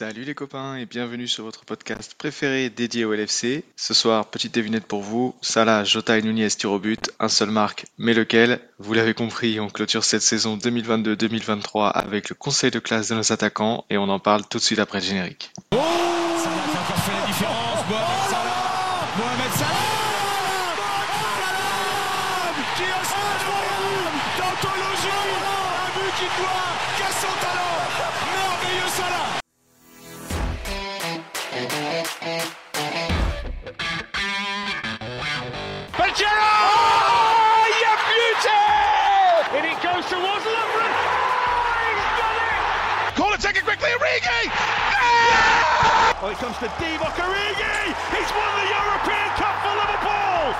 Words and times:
Salut 0.00 0.24
les 0.24 0.34
copains 0.34 0.76
et 0.76 0.86
bienvenue 0.86 1.28
sur 1.28 1.44
votre 1.44 1.66
podcast 1.66 2.14
préféré 2.14 2.70
dédié 2.70 3.04
au 3.04 3.12
LFC. 3.12 3.64
Ce 3.76 3.92
soir, 3.92 4.24
petite 4.30 4.54
devinette 4.54 4.86
pour 4.86 5.02
vous, 5.02 5.34
Salah, 5.42 5.84
Jota 5.84 6.16
et 6.16 6.22
Nunez 6.22 6.48
tirent 6.48 6.72
au 6.72 6.78
but, 6.78 7.10
un 7.20 7.28
seul 7.28 7.50
marque, 7.50 7.84
mais 7.98 8.14
lequel? 8.14 8.60
Vous 8.78 8.94
l'avez 8.94 9.12
compris, 9.12 9.60
on 9.60 9.68
clôture 9.68 10.04
cette 10.04 10.22
saison 10.22 10.56
2022-2023 10.56 11.90
avec 11.90 12.30
le 12.30 12.34
conseil 12.34 12.70
de 12.70 12.78
classe 12.78 13.08
de 13.10 13.16
nos 13.16 13.30
attaquants 13.30 13.84
et 13.90 13.98
on 13.98 14.08
en 14.08 14.18
parle 14.18 14.46
tout 14.48 14.56
de 14.56 14.62
suite 14.62 14.78
après 14.78 15.00
le 15.00 15.04
générique. 15.04 15.52
It 44.16 44.22
quickly, 44.22 44.50
Origi 44.50 46.22
Oh, 46.22 46.28
it 46.30 46.38
comes 46.38 46.58
to 46.58 46.68
Divock 46.78 47.16
Origi! 47.16 47.94
He's 48.14 48.30
won 48.36 48.50
the 48.58 48.66
European 48.76 49.28
Cup 49.40 49.56
for 49.62 49.74
Liverpool! 49.80 50.54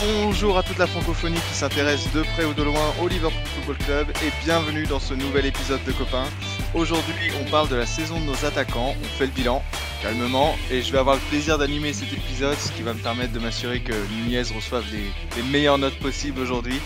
Bonjour 0.00 0.58
à 0.58 0.62
toute 0.62 0.78
la 0.78 0.86
francophonie 0.86 1.40
qui 1.48 1.54
s'intéresse 1.54 2.12
de 2.12 2.22
près 2.34 2.44
ou 2.44 2.52
de 2.52 2.62
loin 2.62 2.92
au 3.00 3.08
Liverpool 3.08 3.40
Football 3.54 3.78
Club 3.78 4.10
et 4.22 4.30
bienvenue 4.44 4.86
dans 4.86 5.00
ce 5.00 5.14
nouvel 5.14 5.46
épisode 5.46 5.82
de 5.84 5.92
Copains. 5.92 6.28
Aujourd'hui, 6.74 7.30
on 7.40 7.48
parle 7.48 7.68
de 7.68 7.76
la 7.76 7.86
saison 7.86 8.18
de 8.18 8.24
nos 8.24 8.44
attaquants, 8.44 8.96
on 9.00 9.16
fait 9.16 9.26
le 9.26 9.32
bilan 9.32 9.62
calmement 10.02 10.56
et 10.72 10.82
je 10.82 10.90
vais 10.90 10.98
avoir 10.98 11.14
le 11.14 11.20
plaisir 11.30 11.56
d'animer 11.56 11.92
cet 11.92 12.12
épisode, 12.12 12.56
ce 12.58 12.72
qui 12.72 12.82
va 12.82 12.94
me 12.94 12.98
permettre 12.98 13.32
de 13.32 13.38
m'assurer 13.38 13.80
que 13.80 13.92
Nunez 14.12 14.42
reçoive 14.54 14.84
les, 14.92 15.42
meilleures 15.44 15.78
notes 15.78 15.98
possibles 16.00 16.40
aujourd'hui. 16.40 16.80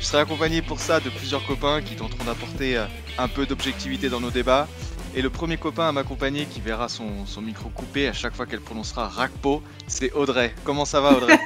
Je 0.00 0.04
serai 0.04 0.22
accompagné 0.22 0.62
pour 0.62 0.80
ça 0.80 0.98
de 0.98 1.10
plusieurs 1.10 1.46
copains 1.46 1.82
qui 1.82 1.94
tenteront 1.94 2.24
d'apporter 2.24 2.78
euh, 2.78 2.86
un 3.18 3.28
peu 3.28 3.44
d'objectivité 3.44 4.08
dans 4.08 4.20
nos 4.20 4.30
débats. 4.30 4.66
Et 5.14 5.20
le 5.20 5.28
premier 5.28 5.58
copain 5.58 5.88
à 5.88 5.92
m'accompagner 5.92 6.46
qui 6.46 6.62
verra 6.62 6.88
son, 6.88 7.26
son 7.26 7.42
micro 7.42 7.68
coupé 7.68 8.08
à 8.08 8.14
chaque 8.14 8.34
fois 8.34 8.46
qu'elle 8.46 8.62
prononcera 8.62 9.08
Rakpo, 9.08 9.62
c'est 9.86 10.12
Audrey. 10.12 10.54
Comment 10.64 10.86
ça 10.86 11.02
va 11.02 11.12
Audrey? 11.12 11.38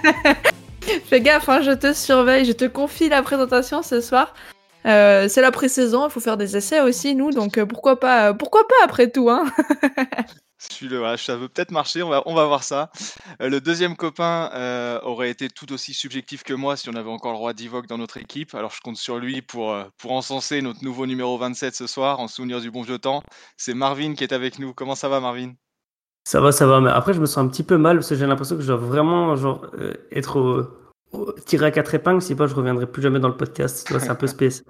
Fais 1.06 1.20
gaffe, 1.20 1.48
hein, 1.48 1.62
je 1.62 1.72
te 1.72 1.92
surveille, 1.92 2.44
je 2.44 2.52
te 2.52 2.64
confie 2.64 3.08
la 3.08 3.22
présentation 3.22 3.82
ce 3.82 4.00
soir. 4.00 4.34
Euh, 4.86 5.28
c'est 5.28 5.42
la 5.42 5.50
pré-saison, 5.50 6.06
il 6.06 6.10
faut 6.10 6.20
faire 6.20 6.36
des 6.36 6.56
essais 6.56 6.80
aussi, 6.80 7.14
nous, 7.14 7.30
donc 7.30 7.58
euh, 7.58 7.66
pourquoi 7.66 7.98
pas, 8.00 8.30
euh, 8.30 8.32
pourquoi 8.34 8.66
pas 8.66 8.84
après 8.84 9.10
tout, 9.10 9.28
hein 9.28 9.44
Celui-là, 10.58 10.98
voilà, 10.98 11.16
ça 11.16 11.36
veut 11.36 11.48
peut-être 11.48 11.70
marcher, 11.70 12.02
on 12.02 12.08
va, 12.08 12.22
on 12.26 12.34
va 12.34 12.44
voir 12.46 12.64
ça. 12.64 12.90
Euh, 13.40 13.48
le 13.48 13.60
deuxième 13.60 13.96
copain 13.96 14.50
euh, 14.54 14.98
aurait 15.02 15.30
été 15.30 15.48
tout 15.48 15.72
aussi 15.72 15.94
subjectif 15.94 16.42
que 16.42 16.52
moi 16.52 16.76
si 16.76 16.88
on 16.88 16.94
avait 16.94 17.10
encore 17.10 17.30
le 17.30 17.38
roi 17.38 17.52
Divock 17.52 17.86
dans 17.86 17.96
notre 17.98 18.16
équipe. 18.16 18.56
Alors 18.56 18.72
je 18.72 18.80
compte 18.80 18.96
sur 18.96 19.18
lui 19.18 19.40
pour, 19.40 19.72
euh, 19.72 19.84
pour 19.98 20.10
encenser 20.12 20.60
notre 20.60 20.82
nouveau 20.82 21.06
numéro 21.06 21.38
27 21.38 21.76
ce 21.76 21.86
soir, 21.86 22.18
en 22.18 22.26
souvenir 22.26 22.60
du 22.60 22.72
bon 22.72 22.82
vieux 22.82 22.98
temps. 22.98 23.22
C'est 23.56 23.72
Marvin 23.74 24.14
qui 24.14 24.24
est 24.24 24.32
avec 24.32 24.58
nous. 24.58 24.74
Comment 24.74 24.96
ça 24.96 25.08
va 25.08 25.20
Marvin? 25.20 25.52
Ça 26.24 26.40
va, 26.40 26.50
ça 26.50 26.66
va, 26.66 26.80
mais 26.80 26.90
après 26.90 27.14
je 27.14 27.20
me 27.20 27.26
sens 27.26 27.38
un 27.38 27.48
petit 27.48 27.62
peu 27.62 27.78
mal 27.78 27.98
parce 27.98 28.08
que 28.08 28.16
j'ai 28.16 28.26
l'impression 28.26 28.56
que 28.56 28.62
je 28.62 28.66
dois 28.66 28.76
vraiment 28.76 29.36
genre, 29.36 29.64
euh, 29.78 29.94
être 30.10 30.40
au- 30.40 30.66
tiré 31.46 31.66
à 31.66 31.70
quatre 31.70 31.94
épingles, 31.94 32.22
si 32.22 32.34
pas 32.34 32.46
je 32.46 32.54
reviendrai 32.54 32.90
plus 32.90 33.02
jamais 33.02 33.20
dans 33.20 33.28
le 33.28 33.36
podcast. 33.36 33.86
C'est 33.88 34.08
un 34.08 34.14
peu 34.14 34.26
space. 34.26 34.64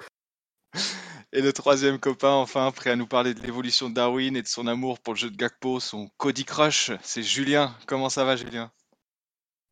Et 1.33 1.43
le 1.43 1.53
troisième 1.53 1.99
copain, 1.99 2.33
enfin, 2.33 2.71
prêt 2.73 2.91
à 2.91 2.97
nous 2.97 3.07
parler 3.07 3.35
de 3.35 3.41
l'évolution 3.43 3.91
de 3.91 3.95
Darwin 3.95 4.35
et 4.35 4.41
de 4.41 4.47
son 4.49 4.67
amour 4.67 4.99
pour 4.99 5.13
le 5.13 5.19
jeu 5.19 5.29
de 5.29 5.37
Gakpo, 5.37 5.79
son 5.79 6.09
Cody 6.17 6.47
Crush, 6.47 6.91
c'est 7.03 7.23
Julien. 7.23 7.75
Comment 7.87 8.09
ça 8.09 8.25
va 8.25 8.35
Julien? 8.35 8.71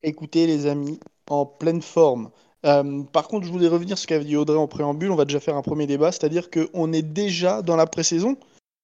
Écoutez 0.02 0.46
les 0.46 0.66
amis, 0.66 1.00
en 1.30 1.46
pleine 1.46 1.80
forme. 1.80 2.30
Euh, 2.66 3.02
par 3.04 3.28
contre, 3.28 3.46
je 3.46 3.52
voulais 3.52 3.68
revenir 3.68 3.96
sur 3.96 4.02
ce 4.02 4.06
qu'avait 4.06 4.24
dit 4.24 4.36
Audrey 4.36 4.58
en 4.58 4.68
préambule. 4.68 5.10
On 5.10 5.16
va 5.16 5.24
déjà 5.24 5.40
faire 5.40 5.56
un 5.56 5.62
premier 5.62 5.86
débat, 5.86 6.12
c'est-à-dire 6.12 6.50
qu'on 6.50 6.92
est 6.92 7.02
déjà 7.02 7.62
dans 7.62 7.76
la 7.76 7.86
pré-saison, 7.86 8.36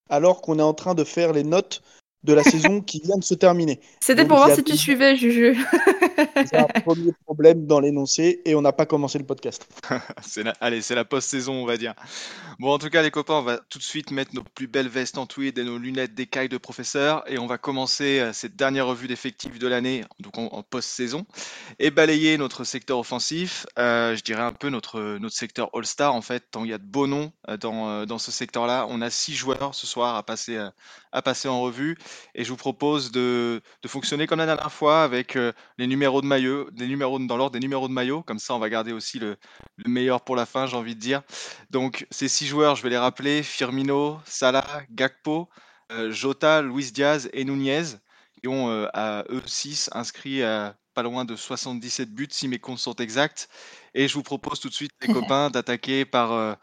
alors 0.09 0.41
qu'on 0.41 0.57
est 0.57 0.63
en 0.63 0.73
train 0.73 0.95
de 0.95 1.03
faire 1.03 1.31
les 1.31 1.43
notes 1.43 1.83
de 2.23 2.33
la 2.33 2.43
saison 2.43 2.81
qui 2.81 3.01
vient 3.01 3.17
de 3.17 3.23
se 3.23 3.33
terminer. 3.33 3.79
C'était 3.99 4.25
pour 4.25 4.37
voir 4.37 4.51
si 4.55 4.63
tu 4.63 4.77
suivais, 4.77 5.15
Juju. 5.15 5.57
C'est 6.45 6.55
un 6.57 6.67
premier 6.81 7.11
problème 7.25 7.65
dans 7.65 7.79
l'énoncé 7.79 8.41
et 8.45 8.55
on 8.55 8.61
n'a 8.61 8.71
pas 8.71 8.85
commencé 8.85 9.17
le 9.17 9.25
podcast. 9.25 9.67
La... 10.37 10.53
Allez, 10.61 10.81
c'est 10.81 10.95
la 10.95 11.05
post-saison, 11.05 11.53
on 11.53 11.65
va 11.65 11.77
dire. 11.77 11.93
Bon, 12.59 12.71
en 12.71 12.77
tout 12.79 12.89
cas, 12.89 13.01
les 13.01 13.11
copains, 13.11 13.35
on 13.35 13.41
va 13.41 13.57
tout 13.57 13.77
de 13.77 13.83
suite 13.83 14.11
mettre 14.11 14.33
nos 14.35 14.43
plus 14.43 14.67
belles 14.67 14.87
vestes 14.87 15.17
en 15.17 15.25
tweed 15.25 15.57
et 15.57 15.63
nos 15.63 15.77
lunettes 15.77 16.13
d'écaille 16.15 16.49
de 16.49 16.57
professeur. 16.57 17.23
Et 17.27 17.37
on 17.37 17.47
va 17.47 17.57
commencer 17.57 18.19
euh, 18.19 18.33
cette 18.33 18.55
dernière 18.55 18.87
revue 18.87 19.07
d'effectifs 19.07 19.59
de 19.59 19.67
l'année, 19.67 20.03
donc 20.19 20.37
en, 20.37 20.45
en 20.47 20.63
post-saison, 20.63 21.25
et 21.79 21.91
balayer 21.91 22.37
notre 22.37 22.63
secteur 22.63 22.99
offensif. 22.99 23.65
euh, 23.79 24.15
je 24.15 24.23
dirais 24.23 24.41
un 24.41 24.53
peu 24.53 24.69
notre, 24.69 25.17
notre 25.19 25.35
secteur 25.35 25.69
All-Star, 25.73 26.13
en 26.13 26.21
fait, 26.21 26.43
tant 26.51 26.63
il 26.63 26.71
y 26.71 26.73
a 26.73 26.77
de 26.77 26.83
beaux 26.85 27.07
noms 27.07 27.31
euh, 27.49 27.57
dans, 27.57 28.05
dans 28.05 28.17
ce 28.17 28.31
secteur-là. 28.31 28.85
On 28.89 29.01
a 29.01 29.09
six 29.09 29.33
joueurs 29.35 29.75
ce 29.75 29.87
soir 29.87 30.15
à 30.15 30.23
passer, 30.23 30.55
euh, 30.57 30.69
à 31.13 31.21
passer 31.21 31.47
en 31.47 31.61
revue. 31.61 31.95
Et 32.35 32.43
je 32.43 32.49
vous 32.49 32.57
propose 32.57 33.11
de, 33.11 33.61
de 33.81 33.87
fonctionner 33.87 34.27
comme 34.27 34.39
la 34.39 34.45
dernière 34.45 34.71
fois 34.71 35.03
avec 35.03 35.35
euh, 35.35 35.53
les 35.77 35.87
numéros 35.87 36.21
de 36.21 36.25
maillot, 36.25 36.69
des 36.71 36.87
numéros 36.87 37.19
dans 37.19 37.37
l'ordre 37.37 37.53
des 37.53 37.59
numéros 37.59 37.87
de 37.87 37.93
maillot. 37.93 38.23
Comme 38.23 38.39
ça, 38.39 38.53
on 38.55 38.59
va 38.59 38.69
garder 38.69 38.91
aussi 38.91 39.19
le, 39.19 39.37
le 39.77 39.89
meilleur 39.89 40.21
pour 40.21 40.35
la 40.35 40.45
fin, 40.45 40.65
j'ai 40.65 40.75
envie 40.75 40.95
de 40.95 40.99
dire. 40.99 41.21
Donc, 41.69 42.05
ces 42.11 42.27
six 42.27 42.47
joueurs, 42.47 42.75
je 42.75 42.83
vais 42.83 42.89
les 42.89 42.97
rappeler 42.97 43.43
Firmino, 43.43 44.19
Salah, 44.25 44.81
Gakpo, 44.89 45.49
euh, 45.91 46.11
Jota, 46.11 46.61
Luis 46.61 46.91
Diaz 46.91 47.29
et 47.31 47.45
Nunez, 47.45 47.83
qui 48.41 48.47
ont 48.47 48.69
euh, 48.69 48.87
à 48.93 49.23
eux 49.29 49.43
six 49.45 49.89
inscrits 49.93 50.43
à 50.43 50.75
pas 50.95 51.03
loin 51.03 51.25
de 51.25 51.35
77 51.35 52.13
buts, 52.13 52.27
si 52.29 52.47
mes 52.47 52.59
comptes 52.59 52.77
sont 52.77 52.95
exacts. 52.95 53.49
Et 53.95 54.07
je 54.07 54.13
vous 54.13 54.21
propose 54.21 54.59
tout 54.59 54.69
de 54.69 54.73
suite, 54.73 54.91
les 55.01 55.07
copains, 55.13 55.49
d'attaquer 55.51 56.05
par. 56.05 56.57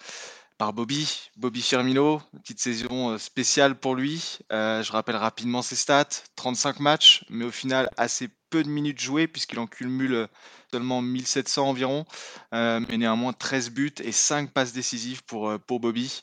Par 0.60 0.74
Bobby, 0.74 1.30
Bobby 1.38 1.62
Firmino, 1.62 2.20
petite 2.42 2.60
saison 2.60 3.12
euh, 3.12 3.18
spéciale 3.18 3.74
pour 3.76 3.94
lui. 3.94 4.40
Euh, 4.52 4.82
je 4.82 4.92
rappelle 4.92 5.16
rapidement 5.16 5.62
ses 5.62 5.74
stats, 5.74 6.10
35 6.36 6.80
matchs, 6.80 7.24
mais 7.30 7.46
au 7.46 7.50
final 7.50 7.88
assez 7.96 8.28
peu 8.50 8.62
de 8.62 8.68
minutes 8.68 9.00
jouées 9.00 9.26
puisqu'il 9.26 9.58
en 9.58 9.66
cumule 9.66 10.12
euh, 10.12 10.26
seulement 10.70 11.00
1700 11.00 11.66
environ, 11.66 12.04
mais 12.52 12.98
néanmoins 12.98 13.32
13 13.32 13.70
buts 13.70 13.94
et 14.04 14.12
5 14.12 14.52
passes 14.52 14.74
décisives 14.74 15.24
pour, 15.24 15.58
Bobby. 15.80 16.20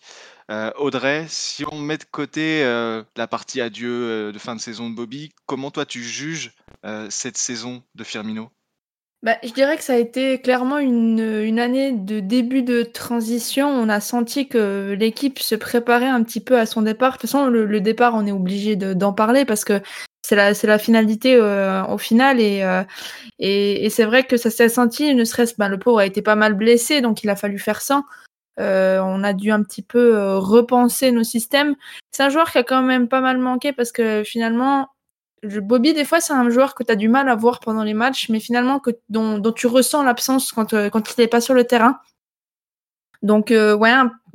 Audrey, 0.78 1.26
si 1.28 1.66
on 1.70 1.80
met 1.80 1.98
de 1.98 2.06
côté 2.06 2.64
la 2.64 3.28
partie 3.28 3.60
adieu 3.60 4.32
de 4.32 4.40
fin 4.40 4.56
de 4.56 4.62
saison 4.62 4.90
de 4.90 4.96
Bobby, 4.96 5.34
comment 5.48 5.70
toi 5.70 5.86
tu 5.86 6.02
juges 6.02 6.54
cette 7.10 7.36
saison 7.36 7.84
de 7.96 8.06
Firmino? 8.06 8.50
Bah, 9.24 9.38
je 9.44 9.52
dirais 9.52 9.78
que 9.78 9.84
ça 9.84 9.94
a 9.94 9.98
été 9.98 10.40
clairement 10.40 10.78
une, 10.78 11.20
une 11.20 11.60
année 11.60 11.92
de 11.92 12.20
début 12.20 12.62
de 12.62 12.84
transition. 12.84 13.68
On 13.68 13.90
a 13.90 14.00
senti 14.00 14.48
que 14.48 14.96
l'équipe 14.98 15.40
se 15.40 15.56
préparait 15.56 16.06
un 16.08 16.22
petit 16.24 16.40
peu 16.40 16.58
à 16.60 16.68
son 16.68 16.84
départ. 16.84 17.14
De 17.14 17.18
toute 17.18 17.22
façon, 17.24 17.48
le, 17.48 17.66
le 17.66 17.82
départ, 17.82 18.14
on 18.14 18.28
est 18.28 18.32
obligé 18.32 18.76
de- 18.76 18.94
d'en 18.94 19.14
parler 19.14 19.44
parce 19.44 19.66
que 19.66 19.82
c'est 20.22 20.36
la, 20.36 20.52
la 20.64 20.78
finalité 20.78 21.36
euh, 21.36 21.84
au 21.88 21.98
final. 21.98 22.40
Et, 22.40 22.62
euh, 22.64 22.84
et, 23.40 23.86
et 23.86 23.90
c'est 23.92 24.06
vrai 24.06 24.24
que 24.26 24.38
ça 24.38 24.50
s'est 24.52 24.70
senti, 24.70 25.16
ne 25.16 25.26
serait-ce 25.26 25.56
ben, 25.58 25.70
le 25.70 25.80
pauvre 25.80 26.00
a 26.00 26.06
été 26.08 26.22
pas 26.24 26.36
mal 26.36 26.56
blessé, 26.56 27.02
donc 27.02 27.24
il 27.24 27.30
a 27.30 27.36
fallu 27.38 27.60
faire 27.60 27.82
ça. 27.82 28.04
Euh, 28.60 29.00
on 29.02 29.24
a 29.24 29.34
dû 29.34 29.52
un 29.52 29.64
petit 29.64 29.84
peu 29.84 30.18
euh, 30.18 30.40
repenser 30.40 31.12
nos 31.12 31.24
systèmes. 31.24 31.76
C'est 32.12 32.24
un 32.24 32.30
joueur 32.30 32.52
qui 32.52 32.58
a 32.60 32.64
quand 32.64 32.84
même 32.84 33.08
pas 33.08 33.22
mal 33.22 33.38
manqué 33.40 33.74
parce 33.74 33.92
que 33.92 34.24
finalement, 34.26 34.88
Bobby, 35.44 35.94
des 35.94 36.06
fois, 36.06 36.20
c'est 36.20 36.34
un 36.34 36.50
joueur 36.50 36.76
que 36.76 36.84
tu 36.84 36.92
as 36.92 36.96
du 36.96 37.10
mal 37.10 37.30
à 37.30 37.36
voir 37.36 37.60
pendant 37.60 37.84
les 37.84 37.94
matchs, 37.94 38.30
mais 38.30 38.40
finalement 38.40 38.82
dont, 39.10 39.52
tu 39.54 39.68
ressens 39.68 40.04
l'absence 40.04 40.52
quand, 40.52 40.74
euh, 40.74 40.90
quand 40.90 41.10
il 41.10 41.22
n'est 41.22 41.28
pas 41.28 41.42
sur 41.42 41.54
le 41.54 41.64
terrain. 41.64 42.00
Donc, 43.24 43.52
euh, 43.52 43.76
ouais, 43.76 43.92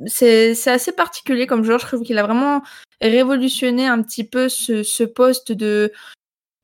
c'est 0.07 0.67
assez 0.67 0.91
particulier 0.91 1.47
comme 1.47 1.63
joueur. 1.63 1.79
Je 1.79 1.87
trouve 1.87 2.03
qu'il 2.03 2.17
a 2.17 2.23
vraiment 2.23 2.61
révolutionné 3.01 3.87
un 3.87 4.01
petit 4.01 4.23
peu 4.23 4.49
ce, 4.49 5.03
poste 5.03 5.51
de, 5.51 5.91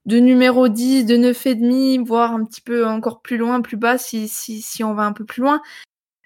numéro 0.06 0.68
10, 0.68 1.06
de 1.06 1.15
9,5, 1.15 2.06
voire 2.06 2.33
un 2.33 2.45
petit 2.45 2.62
peu 2.62 2.85
encore 2.85 3.21
plus 3.21 3.38
loin, 3.38 3.62
plus 3.62 3.77
bas 3.77 3.97
si, 3.97 4.83
on 4.83 4.94
va 4.94 5.03
un 5.03 5.13
peu 5.13 5.25
plus 5.25 5.42
loin. 5.42 5.62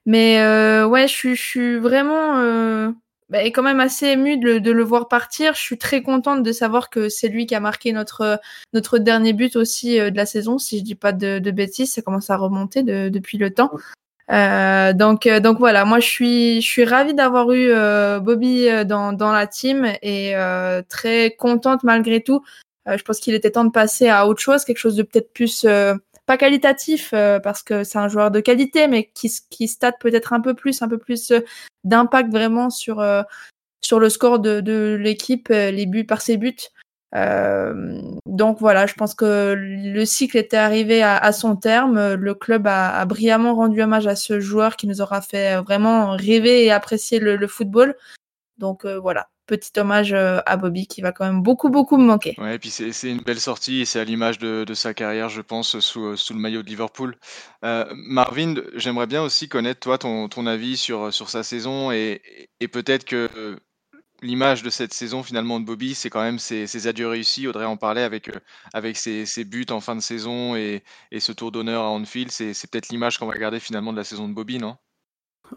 Mais 0.06 0.40
euh, 0.42 0.86
ouais, 0.86 1.08
je, 1.08 1.34
je 1.34 1.42
suis 1.42 1.78
vraiment 1.80 2.38
euh, 2.38 2.92
bah, 3.34 3.44
quand 3.46 3.64
même 3.64 3.80
assez 3.80 4.06
émue 4.08 4.38
de, 4.38 4.46
le- 4.46 4.60
de 4.62 4.72
le 4.72 4.84
voir 4.84 5.08
partir. 5.08 5.56
Je 5.56 5.60
suis 5.62 5.78
très 5.78 6.02
contente 6.04 6.44
de 6.44 6.52
savoir 6.52 6.90
que 6.90 7.10
c'est 7.10 7.28
lui 7.28 7.46
qui 7.48 7.56
a 7.56 7.60
marqué 7.60 7.92
notre, 7.92 8.40
notre 8.74 9.00
dernier 9.00 9.34
but 9.34 9.56
aussi 9.56 10.00
euh, 10.00 10.12
de 10.12 10.16
la 10.18 10.26
saison, 10.28 10.58
si 10.60 10.78
je 10.80 10.84
dis 10.84 10.96
pas 10.96 11.12
de, 11.12 11.40
de 11.40 11.52
bêtises. 11.52 11.92
Ça 11.94 12.02
commence 12.02 12.30
à 12.30 12.38
remonter 12.38 12.84
de- 12.84 13.10
depuis 13.10 13.38
le 13.38 13.52
temps. 13.54 13.72
Euh, 14.32 14.94
donc, 14.94 15.26
euh, 15.28 15.40
donc 15.42 15.58
voilà, 15.60 15.84
moi 15.84 16.00
je 16.00 16.08
suis, 16.08 16.62
je 16.62 16.68
suis 16.68 16.86
ravie 16.86 17.14
d'avoir 17.14 17.52
eu 17.52 17.70
euh, 17.72 18.20
Bobby 18.22 18.70
euh, 18.70 18.84
dans, 18.86 19.12
dans 19.12 19.32
la 19.34 19.48
team 19.48 19.86
et 20.02 20.36
euh, 20.38 20.82
très 20.88 21.32
contente 21.32 21.84
malgré 21.84 22.22
tout. 22.24 22.42
Je 22.86 23.02
pense 23.04 23.20
qu'il 23.20 23.34
était 23.34 23.52
temps 23.52 23.66
de 23.66 23.72
passer 23.72 24.10
à 24.10 24.28
autre 24.28 24.42
chose, 24.42 24.64
quelque 24.66 24.78
chose 24.78 24.96
de 24.96 25.04
peut-être 25.04 25.32
plus 25.34 25.66
pas 26.26 26.38
qualitatif 26.38 27.12
euh, 27.14 27.40
parce 27.40 27.64
que 27.64 27.84
c'est 27.84 27.98
un 27.98 28.08
joueur 28.08 28.32
de 28.32 28.40
qualité, 28.40 28.88
mais 28.88 29.12
qui, 29.14 29.32
qui 29.50 29.68
state 29.68 29.96
peut-être 30.00 30.34
un 30.34 30.42
peu 30.42 30.54
plus, 30.54 30.82
un 30.82 30.88
peu 30.88 30.98
plus 30.98 31.32
euh, 31.32 31.40
d'impact 31.84 32.32
vraiment 32.32 32.70
sur 32.70 33.00
euh, 33.00 33.24
sur 33.82 34.00
le 34.00 34.10
score 34.10 34.40
de, 34.40 34.62
de 34.62 34.98
l'équipe, 35.00 35.50
les 35.50 35.86
buts 35.86 36.06
par 36.06 36.22
ses 36.22 36.38
buts. 36.38 36.56
Euh, 37.16 38.02
donc 38.26 38.60
voilà, 38.60 38.88
je 38.88 38.94
pense 38.96 39.14
que 39.14 39.54
le 39.56 40.06
cycle 40.06 40.38
était 40.38 40.58
arrivé 40.58 41.04
à, 41.04 41.32
son 41.32 41.56
terme. 41.56 42.14
Le 42.14 42.34
club 42.34 42.68
a, 42.68 43.06
brillamment 43.06 43.56
rendu 43.56 43.82
hommage 43.82 44.08
à 44.08 44.16
ce 44.16 44.40
joueur 44.40 44.76
qui 44.76 44.88
nous 44.88 45.02
aura 45.02 45.22
fait 45.22 45.58
vraiment 45.62 46.12
rêver 46.12 46.66
et 46.66 46.72
apprécier 46.72 47.20
le, 47.20 47.48
football. 47.48 47.96
Donc 48.58 48.86
euh, 48.86 49.00
voilà, 49.00 49.30
petit 49.46 49.72
hommage 49.78 50.14
euh, 50.14 50.40
à 50.46 50.58
Bobby 50.58 50.88
qui 50.88 51.02
va 51.02 51.12
quand 51.12 51.26
même 51.26 51.42
beaucoup 51.42 51.70
beaucoup 51.70 51.98
me 51.98 52.06
manquer. 52.06 52.36
Ouais, 52.38 52.56
et 52.56 52.60
puis 52.60 52.70
c'est 52.70 53.10
une 53.10 53.22
belle 53.22 53.40
sortie 53.40 53.82
et 53.82 53.86
c'est 53.86 54.00
à 54.00 54.04
l'image 54.04 54.40
de, 54.40 54.74
sa 54.74 54.94
carrière, 54.94 55.30
je 55.30 55.42
pense, 55.42 55.80
sous, 55.80 56.16
sous 56.18 56.34
le 56.34 56.40
maillot 56.40 56.64
de 56.64 56.68
Liverpool. 56.68 57.16
Marvin, 57.62 58.56
j'aimerais 58.76 59.08
bien 59.08 59.22
aussi 59.22 59.50
connaître 59.50 59.80
toi 59.80 59.98
ton, 59.98 60.28
ton 60.30 60.48
avis 60.48 60.78
sur, 60.78 61.14
sur 61.14 61.30
sa 61.30 61.44
saison 61.44 61.92
et, 61.92 62.22
et 62.60 62.68
peut-être 62.68 63.06
que 63.06 63.60
l'image 64.24 64.64
de 64.64 64.70
cette 64.70 64.94
saison 64.94 65.22
finalement 65.22 65.60
de 65.60 65.66
Bobby, 65.66 65.94
c'est 65.94 66.10
quand 66.10 66.22
même 66.22 66.40
ses, 66.40 66.88
adieux 66.88 67.08
réussis. 67.08 67.48
Audrey 67.48 67.66
en 67.66 67.78
parlait 67.78 68.04
avec, 68.04 68.30
euh, 68.30 68.40
avec 68.74 68.98
ses, 68.98 69.26
buts 69.46 69.66
en 69.70 69.82
fin 69.82 69.96
de 69.96 70.02
saison 70.02 70.56
et, 70.56 70.84
ce 71.20 71.32
tour 71.32 71.52
d'honneur 71.52 71.84
à 71.84 71.90
Anfield. 71.90 72.32
C'est, 72.32 72.54
peut-être 72.72 72.90
l'image 72.90 73.18
qu'on 73.18 73.28
va 73.28 73.38
garder 73.38 73.60
finalement 73.60 73.92
de 73.92 73.98
la 73.98 74.04
saison 74.04 74.28
de 74.28 74.34
Bobby, 74.34 74.58
non? 74.58 74.78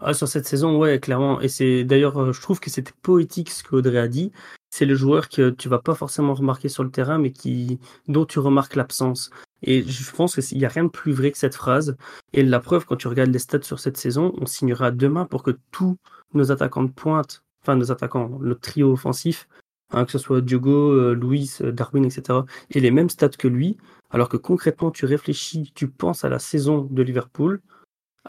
Ah, 0.01 0.13
Sur 0.13 0.27
cette 0.27 0.47
saison, 0.47 0.77
ouais, 0.77 0.99
clairement. 0.99 1.41
Et 1.41 1.47
c'est 1.47 1.83
d'ailleurs, 1.83 2.21
euh, 2.21 2.33
je 2.33 2.41
trouve 2.41 2.59
que 2.59 2.69
c'était 2.69 2.93
poétique 3.01 3.49
ce 3.49 3.63
qu'Audrey 3.63 3.97
a 3.97 4.07
dit. 4.07 4.31
C'est 4.69 4.85
le 4.85 4.95
joueur 4.95 5.29
que 5.29 5.49
tu 5.49 5.69
vas 5.69 5.79
pas 5.79 5.95
forcément 5.95 6.33
remarquer 6.33 6.69
sur 6.69 6.83
le 6.83 6.91
terrain, 6.91 7.17
mais 7.17 7.31
qui, 7.31 7.79
dont 8.07 8.25
tu 8.25 8.39
remarques 8.39 8.75
l'absence. 8.75 9.29
Et 9.63 9.83
je 9.83 10.11
pense 10.11 10.35
qu'il 10.35 10.57
n'y 10.57 10.65
a 10.65 10.69
rien 10.69 10.83
de 10.83 10.89
plus 10.89 11.13
vrai 11.13 11.31
que 11.31 11.37
cette 11.37 11.55
phrase. 11.55 11.97
Et 12.33 12.43
la 12.43 12.59
preuve, 12.59 12.85
quand 12.85 12.95
tu 12.97 13.07
regardes 13.07 13.31
les 13.31 13.39
stats 13.39 13.61
sur 13.63 13.79
cette 13.79 13.97
saison, 13.97 14.33
on 14.39 14.45
signera 14.45 14.91
demain 14.91 15.25
pour 15.25 15.43
que 15.43 15.51
tous 15.71 15.97
nos 16.33 16.51
attaquants 16.51 16.83
de 16.83 16.91
pointe 16.91 17.43
enfin 17.67 17.75
nos 17.75 17.91
attaquants, 17.91 18.37
le 18.41 18.55
trio 18.55 18.91
offensif, 18.91 19.47
hein, 19.91 20.05
que 20.05 20.11
ce 20.11 20.17
soit 20.17 20.41
Diogo, 20.41 20.91
euh, 20.91 21.13
Luis, 21.13 21.57
euh, 21.61 21.71
Darwin, 21.71 22.05
etc., 22.05 22.39
et 22.71 22.79
les 22.79 22.91
mêmes 22.91 23.09
stats 23.09 23.29
que 23.29 23.47
lui, 23.47 23.77
alors 24.09 24.29
que 24.29 24.37
concrètement 24.37 24.91
tu 24.91 25.05
réfléchis, 25.05 25.71
tu 25.75 25.89
penses 25.89 26.23
à 26.23 26.29
la 26.29 26.39
saison 26.39 26.87
de 26.89 27.01
Liverpool, 27.03 27.61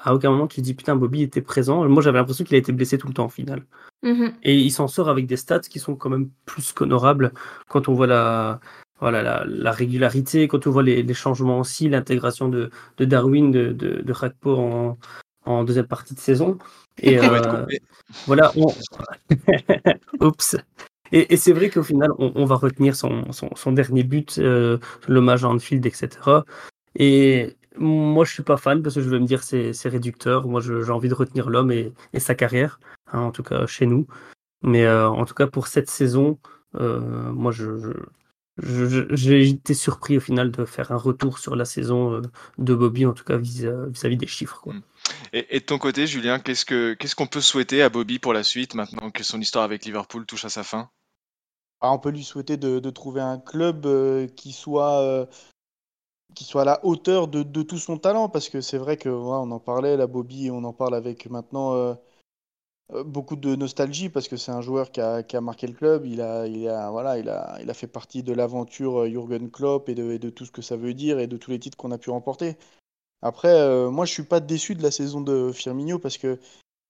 à 0.03 0.15
aucun 0.15 0.31
moment 0.31 0.47
tu 0.47 0.57
te 0.57 0.61
dis 0.61 0.75
putain 0.75 0.97
Bobby 0.97 1.23
était 1.23 1.43
présent. 1.43 1.89
Moi 1.89 2.03
j'avais 2.03 2.19
l'impression 2.19 2.45
qu'il 2.45 2.55
a 2.55 2.59
été 2.59 2.73
blessé 2.73 2.99
tout 2.99 3.09
le 3.09 3.15
temps 3.15 3.25
en 3.25 3.29
finale. 3.29 3.65
Mm-hmm. 4.05 4.33
Et 4.45 4.57
il 4.57 4.71
s'en 4.71 4.89
sort 4.89 5.09
avec 5.09 5.27
des 5.27 5.37
stats 5.37 5.61
qui 5.61 5.79
sont 5.79 5.97
quand 5.97 6.11
même 6.11 6.31
plus 6.47 6.73
qu'honorables 6.73 7.33
quand 7.69 7.89
on 7.89 7.95
voit 7.95 8.07
la, 8.07 8.61
voilà, 9.01 9.45
la, 9.47 9.73
régularité, 9.73 10.49
quand 10.49 10.67
on 10.67 10.71
voit 10.71 10.83
les, 10.83 11.15
changements 11.15 11.61
aussi, 11.61 11.89
l'intégration 11.89 12.49
de, 12.49 12.71
Darwin, 12.99 13.51
de, 13.51 13.73
de, 13.73 14.03
de 14.03 14.15
en, 14.49 14.99
en 15.45 15.65
deuxième 15.65 15.87
partie 15.87 16.15
de 16.15 16.21
saison. 16.21 16.59
Et 17.01 17.19
euh, 17.23 17.65
voilà, 18.27 18.53
oups. 20.21 20.57
Et, 21.11 21.37
c'est 21.37 21.53
vrai 21.53 21.71
qu'au 21.71 21.83
final, 21.83 22.11
on, 22.19 22.45
va 22.45 22.57
retenir 22.57 22.95
son, 22.95 23.25
son, 23.33 23.73
dernier 23.73 24.03
but, 24.03 24.39
euh, 24.39 24.79
l'hommage 25.07 25.45
à 25.45 25.49
Anfield, 25.49 25.87
etc. 25.87 26.09
Et 26.97 27.57
moi, 27.79 28.25
je 28.25 28.33
suis 28.33 28.43
pas 28.43 28.57
fan 28.57 28.83
parce 28.83 28.95
que 28.95 29.01
je 29.01 29.09
vais 29.09 29.19
me 29.19 29.27
dire 29.27 29.43
c'est, 29.43 29.73
c'est 29.73 29.89
réducteur. 29.89 30.47
Moi, 30.47 30.61
j'ai 30.61 30.91
envie 30.91 31.09
de 31.09 31.15
retenir 31.15 31.49
l'homme 31.51 31.71
et, 31.73 31.93
et 32.13 32.21
sa 32.21 32.35
carrière, 32.35 32.81
hein, 33.13 33.21
en 33.21 33.31
tout 33.31 33.43
cas 33.43 33.67
chez 33.67 33.87
nous. 33.87 34.07
Mais 34.63 34.85
euh, 34.85 35.09
en 35.09 35.25
tout 35.25 35.35
cas, 35.35 35.47
pour 35.47 35.67
cette 35.69 35.91
saison, 35.91 36.39
moi, 36.75 37.53
je, 37.53 37.93
j'ai 38.61 39.49
été 39.49 39.75
surpris 39.75 40.17
au 40.17 40.21
final 40.21 40.51
de 40.51 40.65
faire 40.65 40.93
un 40.93 40.97
retour 40.97 41.39
sur 41.39 41.57
la 41.57 41.65
saison 41.65 42.21
de 42.59 42.75
Bobby, 42.75 43.07
en 43.07 43.13
tout 43.13 43.25
cas 43.25 43.37
vis-à-vis 43.37 44.17
des 44.17 44.27
chiffres. 44.27 44.61
Quoi. 44.61 44.75
Mm. 44.75 44.83
Et, 45.33 45.61
de 45.61 45.65
ton 45.65 45.79
côté, 45.79 46.07
Julien, 46.07 46.39
qu'est-ce 46.39 46.65
que 46.65 46.95
qu'est-ce 46.95 47.15
qu'on 47.15 47.27
peut 47.27 47.41
souhaiter 47.41 47.83
à 47.83 47.89
Bobby 47.89 48.19
pour 48.19 48.33
la 48.33 48.43
suite 48.43 48.75
maintenant 48.75 49.11
que 49.11 49.23
son 49.23 49.41
histoire 49.41 49.65
avec 49.65 49.85
Liverpool 49.85 50.27
touche 50.27 50.45
à 50.45 50.49
sa 50.49 50.63
fin? 50.63 50.91
Ah, 51.81 51.93
On 51.93 51.99
peut 51.99 52.11
lui 52.11 52.25
souhaiter 52.25 52.57
de, 52.57 52.91
trouver 52.91 53.21
un 53.21 53.39
club 53.39 53.87
euh, 53.87 54.27
qui 54.27 54.53
soit 54.53 55.01
euh, 55.01 55.27
qui 56.35 56.45
soit 56.45 56.63
à 56.63 56.65
la 56.65 56.85
hauteur 56.85 57.29
de, 57.29 57.63
tout 57.63 57.79
son 57.79 57.99
talent, 57.99 58.29
parce 58.29 58.49
que 58.49 58.61
c'est 58.61 58.79
vrai 58.79 58.97
que 58.97 59.09
on 59.09 59.51
en 59.51 59.61
parlait, 59.61 59.97
la 59.97 60.07
Bobby, 60.07 60.51
on 60.51 60.65
en 60.65 60.73
parle 60.73 60.95
avec 60.95 61.29
maintenant 61.31 61.75
euh, 61.75 61.95
beaucoup 63.05 63.37
de 63.37 63.57
nostalgie, 63.57 64.09
parce 64.09 64.29
que 64.29 64.37
c'est 64.37 64.53
un 64.53 64.61
joueur 64.61 64.91
qui 64.93 65.01
a, 65.01 65.41
marqué 65.41 65.67
le 65.67 65.73
club. 65.73 66.07
Il 66.07 66.21
a, 66.21 66.47
il 66.47 66.69
a, 66.69 66.91
voilà, 66.91 67.19
il 67.19 67.29
a, 67.29 67.59
il 67.61 67.71
a 67.71 67.75
fait 67.75 67.87
partie 67.87 68.23
de 68.23 68.33
l'aventure 68.33 69.07
Jürgen 69.07 69.51
Klopp 69.51 69.89
et 69.89 69.95
de, 69.95 70.17
de 70.17 70.31
tout 70.31 70.45
ce 70.45 70.53
que 70.53 70.63
ça 70.63 70.77
veut 70.77 70.95
dire 70.95 71.19
et 71.19 71.27
de 71.27 71.37
tous 71.37 71.51
les 71.51 71.59
titres 71.59 71.77
qu'on 71.77 71.93
a 71.93 71.99
pu 71.99 72.11
remporter. 72.11 72.57
Après, 73.23 73.53
euh, 73.53 73.91
moi, 73.91 74.05
je 74.07 74.13
suis 74.13 74.23
pas 74.23 74.41
déçu 74.41 74.75
de 74.75 74.83
la 74.83 74.91
saison 74.91 75.21
de 75.21 75.51
Firmino 75.53 75.99
parce 75.99 76.19
que 76.19 76.39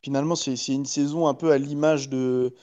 finalement, 0.03 0.37
c'est 0.37 0.55
une 0.69 0.87
saison 0.87 1.27
un 1.27 1.35
peu 1.35 1.53
à 1.53 1.59
l'image 1.59 2.09
de 2.09 2.55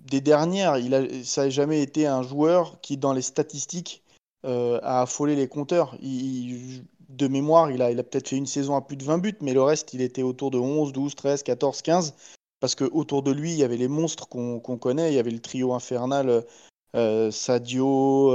des 0.00 0.20
dernières. 0.20 0.78
Il 0.78 0.94
a, 0.94 1.24
ça 1.24 1.44
n'a 1.44 1.50
jamais 1.50 1.82
été 1.82 2.06
un 2.06 2.22
joueur 2.22 2.80
qui, 2.80 2.96
dans 2.96 3.12
les 3.12 3.22
statistiques, 3.22 4.02
euh, 4.44 4.78
a 4.82 5.02
affolé 5.02 5.34
les 5.34 5.48
compteurs. 5.48 5.96
de 6.00 7.26
mémoire, 7.28 7.70
il 7.70 7.82
a, 7.82 8.02
peut-être 8.02 8.28
fait 8.28 8.36
une 8.36 8.46
saison 8.46 8.76
à 8.76 8.82
plus 8.82 8.96
de 8.96 9.04
20 9.04 9.18
buts, 9.18 9.36
mais 9.40 9.54
le 9.54 9.62
reste, 9.62 9.94
il 9.94 10.00
était 10.00 10.22
autour 10.22 10.50
de 10.50 10.58
11, 10.58 10.92
12, 10.92 11.14
13, 11.14 11.42
14, 11.42 11.82
15. 11.82 12.14
Parce 12.60 12.74
que 12.74 12.84
autour 12.84 13.22
de 13.22 13.32
lui, 13.32 13.52
il 13.52 13.58
y 13.58 13.64
avait 13.64 13.76
les 13.76 13.88
monstres 13.88 14.28
qu'on 14.28 14.60
connaît. 14.60 15.12
Il 15.12 15.14
y 15.14 15.18
avait 15.18 15.30
le 15.30 15.40
trio 15.40 15.74
infernal 15.74 16.44
euh, 16.94 17.30
Sadio, 17.30 18.32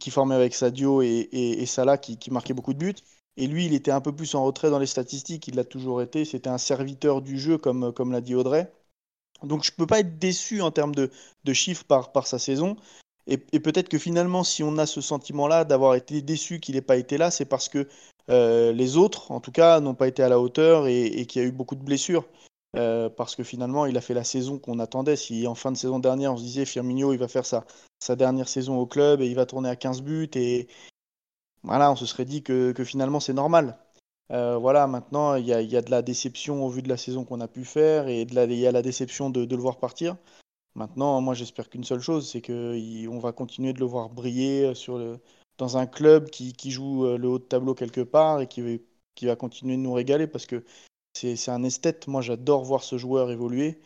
qui 0.00 0.10
formait 0.10 0.34
avec 0.34 0.54
Sadio 0.54 1.02
et, 1.02 1.64
Salah 1.66 1.98
qui, 1.98 2.30
marquait 2.30 2.54
beaucoup 2.54 2.74
de 2.74 2.78
buts. 2.78 2.94
Et 3.36 3.46
lui, 3.46 3.66
il 3.66 3.74
était 3.74 3.92
un 3.92 4.00
peu 4.00 4.14
plus 4.14 4.34
en 4.34 4.44
retrait 4.44 4.70
dans 4.70 4.80
les 4.80 4.86
statistiques, 4.86 5.46
il 5.46 5.54
l'a 5.54 5.64
toujours 5.64 6.02
été. 6.02 6.24
C'était 6.24 6.50
un 6.50 6.58
serviteur 6.58 7.22
du 7.22 7.38
jeu, 7.38 7.58
comme, 7.58 8.12
l'a 8.12 8.20
dit 8.20 8.34
Audrey. 8.34 8.72
Donc 9.44 9.62
je 9.62 9.70
ne 9.70 9.76
peux 9.76 9.86
pas 9.86 10.00
être 10.00 10.18
déçu 10.18 10.62
en 10.62 10.72
termes 10.72 10.94
de, 10.94 11.10
chiffres 11.52 11.84
par 11.84 12.26
sa 12.26 12.38
saison. 12.40 12.76
Et, 13.28 13.36
peut-être 13.36 13.90
que 13.90 13.98
finalement, 13.98 14.42
si 14.42 14.62
on 14.62 14.78
a 14.78 14.86
ce 14.86 15.02
sentiment-là 15.02 15.64
d'avoir 15.64 15.94
été 15.94 16.22
déçu 16.22 16.60
qu'il 16.60 16.74
n'ait 16.74 16.80
pas 16.80 16.96
été 16.96 17.18
là, 17.18 17.30
c'est 17.30 17.44
parce 17.44 17.68
que 17.68 17.86
euh, 18.30 18.72
les 18.72 18.96
autres, 18.96 19.30
en 19.30 19.40
tout 19.40 19.52
cas, 19.52 19.80
n'ont 19.80 19.94
pas 19.94 20.08
été 20.08 20.22
à 20.22 20.30
la 20.30 20.40
hauteur 20.40 20.86
et, 20.86 21.26
qu'il 21.26 21.42
y 21.42 21.44
a 21.44 21.48
eu 21.48 21.52
beaucoup 21.52 21.76
de 21.76 21.84
blessures. 21.84 22.24
Euh, 22.76 23.08
parce 23.08 23.34
que 23.36 23.42
finalement, 23.42 23.86
il 23.86 23.96
a 23.96 24.00
fait 24.00 24.14
la 24.14 24.24
saison 24.24 24.58
qu'on 24.58 24.78
attendait. 24.78 25.16
Si 25.16 25.46
en 25.46 25.54
fin 25.54 25.72
de 25.72 25.76
saison 25.76 25.98
dernière, 25.98 26.32
on 26.32 26.36
se 26.38 26.42
disait 26.42 26.64
Firmino, 26.64 27.12
il 27.12 27.18
va 27.18 27.28
faire 27.28 27.44
sa, 27.44 27.64
dernière 28.16 28.48
saison 28.48 28.78
au 28.78 28.86
club 28.86 29.20
et 29.20 29.26
il 29.26 29.34
va 29.34 29.46
tourner 29.46 29.68
à 29.68 29.76
15 29.76 30.02
buts, 30.02 30.30
et 30.34 30.68
voilà, 31.62 31.90
on 31.92 31.96
se 31.96 32.06
serait 32.06 32.24
dit 32.24 32.42
que, 32.42 32.72
finalement, 32.84 33.20
c'est 33.20 33.32
normal. 33.34 33.78
Euh, 34.30 34.56
voilà, 34.56 34.86
maintenant, 34.86 35.34
il 35.34 35.46
y 35.46 35.52
a, 35.52 35.82
de 35.82 35.90
la 35.90 36.02
déception 36.02 36.64
au 36.64 36.68
vu 36.68 36.82
de 36.82 36.88
la 36.88 36.96
saison 36.96 37.24
qu'on 37.24 37.40
a 37.40 37.48
pu 37.48 37.64
faire 37.64 38.08
et 38.08 38.22
il 38.22 38.52
y 38.54 38.66
a 38.66 38.72
la 38.72 38.82
déception 38.82 39.30
de, 39.30 39.44
le 39.44 39.60
voir 39.60 39.78
partir. 39.78 40.16
Maintenant, 40.78 41.20
moi, 41.20 41.34
j'espère 41.34 41.68
qu'une 41.68 41.82
seule 41.82 42.00
chose, 42.00 42.30
c'est 42.30 42.40
qu'on 42.40 43.18
va 43.18 43.32
continuer 43.32 43.72
de 43.72 43.80
le 43.80 43.86
voir 43.86 44.10
briller 44.10 44.76
sur 44.76 44.96
le, 44.96 45.18
dans 45.58 45.76
un 45.76 45.88
club 45.88 46.30
qui, 46.30 46.52
qui, 46.52 46.70
joue 46.70 47.04
euh, 47.04 47.18
le 47.18 47.26
haut 47.26 47.40
de 47.40 47.44
tableau 47.44 47.74
quelque 47.74 48.00
part 48.00 48.40
et 48.40 48.46
qui, 48.46 48.80
qui 49.16 49.26
va 49.26 49.34
continuer 49.34 49.76
de 49.76 49.82
nous 49.82 49.92
régaler 49.92 50.28
parce 50.28 50.46
que 50.46 50.64
c'est 51.14 51.48
un 51.48 51.64
esthète. 51.64 52.06
Moi, 52.06 52.22
j'adore 52.22 52.64
voir 52.64 52.84
ce 52.84 52.96
joueur 52.96 53.32
évoluer 53.32 53.80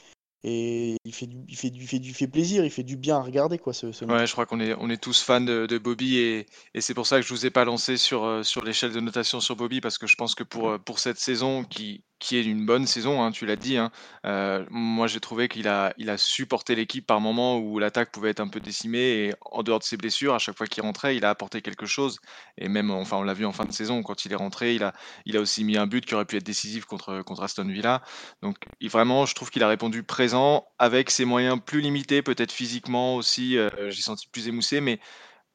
et 0.45 0.97
il 1.05 1.15
fait 1.15 1.27
du, 1.27 1.39
il 1.49 1.57
fait 1.57 1.71
du, 1.71 1.87
fait 1.87 1.99
du, 1.99 2.13
fait 2.13 2.27
plaisir, 2.27 2.63
il 2.63 2.71
fait 2.71 2.83
du 2.83 2.99
bien 2.99 3.17
à 3.17 3.23
regarder 3.23 3.59
quoi. 3.59 3.73
Ce, 3.73 3.87
Ouais, 4.05 4.27
je 4.27 4.33
crois 4.33 4.45
qu'on 4.45 4.61
est, 4.61 4.75
on 4.79 4.91
est 4.91 5.01
tous 5.01 5.23
fans 5.23 5.41
de, 5.41 5.65
de 5.65 5.79
Bobby 5.79 6.19
et, 6.19 6.47
et 6.75 6.81
c'est 6.83 6.93
pour 6.93 7.07
ça 7.07 7.21
que 7.21 7.27
je 7.27 7.33
vous 7.33 7.47
ai 7.47 7.51
pas 7.51 7.65
lancé 7.65 7.97
sur, 7.97 8.25
euh, 8.25 8.43
sur 8.43 8.63
l'échelle 8.63 8.93
de 8.93 9.01
notation 9.01 9.41
sur 9.41 9.57
Bobby 9.57 9.81
parce 9.81 9.97
que 9.97 10.07
je 10.07 10.17
pense 10.17 10.35
que 10.35 10.45
pour, 10.45 10.69
euh, 10.69 10.79
pour 10.79 10.99
cette 10.99 11.19
saison 11.19 11.65
qui, 11.65 12.05
qui 12.23 12.37
est 12.37 12.45
une 12.45 12.65
bonne 12.65 12.87
saison, 12.87 13.21
hein, 13.21 13.33
tu 13.33 13.47
l'as 13.47 13.57
dit. 13.57 13.77
Hein. 13.77 13.91
Euh, 14.25 14.65
moi, 14.71 15.09
j'ai 15.09 15.19
trouvé 15.19 15.49
qu'il 15.49 15.67
a, 15.67 15.93
il 15.99 16.09
a 16.09 16.17
supporté 16.17 16.77
l'équipe 16.77 17.05
par 17.05 17.21
moments 17.21 17.59
où 17.59 17.81
l'attaque 17.81 18.13
pouvait 18.13 18.31
être 18.31 18.39
un 18.39 18.47
peu 18.47 18.61
décimée 18.61 19.27
et 19.27 19.35
en 19.41 19.65
dehors 19.65 19.81
de 19.81 19.85
ses 19.85 19.97
blessures, 19.97 20.33
à 20.33 20.39
chaque 20.39 20.57
fois 20.57 20.69
qu'il 20.69 20.85
rentrait, 20.85 21.17
il 21.17 21.25
a 21.25 21.31
apporté 21.31 21.63
quelque 21.63 21.85
chose. 21.85 22.21
Et 22.59 22.69
même, 22.69 22.93
enfin, 22.93 23.17
on 23.17 23.25
l'a 23.25 23.35
vu 23.35 23.45
en 23.45 23.53
fin 23.53 23.65
de 23.65 23.73
saison, 23.73 24.05
quand 24.05 24.25
il 24.25 24.33
est 24.33 24.37
rentré, 24.37 24.77
il 24.77 24.85
a, 24.85 24.93
il 25.27 25.37
a 25.37 25.41
aussi 25.41 25.65
mis 25.65 25.77
un 25.77 25.89
but 25.89 26.07
qui 26.07 26.15
aurait 26.15 26.25
pu 26.25 26.37
être 26.37 26.47
décisif 26.47 26.85
contre, 26.85 27.23
contre 27.23 27.43
Aston 27.43 27.67
Villa. 27.67 28.03
Donc, 28.41 28.57
il, 28.81 28.89
vraiment, 28.89 29.27
je 29.27 29.35
trouve 29.35 29.51
qu'il 29.51 29.65
a 29.65 29.69
répondu 29.69 30.05
présent 30.05 30.65
avec 30.79 31.11
ses 31.11 31.25
moyens 31.25 31.59
plus 31.65 31.81
limités, 31.81 32.23
peut-être 32.23 32.53
physiquement 32.53 33.17
aussi. 33.17 33.59
Euh, 33.59 33.69
j'ai 33.91 34.03
senti 34.03 34.29
plus 34.29 34.47
émoussé, 34.47 34.81
mais 34.81 35.01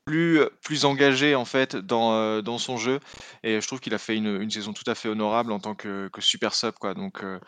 plus, 0.07 0.39
plus 0.63 0.85
engagé 0.85 1.35
en 1.35 1.43
fait 1.43 1.75
dans, 1.75 2.13
euh, 2.13 2.41
dans 2.41 2.57
son 2.57 2.77
jeu. 2.77 2.99
Et 3.43 3.59
je 3.59 3.67
trouve 3.67 3.81
qu'il 3.81 3.93
a 3.93 3.97
fait 3.97 4.15
une, 4.15 4.41
une, 4.41 4.49
saison 4.49 4.71
tout 4.71 4.89
à 4.89 4.95
fait 4.95 5.09
honorable 5.09 5.51
en 5.51 5.59
tant 5.59 5.75
que, 5.75 6.07
que 6.07 6.21
super 6.21 6.55
sub. 6.55 6.75
Quoi. 6.79 6.93
Donc, 6.93 7.23
euh, 7.23 7.39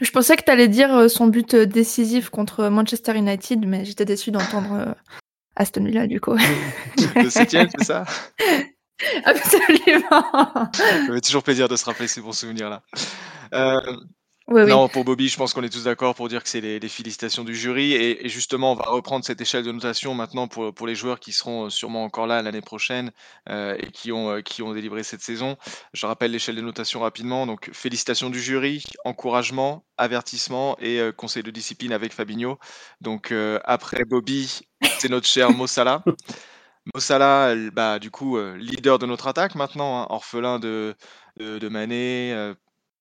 Je 0.00 0.10
pensais 0.12 0.36
que 0.36 0.44
tu 0.44 0.50
allais 0.50 0.68
dire 0.68 0.94
euh, 0.94 1.08
son 1.08 1.26
but 1.26 1.56
décisif 1.56 2.30
contre 2.30 2.68
Manchester 2.68 3.16
United, 3.16 3.66
mais 3.66 3.84
j'étais 3.84 4.04
déçu 4.04 4.30
d'entendre 4.30 4.94
Aston 5.56 5.84
Villa 5.84 6.06
du 6.06 6.20
coup. 6.20 6.36
Le 7.16 7.28
septième, 7.28 7.68
c'est 7.76 7.84
ça? 7.84 8.04
Absolument. 9.24 10.70
Ça 10.72 11.12
fait 11.12 11.20
toujours 11.20 11.42
plaisir 11.42 11.68
de 11.68 11.74
se 11.74 11.84
rappeler 11.84 12.06
ces 12.06 12.20
bons 12.20 12.32
Non, 14.46 14.88
pour 14.88 15.04
Bobby, 15.04 15.28
je 15.28 15.38
pense 15.38 15.54
qu'on 15.54 15.62
est 15.62 15.72
tous 15.72 15.84
d'accord 15.84 16.14
pour 16.14 16.28
dire 16.28 16.42
que 16.42 16.48
c'est 16.50 16.60
les, 16.60 16.88
félicitations 16.88 17.44
du 17.44 17.54
jury. 17.54 17.94
Et, 17.94 18.28
justement, 18.28 18.72
on 18.72 18.74
va 18.74 18.84
reprendre 18.84 19.24
cette 19.24 19.40
échelle 19.40 19.64
de 19.64 19.72
notation 19.72 20.14
maintenant 20.14 20.48
pour, 20.48 20.74
pour 20.74 20.86
les 20.86 20.94
joueurs 20.94 21.18
qui 21.18 21.32
seront 21.32 21.70
sûrement 21.70 22.04
encore 22.04 22.26
là 22.26 22.42
l'année 22.42 22.60
prochaine 22.60 23.10
euh, 23.48 23.74
et 23.78 23.90
qui 23.90 24.12
ont, 24.12 24.30
euh, 24.30 24.40
qui 24.42 24.62
ont 24.62 24.74
délivré 24.74 25.02
cette 25.02 25.22
saison. 25.22 25.56
Je 25.94 26.04
rappelle 26.04 26.30
l'échelle 26.30 26.56
de 26.56 26.60
notation 26.60 27.00
rapidement. 27.00 27.46
Donc, 27.46 27.70
félicitations 27.72 28.28
du 28.28 28.38
jury, 28.38 28.84
encouragement, 29.06 29.86
avertissement 29.96 30.76
et 30.78 31.00
euh, 31.00 31.10
conseil 31.10 31.42
de 31.42 31.50
discipline 31.50 31.92
avec 31.92 32.12
Fabinho. 32.12 32.58
Donc, 33.00 33.32
après 33.64 34.04
Bobby, 34.04 34.60
c'est 34.98 35.08
notre 35.08 35.26
cher 35.26 35.52
Mossala. 35.52 36.04
Mossala, 36.94 37.54
bah, 37.72 37.98
du 37.98 38.10
coup, 38.10 38.38
leader 38.56 38.98
de 38.98 39.06
notre 39.06 39.26
attaque 39.26 39.54
maintenant, 39.54 40.02
hein, 40.02 40.06
orphelin 40.10 40.58
de, 40.58 40.94
de, 41.38 41.58
de 41.58 41.68
Mané, 41.68 42.54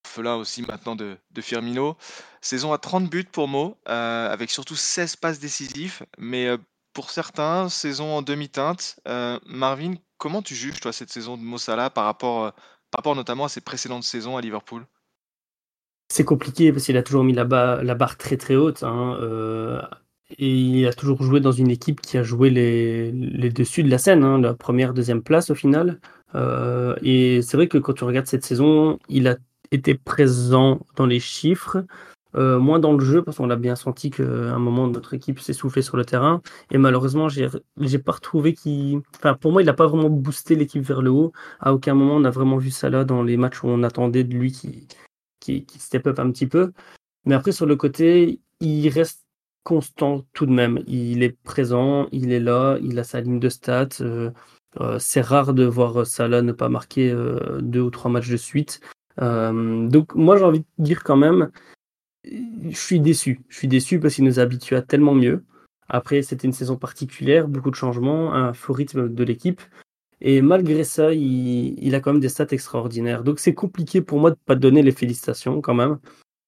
orphelin 0.03 0.35
aussi 0.35 0.61
maintenant 0.63 0.95
de, 0.95 1.17
Firmino. 1.39 1.97
Saison 2.41 2.73
à 2.73 2.77
30 2.77 3.09
buts 3.09 3.27
pour 3.31 3.47
Mo, 3.47 3.77
euh, 3.89 4.31
avec 4.31 4.51
surtout 4.51 4.75
16 4.75 5.15
passes 5.15 5.39
décisives, 5.39 6.03
mais 6.17 6.47
euh, 6.47 6.57
pour 6.93 7.09
certains, 7.09 7.69
saison 7.69 8.13
en 8.13 8.21
demi-teinte. 8.21 8.99
Euh, 9.07 9.39
Marvin, 9.45 9.95
comment 10.17 10.41
tu 10.41 10.55
juges 10.55 10.79
toi 10.79 10.93
cette 10.93 11.09
saison 11.09 11.37
de 11.37 11.41
Mo 11.41 11.57
Salah 11.57 11.89
par 11.89 12.05
rapport, 12.05 12.53
par 12.91 12.99
rapport 12.99 13.15
notamment 13.15 13.45
à 13.45 13.49
ses 13.49 13.61
précédentes 13.61 14.03
saisons 14.03 14.37
à 14.37 14.41
Liverpool? 14.41 14.85
C'est 16.09 16.25
compliqué 16.25 16.71
parce 16.71 16.85
qu'il 16.85 16.97
a 16.97 17.03
toujours 17.03 17.23
mis 17.23 17.33
la, 17.33 17.45
la, 17.81 17.95
barre 17.95 18.17
très 18.17 18.37
très 18.37 18.55
haute. 18.55 18.83
Hein, 18.83 19.17
et 20.37 20.49
il 20.49 20.87
a 20.87 20.93
toujours 20.93 21.23
joué 21.23 21.39
dans 21.39 21.51
une 21.51 21.71
équipe 21.71 22.01
qui 22.01 22.17
a 22.17 22.23
joué 22.23 22.49
les, 22.49 23.11
les 23.11 23.49
dessus 23.49 23.83
de 23.83 23.89
la 23.89 23.97
scène, 23.97 24.23
hein, 24.23 24.39
la 24.39 24.53
première, 24.53 24.93
deuxième 24.93 25.23
place 25.23 25.49
au 25.49 25.55
final. 25.55 25.99
et 27.01 27.41
c'est 27.41 27.57
vrai 27.57 27.67
que 27.67 27.79
quand 27.79 27.93
tu 27.93 28.03
regardes 28.03 28.27
cette 28.27 28.45
saison, 28.45 28.99
il 29.09 29.27
a 29.27 29.37
était 29.73 29.95
présent 29.95 30.79
dans 30.95 31.05
les 31.05 31.19
chiffres, 31.19 31.85
euh, 32.35 32.59
moins 32.59 32.79
dans 32.79 32.93
le 32.93 33.03
jeu, 33.03 33.21
parce 33.23 33.37
qu'on 33.37 33.49
a 33.49 33.55
bien 33.55 33.75
senti 33.75 34.09
qu'à 34.09 34.23
un 34.23 34.59
moment, 34.59 34.87
notre 34.87 35.13
équipe 35.13 35.39
s'essoufflait 35.39 35.81
sur 35.81 35.97
le 35.97 36.05
terrain. 36.05 36.41
Et 36.71 36.77
malheureusement, 36.77 37.29
j'ai 37.29 37.99
pas 37.99 38.11
retrouvé 38.11 38.53
qui. 38.53 38.99
Enfin, 39.15 39.35
pour 39.35 39.51
moi, 39.51 39.61
il 39.61 39.65
n'a 39.65 39.73
pas 39.73 39.87
vraiment 39.87 40.09
boosté 40.09 40.55
l'équipe 40.55 40.83
vers 40.83 41.01
le 41.01 41.11
haut. 41.11 41.31
À 41.59 41.73
aucun 41.73 41.93
moment, 41.93 42.15
on 42.15 42.23
a 42.23 42.31
vraiment 42.31 42.57
vu 42.57 42.71
ça 42.71 42.89
là 42.89 43.03
dans 43.03 43.23
les 43.23 43.37
matchs 43.37 43.63
où 43.63 43.67
on 43.67 43.83
attendait 43.83 44.23
de 44.23 44.33
lui 44.35 44.51
qui, 44.51 44.87
qui, 45.39 45.65
step 45.77 46.07
up 46.07 46.19
un 46.19 46.31
petit 46.31 46.47
peu. 46.47 46.71
Mais 47.25 47.35
après, 47.35 47.51
sur 47.51 47.65
le 47.65 47.75
côté, 47.75 48.39
il 48.59 48.89
reste 48.89 49.25
constant 49.63 50.25
tout 50.33 50.45
de 50.45 50.51
même. 50.51 50.83
Il 50.87 51.23
est 51.23 51.37
présent, 51.43 52.07
il 52.11 52.33
est 52.33 52.39
là, 52.39 52.77
il 52.81 52.97
a 52.99 53.03
sa 53.03 53.21
ligne 53.21 53.39
de 53.39 53.49
stats. 53.49 54.01
Euh, 54.01 54.31
euh, 54.81 54.97
c'est 54.99 55.21
rare 55.21 55.53
de 55.53 55.65
voir 55.65 56.05
Salah 56.07 56.41
ne 56.41 56.51
pas 56.51 56.67
marquer 56.67 57.15
deux 57.61 57.81
ou 57.81 57.91
trois 57.91 58.09
matchs 58.09 58.29
de 58.29 58.37
suite. 58.37 58.81
Euh, 59.21 59.87
donc 59.87 60.15
moi 60.15 60.37
j'ai 60.37 60.43
envie 60.43 60.59
de 60.59 60.83
dire 60.83 61.03
quand 61.03 61.17
même, 61.17 61.51
je 62.23 62.77
suis 62.77 62.99
déçu. 62.99 63.41
Je 63.49 63.57
suis 63.57 63.67
déçu 63.67 63.99
parce 63.99 64.15
qu'il 64.15 64.23
nous 64.23 64.39
habitue 64.39 64.75
à 64.75 64.81
tellement 64.81 65.13
mieux. 65.13 65.43
Après, 65.89 66.21
c'était 66.21 66.47
une 66.47 66.53
saison 66.53 66.77
particulière, 66.77 67.47
beaucoup 67.47 67.69
de 67.69 67.75
changements, 67.75 68.33
un 68.33 68.53
faux 68.53 68.73
rythme 68.73 69.09
de 69.09 69.23
l'équipe. 69.23 69.61
Et 70.21 70.41
malgré 70.41 70.85
ça, 70.85 71.13
il, 71.13 71.93
a 71.93 71.99
quand 71.99 72.13
même 72.13 72.21
des 72.21 72.29
stats 72.29 72.47
extraordinaires. 72.51 73.23
Donc 73.23 73.39
c'est 73.39 73.53
compliqué 73.53 74.01
pour 74.01 74.19
moi 74.19 74.29
de 74.29 74.35
ne 74.35 74.45
pas 74.45 74.55
donner 74.55 74.81
les 74.81 74.93
félicitations 74.93 75.61
quand 75.61 75.73
même. 75.73 75.99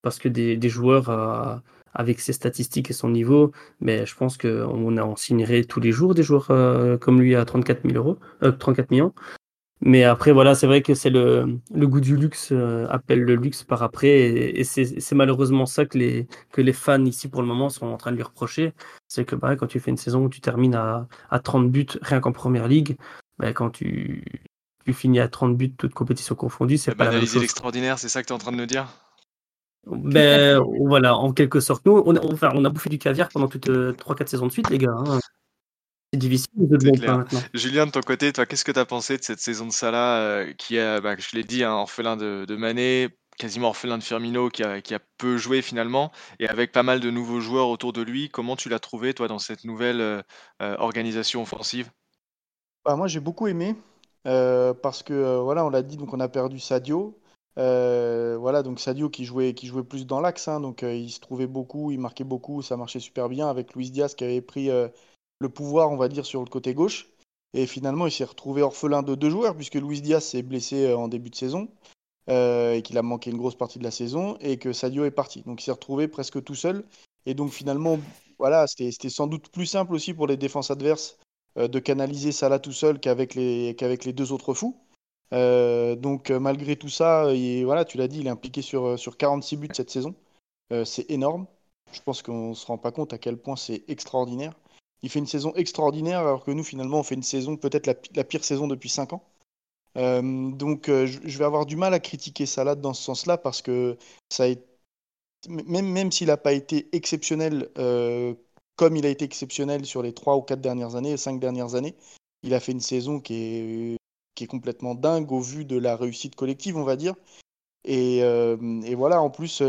Parce 0.02 0.18
que 0.18 0.30
des, 0.30 0.70
joueurs 0.70 1.10
euh, 1.10 1.58
avec 1.94 2.22
ses 2.22 2.32
statistiques 2.32 2.90
et 2.92 2.94
son 2.94 3.10
niveau, 3.10 3.52
mais 3.82 4.06
je 4.06 4.16
pense 4.16 4.38
qu'on 4.38 4.98
en 4.98 5.16
signerait 5.16 5.64
tous 5.64 5.82
les 5.82 5.92
jours 5.92 6.16
des 6.16 6.24
joueurs 6.24 6.52
euh, 6.52 6.98
comme 6.98 7.20
lui 7.20 7.36
à 7.36 7.44
34 7.44 7.86
euros, 7.96 8.18
34 8.42 8.92
millions. 8.92 9.14
Mais 9.86 10.04
après, 10.04 10.32
voilà, 10.32 10.56
c'est 10.56 10.66
vrai 10.66 10.82
que 10.82 10.96
c'est 10.96 11.12
le, 11.12 11.60
le 11.72 11.88
goût 11.88 12.02
du 12.02 12.18
luxe 12.18 12.50
euh, 12.52 12.88
appelle 12.90 13.22
le 13.22 13.36
luxe 13.36 13.64
par 13.64 13.84
après. 13.84 14.10
Et, 14.10 14.64
c'est 14.64 15.14
malheureusement 15.14 15.68
ça 15.68 15.86
que 15.86 16.00
les, 16.00 16.28
que 16.52 16.62
les 16.62 16.74
fans 16.74 17.06
ici 17.06 17.28
pour 17.28 17.44
le 17.44 17.48
moment 17.48 17.70
sont 17.70 17.86
en 17.86 17.98
train 17.98 18.12
de 18.12 18.16
lui 18.16 18.24
reprocher. 18.24 18.74
C'est 19.08 19.26
que 19.26 19.36
bah, 19.36 19.56
quand 19.56 19.68
tu 19.68 19.80
fais 19.80 19.92
une 19.92 19.98
saison 19.98 20.24
où 20.24 20.30
tu 20.30 20.42
termines 20.42 20.74
à, 20.74 21.08
à 21.30 21.40
30 21.40 21.70
buts 21.70 21.86
rien 22.02 22.20
qu'en 22.20 22.32
première 22.32 22.68
ligue, 22.68 22.98
bah, 23.38 23.54
quand 23.54 23.70
tu, 23.70 24.24
tu 24.88 24.94
finis 24.94 25.20
à 25.20 25.28
30 25.28 25.56
buts, 25.56 25.76
toutes 25.78 25.94
compétitions 25.94 26.34
confondues, 26.34 26.80
c'est 26.80 26.96
pas 26.96 27.06
la 27.06 27.12
même 27.12 27.22
chose. 27.22 27.42
l'extraordinaire, 27.42 28.00
c'est 28.00 28.10
ça 28.10 28.24
que 28.24 28.28
tu 28.28 28.34
es 28.34 28.36
en 28.36 28.40
train 28.40 28.52
de 28.52 28.58
nous 28.58 28.66
dire? 28.66 28.88
Ben 29.86 30.60
voilà, 30.80 31.16
en 31.16 31.32
quelque 31.32 31.60
sorte. 31.60 31.86
Nous, 31.86 32.02
on, 32.08 32.34
enfin, 32.34 32.50
on 32.56 32.66
a 32.66 32.70
bouffé 32.70 32.90
du 32.90 32.98
caviar 32.98 33.30
pendant 33.30 33.48
toutes 33.48 33.70
3-4 33.70 33.70
euh, 33.70 34.26
saisons 34.26 34.48
de 34.48 34.52
suite, 34.52 34.72
les 34.72 34.80
gars. 34.80 34.96
Hein 34.98 35.20
difficile 36.16 36.50
de 36.56 36.78
maintenant. 36.86 37.26
Julien, 37.54 37.86
de 37.86 37.92
ton 37.92 38.02
côté, 38.02 38.32
toi, 38.34 38.46
qu'est-ce 38.46 38.66
que 38.66 38.72
tu 38.72 38.80
as 38.80 38.86
pensé 38.86 39.18
de 39.18 39.24
cette 39.24 39.40
saison 39.40 39.68
de 39.68 39.72
Salah 39.72 40.18
euh, 40.20 40.54
qui 40.54 40.78
est, 40.78 41.02
bah, 41.02 41.16
je 41.18 41.36
l'ai 41.36 41.44
dit, 41.44 41.64
un 41.64 41.74
orphelin 41.74 42.18
de, 42.18 42.46
de, 42.46 42.56
Mané, 42.56 43.10
quasiment 43.38 43.70
orphelin 43.70 43.98
de 43.98 44.04
Firmino 44.04 44.50
qui 44.50 44.64
a, 44.64 44.82
qui 44.82 44.94
a, 44.94 45.00
peu 45.18 45.38
joué 45.38 45.62
finalement, 45.62 46.12
et 46.40 46.48
avec 46.48 46.72
pas 46.72 46.84
mal 46.84 47.00
de 47.00 47.10
nouveaux 47.10 47.40
joueurs 47.40 47.70
autour 47.70 47.94
de 47.94 48.02
lui. 48.02 48.30
Comment 48.30 48.56
tu 48.56 48.70
l'as 48.70 48.80
trouvé, 48.80 49.14
toi, 49.14 49.28
dans 49.28 49.40
cette 49.40 49.64
nouvelle 49.64 50.02
euh, 50.02 50.22
euh, 50.62 50.76
organisation 50.80 51.42
offensive? 51.42 51.90
Bah, 52.84 52.96
Moi, 52.96 53.08
j'ai 53.08 53.20
beaucoup 53.20 53.48
aimé. 53.48 53.76
parce 54.24 55.04
que 55.04 55.40
voilà, 55.40 55.66
on 55.66 55.70
l'a 55.70 55.82
dit, 55.82 55.98
donc 55.98 56.14
on 56.14 56.20
a 56.20 56.28
perdu 56.28 56.60
Sadio. 56.60 57.18
voilà, 57.56 58.64
donc 58.64 58.80
Sadio 58.80 59.10
qui 59.10 59.26
jouait, 59.26 59.54
qui 59.54 59.68
jouait 59.68 59.84
plus 59.84 60.06
dans 60.06 60.20
l'axe, 60.20 60.48
hein, 60.48 60.60
donc 60.60 60.82
il 60.82 61.10
se 61.10 61.20
trouvait 61.20 61.48
beaucoup, 61.48 61.92
il 61.92 62.00
marquait 62.00 62.24
beaucoup, 62.24 62.62
ça 62.62 62.78
marchait 62.78 63.00
super 63.00 63.30
bien 63.30 63.48
avec 63.48 63.76
Luis 63.76 63.92
Diaz 63.92 64.16
qui 64.16 64.24
avait 64.24 64.42
pris 64.42 64.70
le 65.40 65.50
pouvoir, 65.50 65.92
on 65.92 65.98
va 65.98 66.08
dire, 66.08 66.26
sur 66.26 66.42
le 66.42 66.50
côté 66.50 66.74
gauche. 66.74 67.08
Et 67.54 67.68
finalement, 67.68 68.06
il 68.06 68.12
s'est 68.12 68.26
retrouvé 68.26 68.62
orphelin 68.62 69.02
de 69.02 69.16
deux 69.16 69.30
joueurs, 69.30 69.56
puisque 69.56 69.76
Luis 69.76 70.02
Diaz 70.02 70.24
s'est 70.24 70.42
blessé 70.42 70.88
euh, 70.88 70.98
en 70.98 71.08
début 71.08 71.30
de 71.30 71.36
saison, 71.36 71.70
euh, 72.30 72.74
et 72.74 72.82
qu'il 72.82 72.98
a 72.98 73.02
manqué 73.02 73.32
une 73.32 73.38
grosse 73.38 73.56
partie 73.56 73.80
de 73.80 73.84
la 73.84 73.92
saison, 73.92 74.38
et 74.42 74.58
que 74.58 74.74
Sadio 74.74 75.06
est 75.06 75.12
parti. 75.12 75.42
Donc 75.44 75.62
il 75.62 75.66
s'est 75.66 75.72
retrouvé 75.72 76.08
presque 76.08 76.44
tout 76.44 76.56
seul. 76.56 76.84
Et 77.26 77.34
donc 77.34 77.52
finalement, 77.52 77.98
voilà, 78.40 78.68
c'était 78.68 79.10
sans 79.10 79.28
doute 79.28 79.50
plus 79.50 79.66
simple 79.66 79.94
aussi 79.94 80.14
pour 80.14 80.28
les 80.28 80.38
défenses 80.38 80.70
adverses 80.70 81.18
euh, 81.58 81.68
de 81.68 81.80
canaliser 81.80 82.32
Salah 82.32 82.60
tout 82.60 82.74
seul 82.74 83.00
qu'avec 83.00 83.36
les, 83.36 83.74
deux 84.14 84.32
autres 84.34 84.54
fous. 84.54 84.78
donc 85.32 86.30
malgré 86.32 86.76
tout 86.76 86.90
ça, 86.90 87.32
voilà, 87.64 87.86
tu 87.86 87.98
l'as 87.98 88.08
dit, 88.08 88.20
il 88.20 88.28
est 88.28 88.30
impliqué 88.30 88.62
sur, 88.62 89.00
sur 89.00 89.18
46 89.18 89.58
buts 89.58 89.70
cette 89.74 89.90
saison. 89.90 90.14
c'est 90.84 91.10
énorme. 91.10 91.48
Je 91.94 92.02
pense 92.02 92.22
qu'on 92.22 92.50
ne 92.50 92.54
se 92.54 92.66
rend 92.66 92.78
pas 92.78 92.92
compte 92.92 93.14
à 93.14 93.18
quel 93.18 93.38
point 93.38 93.56
c'est 93.56 93.84
extraordinaire 93.88 94.54
il 95.06 95.10
fait 95.10 95.20
une 95.20 95.28
saison 95.28 95.54
extraordinaire, 95.54 96.22
alors 96.22 96.44
que 96.44 96.50
nous, 96.50 96.64
finalement, 96.64 96.98
on 96.98 97.04
fait 97.04 97.14
une 97.14 97.22
saison, 97.22 97.58
peut-être 97.58 97.86
la, 97.86 98.24
pire 98.24 98.44
saison 98.44 98.68
depuis 98.68 98.90
5 98.90 99.14
ans. 99.14 99.24
Euh, 99.98 100.50
donc, 100.50 100.90
euh, 100.90 101.06
je 101.06 101.38
vais 101.38 101.46
avoir 101.46 101.68
du 101.68 101.76
mal 101.76 101.94
à 101.94 102.00
critiquer 102.00 102.48
Salah 102.48 102.74
dans 102.74 102.96
ce 102.96 103.04
sens-là, 103.04 103.38
parce 103.38 103.62
que 103.62 103.98
ça 104.32 104.46
même, 105.48 105.88
même 105.88 106.12
s'il 106.12 106.28
n'a 106.28 106.38
pas 106.38 106.54
été 106.54 106.90
exceptionnel 106.92 107.70
euh, 107.78 108.34
comme 108.78 108.98
il 108.98 109.06
a 109.06 109.10
été 109.10 109.26
exceptionnel 109.26 109.86
sur 109.86 110.02
les 110.02 110.12
3 110.12 110.38
ou 110.38 110.42
4 110.42 110.60
dernières 110.60 110.96
années, 110.96 111.18
5 111.18 111.40
dernières 111.40 111.76
années, 111.76 111.94
il 112.42 112.56
a 112.56 112.60
fait 112.60 112.72
une 112.72 112.82
saison 112.82 113.20
qui 113.20 113.36
est, 113.36 113.98
qui 114.34 114.46
est 114.46 114.48
complètement 114.48 114.96
dingue 114.96 115.32
au 115.32 115.40
vu 115.40 115.66
de 115.66 115.78
la 115.78 115.96
réussite 115.96 116.36
collective, 116.36 116.78
on 116.78 116.84
va 116.84 116.96
dire. 116.96 117.14
Et 117.84 118.24
voilà, 118.96 119.22
en 119.22 119.30
plus, 119.30 119.62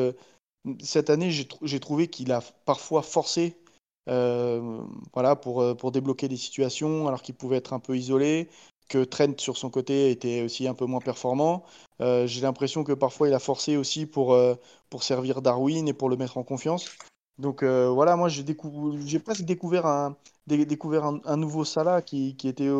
cette 0.80 1.10
année, 1.10 1.30
j'ai 1.30 1.80
trouvé 1.80 2.08
qu'il 2.08 2.32
a 2.32 2.40
parfois 2.64 3.02
forcé 3.02 3.54
euh, 4.08 4.80
voilà, 5.12 5.36
pour, 5.36 5.60
euh, 5.60 5.74
pour 5.74 5.92
débloquer 5.92 6.28
des 6.28 6.36
situations 6.36 7.08
alors 7.08 7.22
qu'il 7.22 7.34
pouvait 7.34 7.56
être 7.56 7.72
un 7.72 7.80
peu 7.80 7.96
isolé, 7.96 8.48
que 8.88 9.02
Trent 9.02 9.34
sur 9.38 9.56
son 9.56 9.68
côté 9.68 10.10
était 10.10 10.42
aussi 10.42 10.68
un 10.68 10.74
peu 10.74 10.86
moins 10.86 11.00
performant. 11.00 11.64
Euh, 12.00 12.26
j'ai 12.26 12.40
l'impression 12.40 12.84
que 12.84 12.92
parfois 12.92 13.28
il 13.28 13.34
a 13.34 13.40
forcé 13.40 13.76
aussi 13.76 14.06
pour, 14.06 14.38
pour 14.90 15.02
servir 15.02 15.42
Darwin 15.42 15.88
et 15.88 15.92
pour 15.92 16.08
le 16.08 16.16
mettre 16.16 16.38
en 16.38 16.44
confiance. 16.44 16.88
Donc 17.38 17.64
voilà, 17.64 18.16
moi 18.16 18.28
j'ai 18.28 18.44
j'ai 19.04 19.18
presque 19.18 19.44
découvert 19.44 19.86
un, 19.86 20.16
découvert 20.46 21.04
un, 21.04 21.36
nouveau 21.36 21.64
Salah 21.64 22.00
qui, 22.00 22.36
qui 22.36 22.48
était 22.48 22.70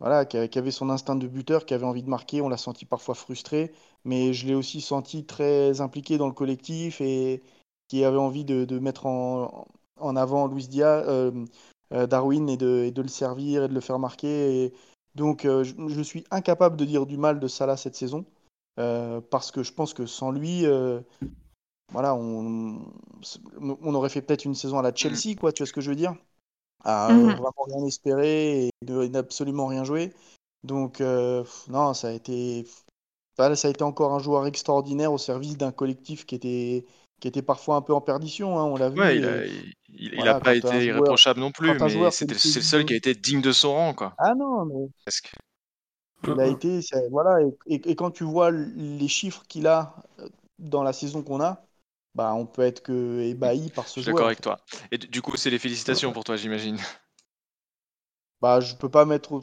voilà, 0.00 0.24
qui, 0.26 0.58
avait 0.58 0.70
son 0.70 0.90
instinct 0.90 1.16
de 1.16 1.26
buteur, 1.26 1.64
qui 1.64 1.74
avait 1.74 1.86
envie 1.86 2.02
de 2.02 2.10
marquer. 2.10 2.42
On 2.42 2.48
l'a 2.48 2.56
senti 2.58 2.84
parfois 2.84 3.14
frustré, 3.14 3.72
mais 4.04 4.34
je 4.34 4.46
l'ai 4.46 4.54
aussi 4.54 4.80
senti 4.80 5.24
très 5.24 5.80
impliqué 5.80 6.18
dans 6.18 6.26
le 6.26 6.34
collectif 6.34 7.00
et 7.00 7.42
qui 7.88 8.04
avait 8.04 8.18
envie 8.18 8.44
de, 8.44 8.64
de 8.64 8.78
mettre 8.78 9.06
en, 9.06 9.66
en 9.98 10.16
avant 10.16 10.46
Luis 10.46 10.68
Diaz, 10.68 11.04
euh, 11.08 11.44
euh, 11.92 12.06
Darwin 12.06 12.48
et 12.48 12.56
de, 12.56 12.90
de, 12.90 13.02
le 13.02 13.08
servir 13.08 13.64
et 13.64 13.68
de 13.68 13.74
le 13.74 13.80
faire 13.80 13.98
marquer. 13.98 14.64
Et 14.64 14.72
donc 15.14 15.44
euh, 15.44 15.64
je, 15.64 16.02
suis 16.02 16.24
incapable 16.30 16.76
de 16.76 16.84
dire 16.84 17.06
du 17.06 17.16
mal 17.16 17.40
de 17.40 17.48
Salah 17.48 17.76
cette 17.76 17.96
saison 17.96 18.24
parce 18.76 19.50
que 19.52 19.62
je 19.62 19.72
pense 19.72 19.92
que 19.92 20.06
sans 20.06 20.30
lui, 20.30 20.64
voilà, 21.92 22.14
on, 22.14 22.80
on, 23.60 23.94
aurait 23.94 24.08
fait 24.08 24.22
peut-être 24.22 24.46
une 24.46 24.54
saison 24.54 24.78
à 24.78 24.82
la 24.82 24.94
Chelsea, 24.94 25.36
quoi. 25.38 25.52
Tu 25.52 25.62
vois 25.62 25.68
ce 25.68 25.74
que 25.74 25.82
je 25.82 25.90
veux 25.90 25.96
dire? 25.96 26.14
À 26.82 27.12
mhm. 27.12 27.32
vraiment 27.32 27.64
rien 27.68 27.84
espérer 27.84 28.68
et 28.68 28.70
n'absolument 29.10 29.66
rien 29.66 29.84
jouer. 29.84 30.12
Donc 30.64 31.00
non, 31.68 31.92
ça 31.92 32.08
a 32.08 32.12
été 32.12 32.66
ça 33.36 33.46
a 33.46 33.70
été 33.70 33.82
encore 33.82 34.12
un 34.14 34.18
joueur 34.18 34.46
extraordinaire 34.46 35.12
au 35.12 35.18
service 35.18 35.56
d'un 35.56 35.72
collectif 35.72 36.26
qui 36.26 36.34
était 36.34 36.86
qui 37.22 37.28
était 37.28 37.40
parfois 37.40 37.76
un 37.76 37.82
peu 37.82 37.94
en 37.94 38.00
perdition, 38.00 38.58
hein, 38.58 38.64
on 38.64 38.74
l'a 38.76 38.88
vu. 38.88 39.00
il 39.88 40.24
n'a 40.24 40.40
pas 40.40 40.56
été 40.56 40.86
irréprochable 40.86 41.38
non 41.38 41.52
plus, 41.52 41.72
mais 41.78 42.10
c'est 42.10 42.28
le 42.28 42.36
seul 42.36 42.84
qui 42.84 42.94
a 42.94 42.96
été 42.96 43.14
digne 43.14 43.40
de 43.40 43.52
son 43.52 43.72
rang. 43.72 43.94
Quoi. 43.94 44.12
Ah 44.18 44.34
non, 44.34 44.64
mais... 44.66 45.12
Il 46.24 46.40
a 46.40 46.46
été, 46.46 46.80
voilà, 47.10 47.38
et, 47.66 47.94
quand 47.94 48.10
tu 48.10 48.24
vois 48.24 48.50
les 48.50 49.08
chiffres 49.08 49.44
qu'il 49.48 49.68
a 49.68 49.94
dans 50.58 50.82
la 50.82 50.92
saison 50.92 51.22
qu'on 51.22 51.40
a, 51.40 51.64
bah, 52.16 52.34
on 52.34 52.44
peut 52.44 52.62
être 52.62 52.82
que 52.82 53.20
ébahi 53.20 53.70
par 53.70 53.86
ce 53.86 54.00
Je 54.00 54.02
suis 54.02 54.02
joueur. 54.02 54.14
d'accord 54.16 54.26
avec 54.26 54.40
toi. 54.40 54.58
Et 54.90 54.98
du 54.98 55.06
du 55.06 55.22
coup, 55.22 55.36
c'est 55.36 55.50
les 55.50 55.60
félicitations 55.60 56.12
pour 56.12 56.24
toi, 56.24 56.36
j'imagine. 56.36 56.78
Bah, 58.40 58.58
je 58.58 58.74
peux 58.74 58.88
pas 58.88 59.04
mettre. 59.04 59.40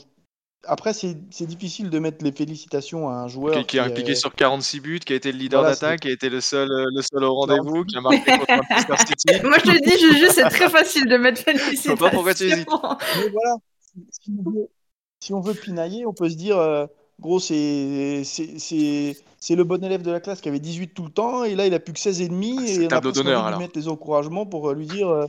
Après, 0.66 0.94
c'est 0.94 1.16
difficile 1.46 1.89
de 1.89 2.00
mettre 2.00 2.24
les 2.24 2.34
félicitations 2.34 3.08
à 3.10 3.13
un 3.13 3.28
joueur 3.28 3.56
Qui, 3.56 3.66
qui 3.66 3.78
est 3.78 3.82
qui, 3.82 3.89
impliqué 3.89 4.12
euh, 4.12 4.16
sur 4.16 4.36
46 4.36 4.80
buts, 4.82 5.00
qui 5.00 5.13
a 5.13 5.16
été 5.16 5.32
le 5.32 5.38
leader 5.38 5.62
Voilà, 5.62 5.74
d'attaque, 5.74 6.01
qui 6.01 6.10
a 6.10 6.12
été 6.12 6.30
le 6.30 6.42
seul, 6.42 6.70
euh, 6.70 6.86
le 6.94 7.01
seul 7.01 7.24
au 7.24 7.46
46 7.46 7.60
rendez-vous, 7.60 7.86
qui 7.86 7.96
a 7.98 8.01
marqué 8.01 8.20
contre 8.25 8.46
Manchester 8.70 8.98
City. 8.98 9.42
Moi, 9.44 9.58
je 9.60 9.72
te 9.72 9.84
dis, 9.84 10.00
Juju, 10.00 10.28
c'est 10.32 10.50
très 10.50 10.70
facile 10.70 11.08
de 11.08 11.16
mettre 11.18 11.42
félicitations. 11.42 11.96
pas 11.96 12.10
pourquoi 12.10 12.34
tu 12.34 12.44
hésites. 12.44 12.68
Mais 12.70 13.30
voilà, 13.30 13.56
si, 14.12 14.32
on 14.38 14.50
veut, 14.51 14.68
si 15.22 15.34
on 15.34 15.39
veut 15.39 15.54
pinailler, 15.54 16.06
on 16.06 16.13
peut 16.13 16.30
se 16.30 16.36
dire, 16.36 16.58
euh, 16.58 16.86
gros, 17.22 17.39
c'est 17.39 17.56
le 18.24 19.63
bon 19.63 19.84
élève 19.84 20.01
de 20.01 20.12
la 20.12 20.20
classe 20.20 20.42
qui 20.42 20.50
avait 20.50 20.60
18 20.60 20.94
tout 20.94 21.06
le 21.06 21.12
temps, 21.12 21.46
et 21.46 21.56
là, 21.56 21.68
il 21.68 21.74
a 21.74 21.80
plus 21.80 21.94
que 21.94 22.00
16 22.00 22.20
et 22.22 22.28
demi, 22.28 22.56
Ah, 22.58 22.63
c'est 22.66 22.84
et 22.84 22.88
on 22.88 22.98
a 22.98 23.00
d'honneur, 23.00 23.58
mettre 23.60 23.80
les 23.80 23.88
encouragements 23.88 24.46
pour 24.46 24.74
lui 24.74 24.88
dire, 24.88 25.08
euh, 25.08 25.25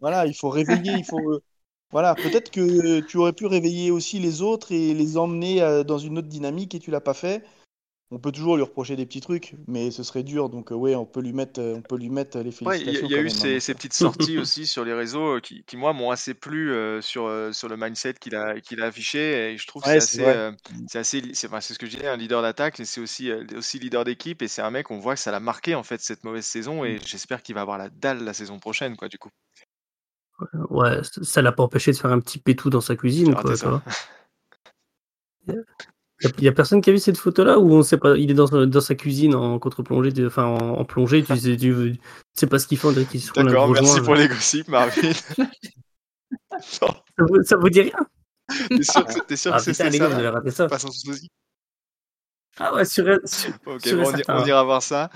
voilà, 0.00 0.26
il 0.26 0.34
faut 0.34 0.48
réveiller, 0.48 0.92
il 0.98 1.04
faut... 1.04 1.20
euh, 1.30 1.42
voilà, 1.90 2.14
peut-être 2.14 2.50
que 2.50 3.00
tu 3.00 3.16
aurais 3.16 3.32
pu 3.32 3.46
réveiller 3.46 3.90
aussi 3.90 4.18
les 4.18 4.42
autres 4.42 4.72
et 4.72 4.94
les 4.94 5.16
emmener 5.16 5.62
euh, 5.62 5.84
dans 5.84 5.98
une 5.98 6.18
autre 6.18 6.28
dynamique, 6.28 6.74
et 6.74 6.80
tu 6.80 6.90
l'as 6.90 7.00
pas 7.00 7.14
fait. 7.14 7.42
On 8.10 8.18
peut 8.18 8.32
toujours 8.32 8.56
lui 8.56 8.62
reprocher 8.62 8.96
des 8.96 9.04
petits 9.04 9.20
trucs, 9.20 9.54
mais 9.66 9.90
ce 9.90 10.02
serait 10.02 10.22
dur, 10.22 10.48
donc 10.48 10.72
euh, 10.72 10.74
ouais, 10.74 10.94
on 10.94 11.04
peut 11.04 11.20
lui 11.20 11.34
mettre, 11.34 11.60
euh, 11.60 11.74
on 11.76 11.82
peut 11.82 11.98
lui 11.98 12.08
mettre 12.08 12.38
les 12.38 12.54
Ouais, 12.62 12.80
il 12.80 12.86
y 12.86 12.96
a, 12.96 13.00
félicitations 13.00 13.06
il 13.06 13.12
y 13.12 13.14
a 13.14 13.20
eu 13.20 13.28
ces, 13.28 13.56
hein, 13.56 13.60
ces 13.60 13.74
petites 13.74 13.92
sorties 13.92 14.38
aussi 14.38 14.66
sur 14.66 14.82
les 14.82 14.94
réseaux 14.94 15.40
qui, 15.42 15.62
qui, 15.64 15.76
moi, 15.76 15.92
m'ont 15.92 16.10
assez 16.10 16.32
plu 16.32 16.72
euh, 16.72 17.02
sur, 17.02 17.30
sur 17.52 17.68
le 17.68 17.76
mindset 17.76 18.14
qu'il 18.14 18.34
a, 18.34 18.60
qu'il 18.60 18.80
a 18.80 18.86
affiché. 18.86 19.52
Et 19.52 19.58
je 19.58 19.66
trouve 19.66 19.82
que 19.82 19.88
Ouais, 19.88 20.00
c'est 20.00 20.16
c'est 20.16 20.24
assez, 20.24 20.38
euh, 20.38 20.52
c'est 20.86 20.98
assez, 20.98 21.22
c'est 21.34 21.48
enfin, 21.48 21.60
ce 21.60 21.74
que 21.74 21.84
je 21.84 21.96
disais, 21.96 22.08
un 22.08 22.16
leader 22.16 22.40
d'attaque, 22.40 22.78
mais 22.78 22.86
c'est 22.86 23.02
aussi, 23.02 23.30
euh, 23.30 23.44
aussi 23.56 23.78
leader 23.78 24.04
d'équipe. 24.04 24.40
Et 24.40 24.48
c'est 24.48 24.62
un 24.62 24.70
mec, 24.70 24.90
on 24.90 24.98
voit 24.98 25.14
que 25.14 25.20
ça 25.20 25.30
l'a 25.30 25.40
marqué 25.40 25.74
en 25.74 25.82
fait 25.82 26.00
cette 26.00 26.24
mauvaise 26.24 26.46
saison. 26.46 26.84
Mm. 26.84 26.86
Et 26.86 26.98
j'espère 27.04 27.42
qu'il 27.42 27.56
va 27.56 27.60
avoir 27.60 27.76
la 27.76 27.90
dalle 27.90 28.24
la 28.24 28.32
saison 28.32 28.58
prochaine, 28.58 28.96
quoi, 28.96 29.08
du 29.08 29.18
coup. 29.18 29.30
Ouais, 30.70 31.02
ça- 31.02 31.22
ça 31.22 31.42
l'a 31.42 31.52
pas 31.52 31.62
empêché 31.62 31.92
de 31.92 31.96
faire 31.96 32.12
un 32.12 32.20
petit 32.20 32.38
pétou 32.38 32.70
dans 32.70 32.80
sa 32.80 32.94
cuisine, 32.96 33.34
raté 33.34 33.42
quoi, 33.42 33.52
tu 33.52 33.58
ça. 33.58 33.82
Il 35.46 35.54
y 36.44 36.48
a 36.48 36.52
personne 36.52 36.80
qui 36.80 36.90
a 36.90 36.92
vu 36.92 36.98
cette 36.98 37.16
photo-là 37.16 37.58
où 37.58 37.72
on 37.72 37.82
sait 37.82 37.96
pas, 37.98 38.16
il 38.16 38.30
est 38.30 38.34
dans, 38.34 38.66
dans 38.66 38.80
sa 38.80 38.94
cuisine 38.94 39.34
en 39.34 39.58
contre-plongée, 39.58 40.12
enfin 40.26 40.44
en, 40.44 40.58
en 40.78 40.84
plongée, 40.84 41.22
tu 41.24 41.36
sais, 41.36 41.56
tu, 41.56 41.72
tu 41.72 41.98
sais 42.34 42.46
pas 42.46 42.58
ce 42.58 42.66
qu'il 42.66 42.78
fait, 42.78 42.86
on 42.88 42.92
dirait 42.92 43.04
qu'il 43.06 43.20
se 43.20 43.32
D'accord, 43.32 43.68
merci 43.68 44.00
pour 44.00 44.14
là. 44.14 44.22
les 44.22 44.28
gossips, 44.28 44.68
Marvin. 44.68 44.92
Ça, 46.60 46.86
vous, 47.18 47.42
ça 47.42 47.56
vous 47.56 47.70
dit 47.70 47.80
rien? 47.82 47.96
T'es 48.68 48.82
sûr 48.82 49.04
que 49.06 49.12
c'est- 49.12 49.26
t'es 49.26 49.36
sûr 49.36 49.52
Ah 49.52 49.58
que 49.58 49.62
c'est 49.62 49.74
ça 49.74 49.88
gars, 49.90 50.30
raté 50.30 50.50
ça. 50.50 50.66
Pas 50.66 50.78
sans 50.78 50.90
souci? 50.90 51.28
Ah 52.58 52.74
ouais, 52.74 52.84
sur, 52.84 53.04
sur, 53.24 53.50
Ok, 53.66 53.82
sûr 53.82 53.92
et 54.00 54.02
bon, 54.02 54.22
on 54.28 54.44
ira 54.44 54.64
voir 54.64 54.82
ça. 54.82 55.10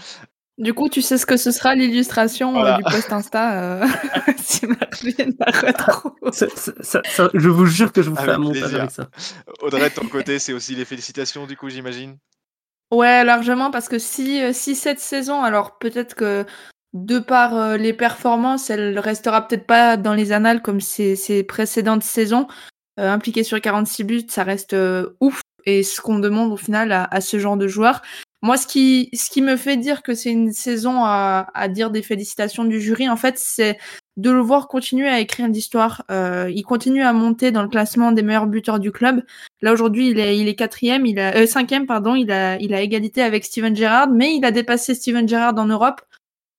Du 0.58 0.74
coup, 0.74 0.88
tu 0.88 1.00
sais 1.02 1.16
ce 1.18 1.24
que 1.26 1.36
ce 1.36 1.50
sera 1.50 1.74
l'illustration 1.74 2.62
euh, 2.64 2.76
du 2.76 2.82
post 2.84 3.12
Insta 3.12 3.54
euh, 3.82 3.86
si 4.36 4.66
Marvin 4.66 5.30
la 5.38 5.46
retrouve. 5.68 6.12
Ça- 6.32 6.46
ça- 6.54 6.72
ça- 6.80 7.00
ça- 7.08 7.30
je 7.32 7.48
vous 7.48 7.66
jure 7.66 7.90
que 7.92 8.02
je 8.02 8.10
vous 8.10 8.16
fais 8.16 8.30
un 8.30 8.38
montage 8.38 8.60
plaisir. 8.60 8.78
avec 8.80 8.90
ça. 8.90 9.08
Audrey, 9.62 9.88
de 9.88 9.94
ton 9.94 10.06
côté, 10.08 10.38
c'est 10.38 10.52
aussi 10.52 10.74
les 10.74 10.84
félicitations, 10.84 11.46
du 11.46 11.56
coup, 11.56 11.70
j'imagine. 11.70 12.18
Ouais, 12.92 13.24
largement, 13.24 13.70
parce 13.70 13.88
que 13.88 13.98
si, 13.98 14.42
euh, 14.42 14.52
si 14.52 14.74
cette 14.76 15.00
saison, 15.00 15.42
alors 15.42 15.78
peut-être 15.78 16.14
que 16.14 16.44
de 16.92 17.18
par 17.18 17.56
euh, 17.56 17.76
les 17.78 17.94
performances, 17.94 18.68
elle 18.68 18.98
restera 18.98 19.48
peut-être 19.48 19.66
pas 19.66 19.96
dans 19.96 20.12
les 20.12 20.32
annales 20.32 20.60
comme 20.60 20.82
ses, 20.82 21.16
ses 21.16 21.42
précédentes 21.42 22.02
saisons. 22.02 22.46
Euh, 23.00 23.10
impliquée 23.10 23.42
sur 23.44 23.58
46 23.58 24.04
buts, 24.04 24.26
ça 24.28 24.44
reste 24.44 24.74
euh, 24.74 25.16
ouf. 25.20 25.40
Et 25.64 25.82
ce 25.82 26.02
qu'on 26.02 26.18
demande 26.18 26.52
au 26.52 26.56
final 26.58 26.92
à, 26.92 27.04
à 27.10 27.22
ce 27.22 27.38
genre 27.38 27.56
de 27.56 27.66
joueur. 27.68 28.02
Moi, 28.42 28.56
ce 28.56 28.66
qui, 28.66 29.08
me 29.40 29.56
fait 29.56 29.76
dire 29.76 30.02
que 30.02 30.14
c'est 30.14 30.30
une 30.30 30.52
saison 30.52 31.04
à, 31.04 31.68
dire 31.68 31.90
des 31.90 32.02
félicitations 32.02 32.64
du 32.64 32.80
jury, 32.80 33.08
en 33.08 33.16
fait, 33.16 33.38
c'est 33.38 33.78
de 34.16 34.30
le 34.30 34.40
voir 34.40 34.68
continuer 34.68 35.08
à 35.08 35.20
écrire 35.20 35.48
l'histoire. 35.48 36.04
Euh, 36.10 36.50
il 36.52 36.64
continue 36.64 37.02
à 37.02 37.12
monter 37.12 37.52
dans 37.52 37.62
le 37.62 37.68
classement 37.68 38.12
des 38.12 38.22
meilleurs 38.22 38.48
buteurs 38.48 38.80
du 38.80 38.90
club. 38.92 39.22
Là 39.62 39.72
aujourd'hui, 39.72 40.10
il 40.10 40.18
est, 40.18 40.54
quatrième, 40.54 41.06
il 41.06 41.18
a 41.18 41.36
euh, 41.36 41.46
cinquième, 41.46 41.86
pardon. 41.86 42.14
Il 42.14 42.30
a, 42.32 42.58
il 42.58 42.74
a 42.74 42.82
égalité 42.82 43.22
avec 43.22 43.44
Steven 43.44 43.74
Gerrard, 43.74 44.10
mais 44.10 44.34
il 44.34 44.44
a 44.44 44.50
dépassé 44.50 44.94
Steven 44.94 45.26
Gerrard 45.28 45.56
en 45.56 45.66
Europe. 45.66 46.02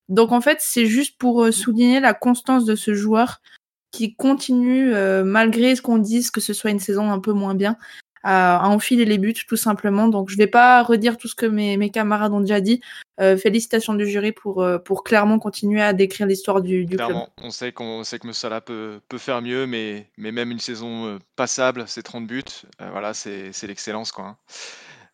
Donc 0.10 0.32
en 0.32 0.42
fait, 0.42 0.58
c'est 0.62 0.86
juste 0.86 1.18
pour 1.18 1.44
euh, 1.44 1.52
souligner 1.52 2.00
la 2.00 2.14
constance 2.14 2.66
de 2.66 2.76
ce 2.76 2.94
joueur 2.94 3.42
qui 3.92 4.16
continue, 4.16 4.94
euh, 4.94 5.24
malgré 5.24 5.76
ce 5.76 5.82
qu'on 5.82 6.00
dise 6.00 6.32
que 6.32 6.42
ce 6.42 6.54
soit 6.54 6.72
une 6.72 6.80
saison 6.80 7.12
un 7.12 7.20
peu 7.20 7.32
moins 7.32 7.56
bien, 7.56 7.78
à, 8.24 8.68
enfiler 8.70 9.06
les 9.06 9.18
buts 9.18 9.34
tout 9.48 9.58
simplement. 9.58 10.08
Donc 10.08 10.30
je 10.30 10.38
vais 10.38 10.48
pas 10.48 10.82
redire 10.84 11.18
tout 11.18 11.28
ce 11.28 11.36
que 11.36 11.46
mes, 11.46 11.90
camarades 11.90 12.34
ont 12.34 12.40
déjà 12.40 12.62
dit. 12.62 12.82
Euh, 13.20 13.38
félicitations 13.38 13.94
du 13.94 14.08
jury 14.08 14.32
pour, 14.32 14.64
euh, 14.64 14.80
pour 14.80 15.04
clairement 15.04 15.38
continuer 15.38 15.82
à 15.82 15.94
décrire 15.94 16.26
l'histoire 16.26 16.62
du, 16.62 16.86
du 16.86 16.96
club. 16.96 17.10
Clairement, 17.10 17.30
on 17.42 17.52
sait 17.52 17.72
qu'on 17.72 18.04
sait 18.04 18.18
que 18.18 18.26
Moussala 18.26 18.60
peut, 18.60 19.00
peut 19.08 19.20
faire 19.20 19.42
mieux, 19.42 19.68
mais, 19.68 20.08
mais 20.18 20.32
même 20.32 20.50
une 20.50 20.60
saison 20.60 21.06
euh, 21.06 21.20
passable, 21.36 21.84
c'est 21.88 22.02
30 22.02 22.26
buts. 22.26 22.44
voilà, 22.80 23.14
c'est 23.14 23.52
l'excellence, 23.64 24.12
quoi. 24.12 24.26
hein. 24.26 24.38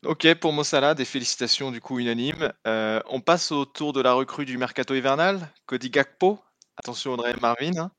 Ok, 0.06 0.34
pour 0.36 0.54
Mossala, 0.54 0.96
des 0.96 1.04
félicitations 1.04 1.72
du 1.72 1.82
coup 1.82 2.00
unanimes. 2.00 2.54
On 2.66 3.20
passe 3.20 3.52
au 3.52 3.66
tour 3.66 3.92
de 3.92 4.02
la 4.02 4.14
recrue 4.14 4.46
du 4.46 4.58
mercato 4.58 4.96
hivernal, 4.96 5.50
Cody 5.66 5.90
Gakpo. 5.90 6.40
Attention 6.80 7.12
Audrey 7.12 7.36
Marvin, 7.42 7.78
hein. 7.78 7.92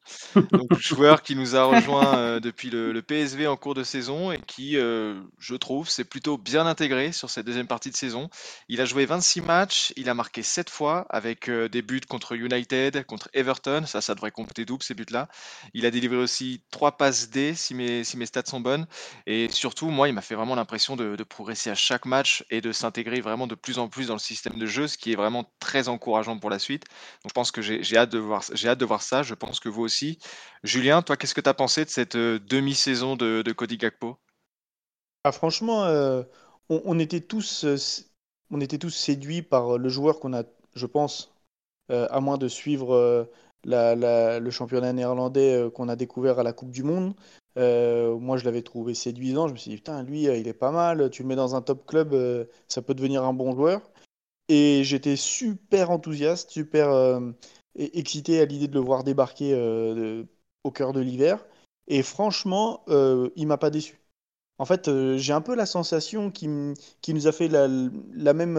joueur 0.78 1.20
qui 1.20 1.36
nous 1.36 1.54
a 1.54 1.64
rejoint 1.64 2.16
euh, 2.16 2.40
depuis 2.40 2.70
le, 2.70 2.98
PSV 3.02 3.46
en 3.46 3.56
cours 3.58 3.74
de 3.74 3.84
saison 3.84 4.32
et 4.32 4.40
qui, 4.46 4.78
euh, 4.78 5.20
je 5.38 5.54
trouve, 5.54 5.90
s'est 5.90 6.04
plutôt 6.04 6.38
bien 6.38 6.66
intégré 6.66 7.12
sur 7.12 7.28
cette 7.28 7.44
deuxième 7.44 7.66
partie 7.66 7.90
de 7.90 7.96
saison. 7.96 8.30
Il 8.68 8.80
a 8.80 8.86
joué 8.86 9.04
26 9.04 9.42
matchs, 9.42 9.92
il 9.96 10.08
a 10.08 10.14
marqué 10.14 10.42
7 10.42 10.70
fois 10.70 11.04
avec 11.10 11.50
euh, 11.50 11.68
des 11.68 11.82
buts 11.82 12.00
contre 12.08 12.32
United, 12.32 13.04
contre 13.04 13.28
Everton, 13.34 13.84
ça, 13.84 14.00
ça 14.00 14.14
devrait 14.14 14.30
compter 14.30 14.64
double 14.64 14.82
ces 14.82 14.94
buts-là. 14.94 15.28
Il 15.74 15.84
a 15.84 15.90
délivré 15.90 16.16
aussi 16.16 16.62
3 16.70 16.92
passes 16.92 17.28
D 17.28 17.54
si 17.54 17.74
mes, 17.74 18.02
si 18.02 18.16
mes 18.16 18.24
stats 18.24 18.46
sont 18.46 18.60
bonnes. 18.60 18.86
Et 19.26 19.50
surtout, 19.50 19.90
moi, 19.90 20.08
il 20.08 20.14
m'a 20.14 20.22
fait 20.22 20.34
vraiment 20.34 20.54
l'impression 20.54 20.96
de, 20.96 21.22
progresser 21.28 21.68
à 21.68 21.74
chaque 21.74 22.06
match 22.06 22.44
et 22.48 22.62
de 22.62 22.72
s'intégrer 22.72 23.20
vraiment 23.20 23.46
de 23.46 23.54
plus 23.54 23.78
en 23.78 23.88
plus 23.88 24.06
dans 24.06 24.14
le 24.14 24.20
système 24.20 24.58
de 24.58 24.64
jeu, 24.64 24.88
ce 24.88 24.96
qui 24.96 25.12
est 25.12 25.16
vraiment 25.16 25.52
très 25.60 25.88
encourageant 25.88 26.38
pour 26.38 26.48
la 26.48 26.58
suite. 26.58 26.84
Donc 27.22 27.28
je 27.28 27.34
pense 27.34 27.50
que 27.50 27.60
j'ai 27.60 27.96
hâte, 27.98 28.10
de 28.10 28.18
voir- 28.18 28.42
de 28.74 28.84
voir 28.84 29.02
ça, 29.02 29.22
je 29.22 29.34
pense 29.34 29.60
que 29.60 29.68
vous 29.68 29.82
aussi. 29.82 30.18
Julien, 30.62 31.02
toi, 31.02 31.16
qu'est-ce 31.16 31.34
que 31.34 31.40
tu 31.40 31.48
as 31.48 31.54
pensé 31.54 31.84
de 31.84 31.90
cette 31.90 32.16
euh, 32.16 32.38
demi-saison 32.38 33.16
de, 33.16 33.52
Cody 33.52 33.76
Gakpo? 33.76 34.18
Ah, 35.24 35.32
franchement, 35.32 35.84
euh, 35.84 36.22
on, 36.68 36.98
était 36.98 37.20
tous, 37.20 37.64
euh, 37.64 37.76
on 38.50 38.60
était 38.60 38.78
tous 38.78 38.90
séduits 38.90 39.42
par 39.42 39.78
le 39.78 39.88
joueur 39.88 40.20
qu'on 40.20 40.32
a, 40.32 40.44
je 40.74 40.86
pense, 40.86 41.34
à 41.88 42.20
moins 42.20 42.38
de 42.38 42.46
suivre 42.46 43.28
la- 43.64 44.38
le 44.38 44.50
championnat 44.50 44.92
néerlandais 44.92 45.68
qu'on 45.74 45.88
a 45.88 45.96
découvert 45.96 46.38
à 46.38 46.44
la 46.44 46.52
Coupe 46.52 46.70
du 46.70 46.84
Monde. 46.84 47.14
Moi, 47.56 48.36
je 48.36 48.44
l'avais 48.44 48.62
trouvé 48.62 48.94
séduisant. 48.94 49.48
Je 49.48 49.54
me 49.54 49.58
suis 49.58 49.70
dit, 49.70 49.76
putain, 49.76 50.04
lui, 50.04 50.22
il 50.22 50.46
est 50.46 50.54
pas 50.54 50.70
mal. 50.70 51.10
Tu 51.10 51.22
le 51.22 51.28
mets 51.28 51.34
dans 51.34 51.56
un 51.56 51.62
top 51.62 51.84
club, 51.86 52.14
ça 52.68 52.80
peut 52.80 52.94
devenir 52.94 53.24
un 53.24 53.32
bon 53.32 53.52
joueur. 53.56 53.82
Et 54.48 54.84
j'étais 54.84 55.16
super 55.16 55.90
enthousiaste, 55.90 56.50
super 56.50 57.20
excité 57.76 58.40
à 58.40 58.44
l'idée 58.44 58.68
de 58.68 58.74
le 58.74 58.80
voir 58.80 59.04
débarquer 59.04 59.52
euh, 59.54 59.94
de- 59.94 60.26
au 60.64 60.70
cœur 60.70 60.92
de 60.92 61.00
l'hiver. 61.00 61.44
Et 61.88 62.02
franchement, 62.02 62.82
euh, 62.88 63.30
il 63.36 63.46
m'a 63.46 63.56
pas 63.58 63.70
déçu. 63.70 63.98
En 64.58 64.66
fait, 64.66 64.88
euh, 64.88 65.16
j'ai 65.16 65.32
un 65.32 65.40
peu 65.40 65.54
la 65.54 65.64
sensation 65.64 66.30
qu'il 66.30 66.74
qu'il 67.00 67.14
nous 67.14 67.26
a 67.26 67.32
fait 67.32 67.48
la, 67.48 67.66
la 68.12 68.34
même 68.34 68.58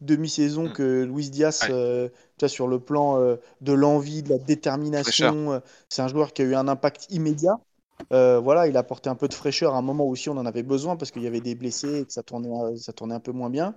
demi-saison 0.00 0.68
que 0.70 1.02
Luis 1.04 1.28
Diaz, 1.30 1.66
Ouais. 1.68 2.10
tu 2.38 2.40
vois, 2.40 2.48
sur 2.48 2.66
le 2.68 2.80
plan 2.80 3.20
de 3.60 3.72
l'envie, 3.72 4.22
de 4.22 4.30
la 4.30 4.38
détermination. 4.38 5.60
C'est 5.90 6.00
un 6.02 6.08
joueur 6.08 6.32
qui 6.32 6.42
a 6.42 6.44
eu 6.46 6.54
un 6.54 6.68
impact 6.68 7.06
immédiat. 7.10 7.58
Euh, 8.12 8.38
voilà, 8.38 8.66
il 8.66 8.76
a 8.76 8.80
apporté 8.80 9.10
un 9.10 9.14
peu 9.14 9.28
de 9.28 9.34
fraîcheur 9.34 9.74
à 9.74 9.78
un 9.78 9.82
moment 9.82 10.04
où 10.06 10.10
aussi 10.10 10.28
on 10.30 10.36
en 10.38 10.46
avait 10.46 10.62
besoin 10.62 10.96
parce 10.96 11.10
qu'il 11.10 11.22
y 11.22 11.26
avait 11.26 11.40
des 11.40 11.54
blessés 11.54 12.00
et 12.00 12.04
que 12.06 12.12
ça 12.12 12.22
tournait, 12.22 12.76
ça 12.78 12.92
tournait 12.94 13.14
un 13.14 13.20
peu 13.20 13.32
moins 13.32 13.50
bien. 13.50 13.74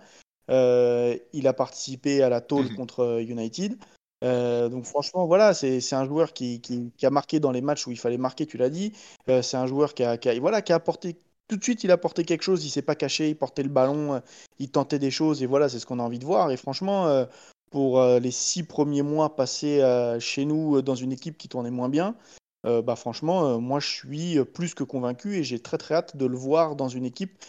Euh, 0.49 1.17
il 1.33 1.47
a 1.47 1.53
participé 1.53 2.23
à 2.23 2.29
la 2.29 2.39
tôle 2.41 2.65
Mhm. 2.65 2.75
contre 2.75 3.21
United. 3.21 3.75
Euh, 4.23 4.67
donc 4.69 4.85
franchement, 4.85 5.25
voilà, 5.27 5.53
c'est 5.53 5.93
un 5.93 6.05
joueur 6.05 6.33
qui, 6.33 6.59
qui- 6.61 6.91
a 7.05 7.09
marqué 7.09 7.39
dans 7.39 7.51
les 7.51 7.61
matchs 7.61 7.87
où 7.87 7.91
il 7.91 7.99
fallait 7.99 8.17
marquer, 8.17 8.45
tu 8.45 8.57
l'as 8.57 8.69
dit. 8.69 8.93
Euh, 9.29 9.41
c'est 9.41 9.57
un 9.57 9.67
joueur 9.67 9.93
qui 9.93 10.03
a, 10.03 10.17
qui 10.17 10.37
voilà, 10.39 10.61
qui 10.61 10.73
a 10.73 10.75
apporté, 10.75 11.17
tout 11.47 11.55
de 11.57 11.63
suite, 11.63 11.83
il 11.83 11.91
a 11.91 11.93
apporté 11.93 12.23
quelque 12.25 12.43
chose, 12.43 12.65
il 12.65 12.69
s'est 12.69 12.81
pas 12.81 12.95
caché, 12.95 13.29
il 13.29 13.37
portait 13.37 13.63
le 13.63 13.69
ballon, 13.69 14.15
euh, 14.15 14.19
il 14.59 14.69
tentait 14.69 14.99
des 14.99 15.11
choses, 15.11 15.41
et 15.41 15.45
voilà, 15.45 15.69
c'est 15.69 15.79
ce 15.79 15.85
qu'on 15.85 15.99
a 15.99 16.03
envie 16.03 16.19
de 16.19 16.25
voir. 16.25 16.51
Et 16.51 16.57
franchement, 16.57 17.25
pour 17.71 18.03
les 18.03 18.31
six 18.31 18.63
premiers 18.63 19.03
mois 19.03 19.35
passés 19.35 19.81
chez 20.19 20.45
nous 20.45 20.81
dans 20.81 20.95
une 20.95 21.11
équipe 21.11 21.37
qui 21.37 21.47
tournait 21.47 21.71
moins 21.71 21.89
bien, 21.89 22.15
bah 22.63 22.95
franchement, 22.95 23.59
moi 23.61 23.79
je 23.79 23.87
suis 23.87 24.43
plus 24.53 24.73
que 24.73 24.83
convaincu 24.83 25.35
et 25.37 25.43
j'ai 25.43 25.59
très 25.59 25.77
très 25.77 25.95
hâte 25.95 26.17
de 26.17 26.25
le 26.25 26.35
voir 26.35 26.75
dans 26.75 26.89
une 26.89 27.05
équipe 27.05 27.45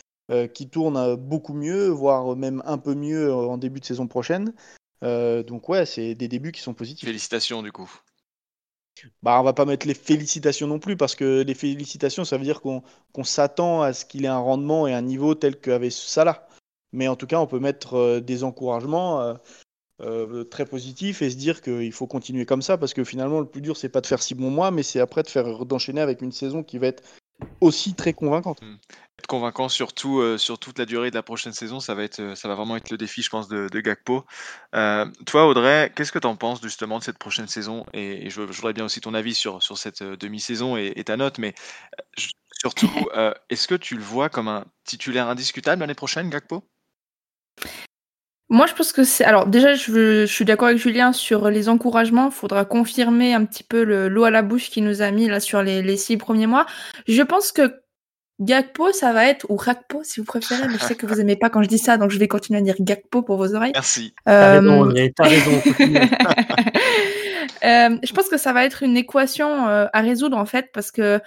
qui 0.55 0.69
tourne 0.69 1.17
beaucoup 1.17 1.55
mieux, 1.55 1.89
voire 1.89 2.37
même 2.37 2.63
un 2.65 2.79
peu 2.79 2.95
mieux 2.95 3.35
en 3.35 3.59
début 3.59 3.81
de 3.81 3.85
saison 3.85 4.07
prochaine. 4.07 4.53
Euh, 5.03 5.43
donc 5.43 5.69
ouais, 5.69 5.87
c'est 5.87 6.15
des 6.15 6.29
débuts 6.29 6.53
qui 6.53 6.61
sont 6.61 6.75
positifs. 6.75 7.07
Félicitations 7.07 7.63
du 7.63 7.73
coup. 7.73 7.91
Bah, 9.23 9.41
on 9.41 9.45
va 9.45 9.55
pas 9.55 9.65
mettre 9.65 9.87
les 9.87 9.95
félicitations 9.95 10.67
non 10.67 10.79
plus, 10.79 10.97
parce 10.97 11.15
que 11.15 11.43
les 11.43 11.55
félicitations, 11.55 12.25
ça 12.25 12.37
veut 12.37 12.45
dire 12.45 12.61
qu'on 12.61 12.83
s'attend 13.25 13.81
à 13.81 13.95
ce 13.95 14.05
qu'il 14.05 14.25
ait 14.25 14.29
un 14.29 14.39
rendement 14.39 14.87
et 14.87 14.93
un 14.93 15.01
niveau 15.01 15.35
tel 15.35 15.59
qu'avait 15.59 15.91
Salah. 15.91 16.47
Mais 16.93 17.09
en 17.09 17.17
tout 17.17 17.27
cas, 17.27 17.39
on 17.39 17.47
peut 17.47 17.61
mettre 17.61 17.95
euh, 17.95 18.21
des 18.21 18.45
encouragements. 18.45 19.37
euh, 20.01 20.45
très 20.45 20.65
positif 20.65 21.21
et 21.23 21.31
se 21.31 21.37
dire 21.37 21.61
qu'il 21.61 21.93
faut 21.93 22.07
continuer 22.07 22.47
comme 22.47 22.63
ça 22.63 22.79
parce 22.79 22.95
que 22.95 23.05
finalement 23.05 23.41
le 23.41 23.47
plus 23.47 23.61
dur 23.61 23.77
c'est 23.77 23.91
pas 23.91 24.01
de 24.01 24.07
faire 24.07 24.23
six 24.23 24.35
bons 24.35 24.51
mois 24.51 24.71
mais 24.71 24.83
c'est 24.83 24.99
après 24.99 25.23
de 25.23 25.29
faire 25.29 25.67
d'enchaîner 25.67 26.01
avec 26.01 26.23
une 26.23 26.33
saison 26.33 26.63
qui 26.63 26.79
va 26.79 26.87
être 26.87 27.03
aussi 27.61 27.95
très 27.95 28.13
convaincante. 28.13 28.63
Hmm. 28.63 28.77
Être 29.19 29.27
convaincant 29.27 29.69
surtout 29.69 30.21
euh, 30.21 30.39
sur 30.39 30.59
toute 30.59 30.79
la 30.79 30.87
durée 30.87 31.11
de 31.11 31.15
la 31.15 31.23
prochaine 31.23 31.53
saison, 31.53 31.79
ça 31.81 31.95
va 31.95 32.05
être 32.05 32.21
euh, 32.21 32.35
ça 32.35 32.49
va 32.49 32.55
vraiment 32.55 32.77
être 32.77 32.91
le 32.91 32.97
défi 32.97 33.23
je 33.23 33.29
pense 33.29 33.49
de, 33.49 33.69
de 33.69 33.81
Gakpo. 33.81 34.25
toi 34.73 35.47
Audrey, 35.47 35.93
qu'est-ce 35.95 36.13
que 36.13 36.19
tu 36.19 36.27
en 36.27 36.37
penses 36.37 36.63
justement 36.63 36.99
de 36.99 37.05
cette 37.05 37.19
prochaine 37.19 37.49
saison? 37.49 37.85
Et, 37.93 38.31
je, 38.31 38.41
voudrais 38.41 38.73
bien 38.73 38.85
aussi 38.85 39.01
ton 39.01 39.15
avis 39.15 39.35
sur, 39.35 39.63
sur 39.63 39.77
cette 39.77 40.03
demi-saison 40.03 40.77
et, 40.77 41.05
ta 41.05 41.17
note 41.17 41.39
mais 41.39 41.55
surtout 42.53 42.91
est-ce 43.51 43.69
que 43.69 43.75
tu 43.75 43.97
le 43.97 44.03
vois 44.03 44.29
comme 44.29 44.49
un 44.49 44.65
titulaire 44.85 45.29
indiscutable 45.29 45.81
l'année 45.81 45.95
prochaine 45.95 46.31
Gakpo? 46.31 46.65
Moi, 48.51 48.67
je 48.67 48.75
pense 48.75 48.93
que 48.93 49.05
c'est. 49.05 49.25
Alors, 49.25 49.47
déjà, 49.47 49.75
je, 49.75 50.27
suis 50.27 50.45
d'accord 50.45 50.69
avec 50.69 50.81
Julien 50.81 51.13
sur 51.13 51.49
les 51.51 51.69
encouragements. 51.69 52.27
Il 52.27 52.33
faudra 52.33 52.65
confirmer 52.65 53.33
un 53.33 53.45
petit 53.45 53.63
peu 53.63 53.83
l'eau 54.09 54.25
à 54.25 54.31
la 54.31 54.43
bouche 54.43 54.71
qu'il 54.71 54.83
nous 54.85 55.03
a 55.03 55.11
mis 55.13 55.29
là 55.29 55.39
sur 55.39 55.63
les, 55.63 55.97
six 55.97 56.17
premiers 56.17 56.49
mois. 56.49 56.67
Je 57.07 57.23
pense 57.23 57.53
que 57.53 57.73
Gakpo, 58.41 58.91
ça 58.91 59.13
va 59.13 59.27
être, 59.27 59.47
ou 59.51 59.57
Rakpo 59.57 60.03
si 60.03 60.19
vous 60.19 60.27
préférez, 60.27 60.67
mais 60.67 60.79
je 60.79 60.85
sais 60.85 60.97
que 60.97 61.07
vous 61.07 61.21
aimez 61.21 61.37
pas 61.37 61.49
quand 61.49 61.63
je 61.63 61.69
dis 61.69 61.79
ça, 61.79 61.97
donc 61.97 62.11
je 62.11 62.19
vais 62.19 62.27
continuer 62.27 62.59
à 62.59 62.63
dire 62.63 62.75
Gakpo 62.81 63.23
pour 63.23 63.37
vos 63.37 63.55
oreilles. 63.55 63.73
Merci. 63.75 64.15
Euh... 64.29 65.11
T'as 65.15 65.25
raison, 65.25 65.53
euh, 67.65 67.99
je 68.03 68.13
pense 68.13 68.29
que 68.29 68.39
ça 68.39 68.53
va 68.53 68.65
être 68.65 68.83
une 68.83 68.97
équation 68.97 69.69
euh, 69.69 69.87
à 69.93 70.01
résoudre 70.01 70.39
en 70.39 70.47
fait, 70.47 70.71
parce 70.73 70.91
que 70.91 71.21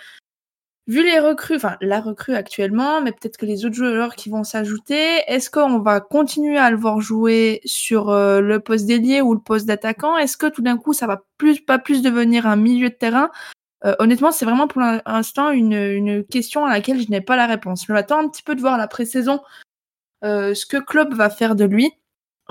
Vu 0.85 1.01
les 1.01 1.17
recrues, 1.17 1.55
enfin 1.55 1.77
la 1.79 2.01
recrue 2.01 2.35
actuellement, 2.35 3.01
mais 3.01 3.13
peut-être 3.13 3.37
que 3.37 3.45
les 3.45 3.65
autres 3.65 3.75
joueurs 3.75 4.15
qui 4.15 4.29
vont 4.29 4.43
s'ajouter, 4.43 5.21
est-ce 5.27 5.49
qu'on 5.49 5.79
va 5.79 6.01
continuer 6.01 6.57
à 6.57 6.69
le 6.71 6.75
voir 6.75 6.99
jouer 6.99 7.61
sur 7.63 8.09
euh, 8.09 8.41
le 8.41 8.59
poste 8.59 8.85
d'ailier 8.85 9.21
ou 9.21 9.33
le 9.33 9.39
poste 9.39 9.65
d'attaquant? 9.65 10.17
Est-ce 10.17 10.35
que 10.35 10.47
tout 10.47 10.61
d'un 10.61 10.77
coup 10.77 10.91
ça 10.91 11.07
va 11.07 11.23
plus 11.37 11.61
pas 11.61 11.79
plus 11.79 12.01
devenir 12.01 12.47
un 12.47 12.57
milieu 12.57 12.89
de 12.89 12.95
terrain? 12.95 13.31
Euh, 13.85 13.95
Honnêtement, 13.99 14.33
c'est 14.33 14.43
vraiment 14.43 14.67
pour 14.67 14.81
l'instant 14.81 15.51
une, 15.51 15.73
une, 15.73 16.25
question 16.25 16.65
à 16.65 16.69
laquelle 16.71 17.01
je 17.01 17.09
n'ai 17.09 17.21
pas 17.21 17.37
la 17.37 17.47
réponse. 17.47 17.85
Je 17.87 17.93
m'attends 17.93 18.19
un 18.19 18.27
petit 18.27 18.43
peu 18.43 18.53
de 18.53 18.61
voir 18.61 18.77
la 18.77 18.87
pré-saison, 18.89 19.41
euh, 20.25 20.53
ce 20.53 20.65
que 20.65 20.77
Klopp 20.77 21.13
va 21.13 21.29
faire 21.29 21.55
de 21.55 21.65
lui. 21.65 21.91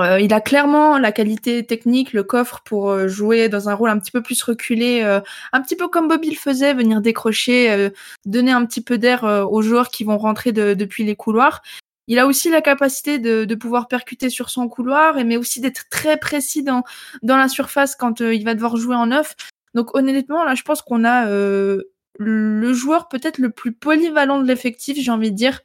Euh, 0.00 0.20
il 0.20 0.33
a 0.33 0.40
clairement 0.40 0.98
la 0.98 1.12
qualité 1.12 1.66
technique, 1.66 2.14
le 2.14 2.22
coffre 2.22 2.62
pour 2.64 2.90
euh, 2.90 3.09
jouer 3.09 3.48
dans 3.48 3.68
un 3.68 3.74
rôle 3.74 3.90
un 3.90 3.98
petit 3.98 4.11
peu 4.11 4.22
plus 4.22 4.42
reculé, 4.42 5.02
euh, 5.02 5.20
un 5.52 5.61
petit 5.61 5.76
peu 5.76 5.88
comme 5.88 6.09
Bobby 6.09 6.31
le 6.31 6.37
faisait, 6.37 6.72
venir 6.72 7.02
décrocher, 7.02 7.90
donner 8.24 8.52
un 8.52 8.64
petit 8.64 8.81
peu 8.81 8.96
d'air 8.98 9.24
aux 9.24 9.62
joueurs 9.62 9.90
qui 9.90 10.05
vont 10.05 10.18
rentrer 10.18 10.52
depuis 10.52 11.05
les 11.05 11.16
couloirs. 11.16 11.62
Il 12.09 12.18
a 12.18 12.26
aussi 12.26 12.50
la 12.50 12.62
capacité 12.62 13.18
de, 13.18 13.55
pouvoir 13.55 13.88
percuter 13.88 14.31
sur 14.31 14.50
son 14.50 14.68
couloir, 14.68 15.14
mais 15.24 15.37
aussi 15.37 15.61
d'être 15.61 15.85
très 15.90 16.16
précis 16.16 16.62
dans, 16.62 16.85
dans 17.22 17.37
la 17.37 17.48
surface 17.48 17.94
quand 17.94 18.20
il 18.20 18.44
va 18.44 18.55
devoir 18.55 18.76
jouer 18.76 18.96
en 18.96 19.07
neuf. 19.07 19.35
Donc 19.74 19.94
honnêtement, 19.94 20.44
là, 20.44 20.55
je 20.55 20.62
pense 20.62 20.83
qu'on 20.83 21.05
a 21.05 21.26
le 21.26 22.72
joueur 22.72 23.09
peut-être 23.09 23.38
le 23.38 23.50
plus 23.50 23.72
polyvalent 23.72 24.40
de 24.40 24.46
l'effectif, 24.46 24.96
j'ai 24.98 25.11
envie 25.11 25.31
de 25.31 25.37
dire. 25.37 25.61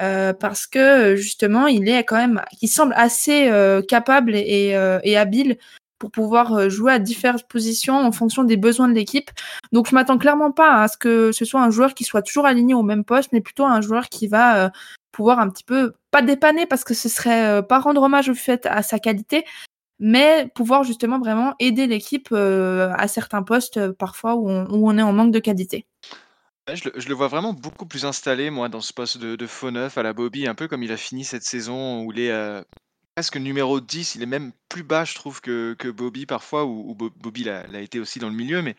Euh, 0.00 0.32
parce 0.32 0.66
que 0.66 1.16
justement, 1.16 1.66
il 1.66 1.88
est 1.88 2.04
quand 2.04 2.16
même, 2.16 2.42
il 2.62 2.68
semble 2.68 2.94
assez 2.96 3.48
euh, 3.48 3.82
capable 3.82 4.34
et, 4.34 4.74
euh, 4.74 5.00
et, 5.02 5.16
habile 5.16 5.58
pour 5.98 6.10
pouvoir 6.10 6.70
jouer 6.70 6.92
à 6.92 6.98
différentes 6.98 7.46
positions 7.46 7.96
en 7.96 8.12
fonction 8.12 8.44
des 8.44 8.56
besoins 8.56 8.88
de 8.88 8.94
l'équipe. 8.94 9.30
Donc, 9.72 9.88
je 9.88 9.94
m'attends 9.94 10.16
clairement 10.16 10.52
pas 10.52 10.82
à 10.82 10.88
ce 10.88 10.96
que 10.96 11.32
ce 11.32 11.44
soit 11.44 11.60
un 11.60 11.70
joueur 11.70 11.92
qui 11.94 12.04
soit 12.04 12.22
toujours 12.22 12.46
aligné 12.46 12.72
au 12.72 12.82
même 12.82 13.04
poste, 13.04 13.32
mais 13.32 13.42
plutôt 13.42 13.64
un 13.66 13.82
joueur 13.82 14.08
qui 14.08 14.26
va 14.26 14.70
pouvoir 15.12 15.40
un 15.40 15.50
petit 15.50 15.64
peu, 15.64 15.92
pas 16.10 16.22
dépanner 16.22 16.64
parce 16.64 16.84
que 16.84 16.94
ce 16.94 17.10
serait 17.10 17.62
pas 17.66 17.80
rendre 17.80 18.02
hommage 18.02 18.30
au 18.30 18.34
fait 18.34 18.64
à 18.64 18.82
sa 18.82 18.98
qualité, 18.98 19.44
mais 19.98 20.50
pouvoir 20.54 20.84
justement 20.84 21.18
vraiment 21.18 21.54
aider 21.58 21.86
l'équipe 21.86 22.32
à 22.32 23.08
certains 23.08 23.42
postes 23.42 23.90
parfois 23.92 24.36
où 24.36 24.48
on, 24.48 24.64
où 24.70 24.88
on 24.88 24.96
est 24.96 25.02
en 25.02 25.12
manque 25.12 25.32
de 25.32 25.38
qualité 25.40 25.84
je 26.74 27.08
le, 27.08 27.14
vois 27.14 27.28
vraiment 27.28 27.52
beaucoup 27.52 27.86
plus 27.86 28.04
installé, 28.04 28.50
moi, 28.50 28.68
dans 28.68 28.80
ce 28.80 28.92
poste 28.92 29.18
de, 29.18 29.46
faux 29.46 29.70
neuf 29.70 29.98
à 29.98 30.02
la 30.02 30.12
Bobby, 30.12 30.46
un 30.46 30.54
peu 30.54 30.68
comme 30.68 30.82
il 30.82 30.92
a 30.92 30.96
fini 30.96 31.24
cette 31.24 31.42
saison 31.42 32.02
où 32.02 32.12
il 32.12 32.20
est 32.20 32.30
euh, 32.30 32.62
presque 33.14 33.36
numéro 33.36 33.80
10. 33.80 34.14
Il 34.16 34.22
est 34.22 34.26
même 34.26 34.52
plus 34.68 34.82
bas, 34.82 35.04
je 35.04 35.14
trouve, 35.14 35.40
que, 35.40 35.90
Bobby 35.90 36.26
parfois, 36.26 36.64
ou, 36.64 36.94
Bobby 36.94 37.44
l'a 37.44 37.80
été 37.80 38.00
aussi 38.00 38.18
dans 38.18 38.28
le 38.28 38.34
milieu, 38.34 38.62
mais 38.62 38.76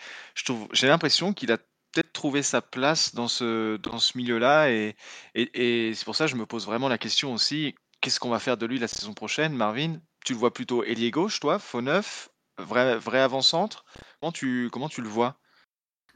j'ai 0.74 0.88
l'impression 0.88 1.34
qu'il 1.34 1.52
a 1.52 1.58
peut-être 1.58 2.14
trouvé 2.14 2.42
sa 2.42 2.62
place 2.62 3.16
dans 3.16 3.28
ce, 3.28 3.78
dans 3.78 4.00
ce 4.00 4.18
milieu-là. 4.18 4.72
Et, 4.72 4.96
et, 5.36 5.94
c'est 5.94 6.06
pour 6.06 6.16
ça 6.16 6.26
que 6.26 6.32
je 6.32 6.36
me 6.36 6.46
pose 6.46 6.66
vraiment 6.66 6.88
la 6.88 6.98
question 6.98 7.34
aussi 7.34 7.76
qu'est-ce 8.02 8.20
qu'on 8.20 8.30
va 8.30 8.40
faire 8.40 8.58
de 8.58 8.66
lui 8.66 8.80
la 8.80 8.88
saison 8.88 9.14
prochaine? 9.14 9.54
Marvin, 9.54 10.02
tu 10.26 10.34
le 10.34 10.40
vois 10.40 10.52
plutôt 10.52 10.84
ailier 10.84 11.12
gauche, 11.12 11.40
toi, 11.40 11.60
faux 11.60 11.82
neuf, 11.82 12.30
vrai, 12.58 12.98
vrai 12.98 13.20
avant-centre? 13.20 13.86
Comment 14.20 14.32
tu, 14.32 14.70
comment 14.72 14.90
tu 14.90 15.02
le 15.02 15.08
vois? 15.08 15.38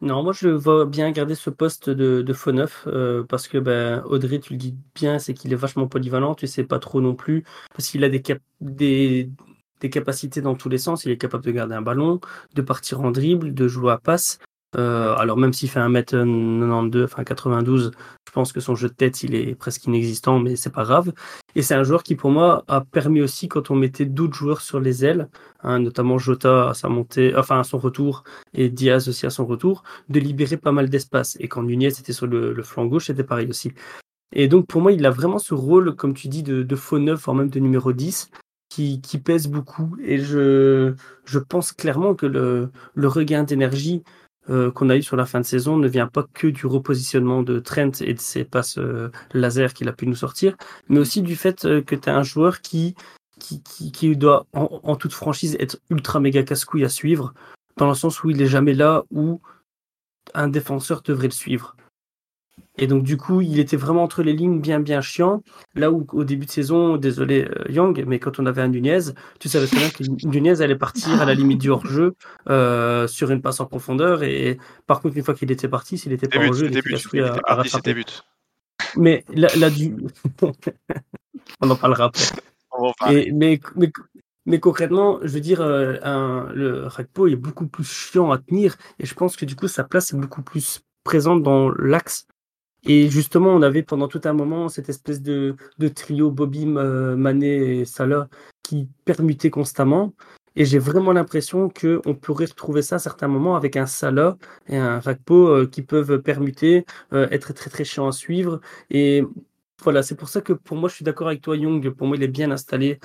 Non, 0.05 0.21
moi 0.23 0.33
je 0.33 0.49
vois 0.49 0.85
bien 0.85 1.09
garder 1.11 1.33
ce 1.33 1.49
poste 1.49 1.89
de, 1.89 2.21
de 2.21 2.33
faux 2.33 2.51
neuf 2.51 2.83
euh, 2.87 3.23
parce 3.23 3.47
que 3.47 3.57
ben, 3.57 4.03
Audrey, 4.05 4.39
tu 4.39 4.53
le 4.53 4.59
dis 4.59 4.77
bien, 4.93 5.17
c'est 5.17 5.33
qu'il 5.33 5.51
est 5.51 5.55
vachement 5.55 5.87
polyvalent, 5.87 6.35
tu 6.35 6.45
sais 6.45 6.63
pas 6.63 6.77
trop 6.77 7.01
non 7.01 7.15
plus, 7.15 7.43
parce 7.73 7.89
qu'il 7.89 8.03
a 8.03 8.09
des, 8.09 8.21
des, 8.61 9.31
des 9.81 9.89
capacités 9.89 10.41
dans 10.41 10.53
tous 10.55 10.69
les 10.69 10.77
sens, 10.77 11.05
il 11.05 11.11
est 11.11 11.17
capable 11.17 11.43
de 11.43 11.51
garder 11.51 11.73
un 11.73 11.81
ballon, 11.81 12.19
de 12.53 12.61
partir 12.61 13.01
en 13.01 13.09
dribble, 13.09 13.55
de 13.55 13.67
jouer 13.67 13.93
à 13.93 13.97
passe. 13.97 14.37
Euh, 14.75 15.15
alors 15.15 15.37
même 15.37 15.53
s'il 15.53 15.69
fait 15.69 15.79
1m92, 15.79 17.05
enfin 17.05 17.23
92, 17.23 17.91
je 18.27 18.31
pense 18.31 18.51
que 18.51 18.59
son 18.59 18.75
jeu 18.75 18.89
de 18.89 18.93
tête, 18.93 19.23
il 19.23 19.33
est 19.35 19.55
presque 19.55 19.85
inexistant, 19.85 20.39
mais 20.39 20.55
c'est 20.55 20.71
pas 20.71 20.83
grave. 20.83 21.13
Et 21.55 21.61
c'est 21.61 21.75
un 21.75 21.83
joueur 21.83 22.03
qui, 22.03 22.15
pour 22.15 22.31
moi, 22.31 22.63
a 22.67 22.81
permis 22.81 23.21
aussi, 23.21 23.47
quand 23.47 23.71
on 23.71 23.75
mettait 23.75 24.05
d'autres 24.05 24.35
joueurs 24.35 24.61
sur 24.61 24.79
les 24.79 25.05
ailes, 25.05 25.29
hein, 25.63 25.79
notamment 25.79 26.17
Jota 26.17 26.69
à 26.69 26.73
sa 26.73 26.89
montée, 26.89 27.33
enfin 27.35 27.59
à 27.59 27.63
son 27.63 27.77
retour, 27.77 28.23
et 28.53 28.69
Diaz 28.69 29.07
aussi 29.07 29.25
à 29.25 29.29
son 29.29 29.45
retour, 29.45 29.83
de 30.09 30.19
libérer 30.19 30.57
pas 30.57 30.73
mal 30.73 30.89
d'espace. 30.89 31.37
Et 31.39 31.47
quand 31.47 31.63
Nunez 31.63 31.87
était 31.87 32.13
sur 32.13 32.27
le, 32.27 32.61
flanc 32.63 32.85
gauche, 32.85 33.07
c'était 33.07 33.23
pareil 33.23 33.47
aussi. 33.47 33.71
Et 34.33 34.47
donc 34.49 34.67
pour 34.67 34.81
moi, 34.81 34.91
il 34.91 35.05
a 35.05 35.11
vraiment 35.11 35.39
ce 35.39 35.53
rôle, 35.53 35.95
comme 35.95 36.13
tu 36.13 36.27
dis, 36.27 36.43
de, 36.43 36.75
faux 36.75 36.99
neuf, 36.99 37.23
voire 37.23 37.35
même 37.35 37.49
de 37.49 37.59
numéro 37.59 37.93
10, 37.93 38.29
qui, 38.69 38.99
pèse 39.23 39.47
beaucoup. 39.47 39.95
Et 40.03 40.17
je, 40.17 40.93
pense 41.47 41.71
clairement 41.71 42.15
que 42.15 42.25
le 42.25 43.07
regain 43.07 43.43
d'énergie 43.43 44.03
euh, 44.49 44.71
qu'on 44.71 44.89
a 44.89 44.95
eu 44.95 45.01
sur 45.01 45.15
la 45.15 45.25
fin 45.25 45.39
de 45.39 45.45
saison 45.45 45.77
ne 45.77 45.87
vient 45.87 46.07
pas 46.07 46.23
que 46.33 46.47
du 46.47 46.67
repositionnement 46.67 47.41
de 47.41 47.59
Trent 47.59 48.01
et 48.01 48.13
de 48.13 48.19
ses 48.19 48.43
passes 48.43 48.77
euh, 48.77 49.11
laser 49.33 49.73
qu'il 49.73 49.89
a 49.89 49.93
pu 49.93 50.05
nous 50.05 50.15
sortir, 50.15 50.55
mais 50.87 50.99
aussi 50.99 51.23
du 51.23 51.35
fait 51.35 51.65
euh, 51.65 51.81
que 51.81 51.95
tu 51.95 52.09
as 52.09 52.15
un 52.15 52.21
joueur 52.21 52.61
qui, 52.61 52.93
qui, 53.39 53.63
qui, 53.63 54.15
doit, 54.15 54.45
en, 54.53 54.95
toute 54.95 55.13
franchise, 55.13 55.57
être 55.59 55.79
ultra 55.89 56.19
méga 56.19 56.43
casse-couille 56.43 56.85
à 56.85 56.89
suivre, 56.89 57.33
dans 57.77 57.87
le 57.87 57.95
sens 57.95 58.23
où 58.23 58.29
il 58.29 58.41
est 58.41 58.47
jamais 58.47 58.73
là 58.73 59.03
où 59.11 59.41
un 60.33 60.47
défenseur 60.47 61.01
devrait 61.01 61.27
le 61.27 61.33
suivre. 61.33 61.75
Et 62.77 62.87
donc, 62.87 63.03
du 63.03 63.15
coup, 63.15 63.41
il 63.41 63.59
était 63.59 63.77
vraiment 63.77 64.03
entre 64.03 64.21
les 64.21 64.33
lignes, 64.33 64.59
bien, 64.59 64.79
bien 64.79 64.99
chiant. 64.99 65.41
Là 65.75 65.91
où, 65.91 66.05
au 66.11 66.23
début 66.23 66.45
de 66.45 66.51
saison, 66.51 66.97
désolé 66.97 67.45
euh, 67.45 67.71
Young, 67.71 68.03
mais 68.05 68.19
quand 68.19 68.39
on 68.39 68.45
avait 68.45 68.61
un 68.61 68.67
Nunez, 68.67 68.99
tu 69.39 69.47
savais 69.47 69.67
très 69.67 69.77
bien 69.77 69.89
que 69.89 70.27
Nunez 70.27 70.61
allait 70.61 70.75
partir 70.75 71.21
à 71.21 71.25
la 71.25 71.33
limite 71.33 71.61
du 71.61 71.69
hors-jeu 71.69 72.15
euh, 72.49 73.07
sur 73.07 73.31
une 73.31 73.41
passe 73.41 73.61
en 73.61 73.65
profondeur. 73.65 74.23
Et 74.23 74.57
par 74.87 75.01
contre, 75.01 75.15
une 75.15 75.23
fois 75.23 75.33
qu'il 75.33 75.51
était 75.51 75.69
parti, 75.69 75.97
s'il 75.97 76.11
était 76.11 76.27
pas 76.27 76.39
en 76.39 76.51
jeu, 76.51 76.67
il 76.69 76.77
était 76.77 77.21
à, 77.21 77.37
à 77.45 77.55
rattraper. 77.55 78.03
Mais 78.97 79.23
là, 79.33 79.69
du... 79.69 79.95
on 81.61 81.69
en 81.69 81.75
parlera 81.75 82.05
après. 82.05 82.25
Et, 83.09 83.31
mais, 83.31 83.61
mais, 83.77 83.89
mais, 84.45 84.59
concrètement, 84.59 85.19
je 85.23 85.29
veux 85.29 85.39
dire, 85.39 85.61
euh, 85.61 85.95
un, 86.03 86.49
le 86.53 86.87
Rakpo 86.87 87.27
est 87.27 87.37
beaucoup 87.37 87.67
plus 87.67 87.85
chiant 87.85 88.31
à 88.31 88.37
tenir. 88.37 88.75
Et 88.99 89.05
je 89.05 89.13
pense 89.13 89.37
que 89.37 89.45
du 89.45 89.55
coup, 89.55 89.69
sa 89.69 89.85
place 89.85 90.11
est 90.11 90.17
beaucoup 90.17 90.41
plus 90.41 90.81
présente 91.05 91.41
dans 91.41 91.69
l'axe 91.69 92.27
et 92.85 93.09
justement, 93.09 93.49
on 93.49 93.61
avait 93.61 93.83
pendant 93.83 94.07
tout 94.07 94.21
un 94.25 94.33
moment 94.33 94.69
cette 94.69 94.89
espèce 94.89 95.21
de, 95.21 95.55
de 95.79 95.87
trio 95.87 96.31
Bobby, 96.31 96.65
Mané 96.65 97.79
et 97.79 97.85
Salah 97.85 98.27
qui 98.63 98.89
permutait 99.05 99.49
constamment. 99.49 100.13
Et 100.55 100.65
j'ai 100.65 100.79
vraiment 100.79 101.11
l'impression 101.11 101.69
qu'on 101.69 102.15
pourrait 102.15 102.45
retrouver 102.45 102.81
ça 102.81 102.95
à 102.95 102.99
certains 102.99 103.27
moments 103.27 103.55
avec 103.55 103.75
un 103.75 103.85
Salah 103.87 104.37
et 104.67 104.77
un 104.77 104.99
Rakpo 104.99 105.47
euh, 105.47 105.67
qui 105.67 105.81
peuvent 105.81 106.21
permuter, 106.21 106.85
euh, 107.13 107.27
être 107.31 107.53
très 107.53 107.69
très 107.69 107.83
chiant 107.83 108.07
à 108.07 108.11
suivre. 108.13 108.61
Et 108.89 109.23
voilà, 109.83 110.01
c'est 110.01 110.15
pour 110.15 110.29
ça 110.29 110.41
que 110.41 110.53
pour 110.53 110.77
moi, 110.77 110.87
je 110.89 110.95
suis 110.95 111.03
d'accord 111.03 111.27
avec 111.27 111.41
toi, 111.41 111.57
Young. 111.57 111.89
Pour 111.89 112.07
moi, 112.07 112.15
il 112.17 112.23
est 112.23 112.29
bien 112.29 112.51
installé 112.51 112.99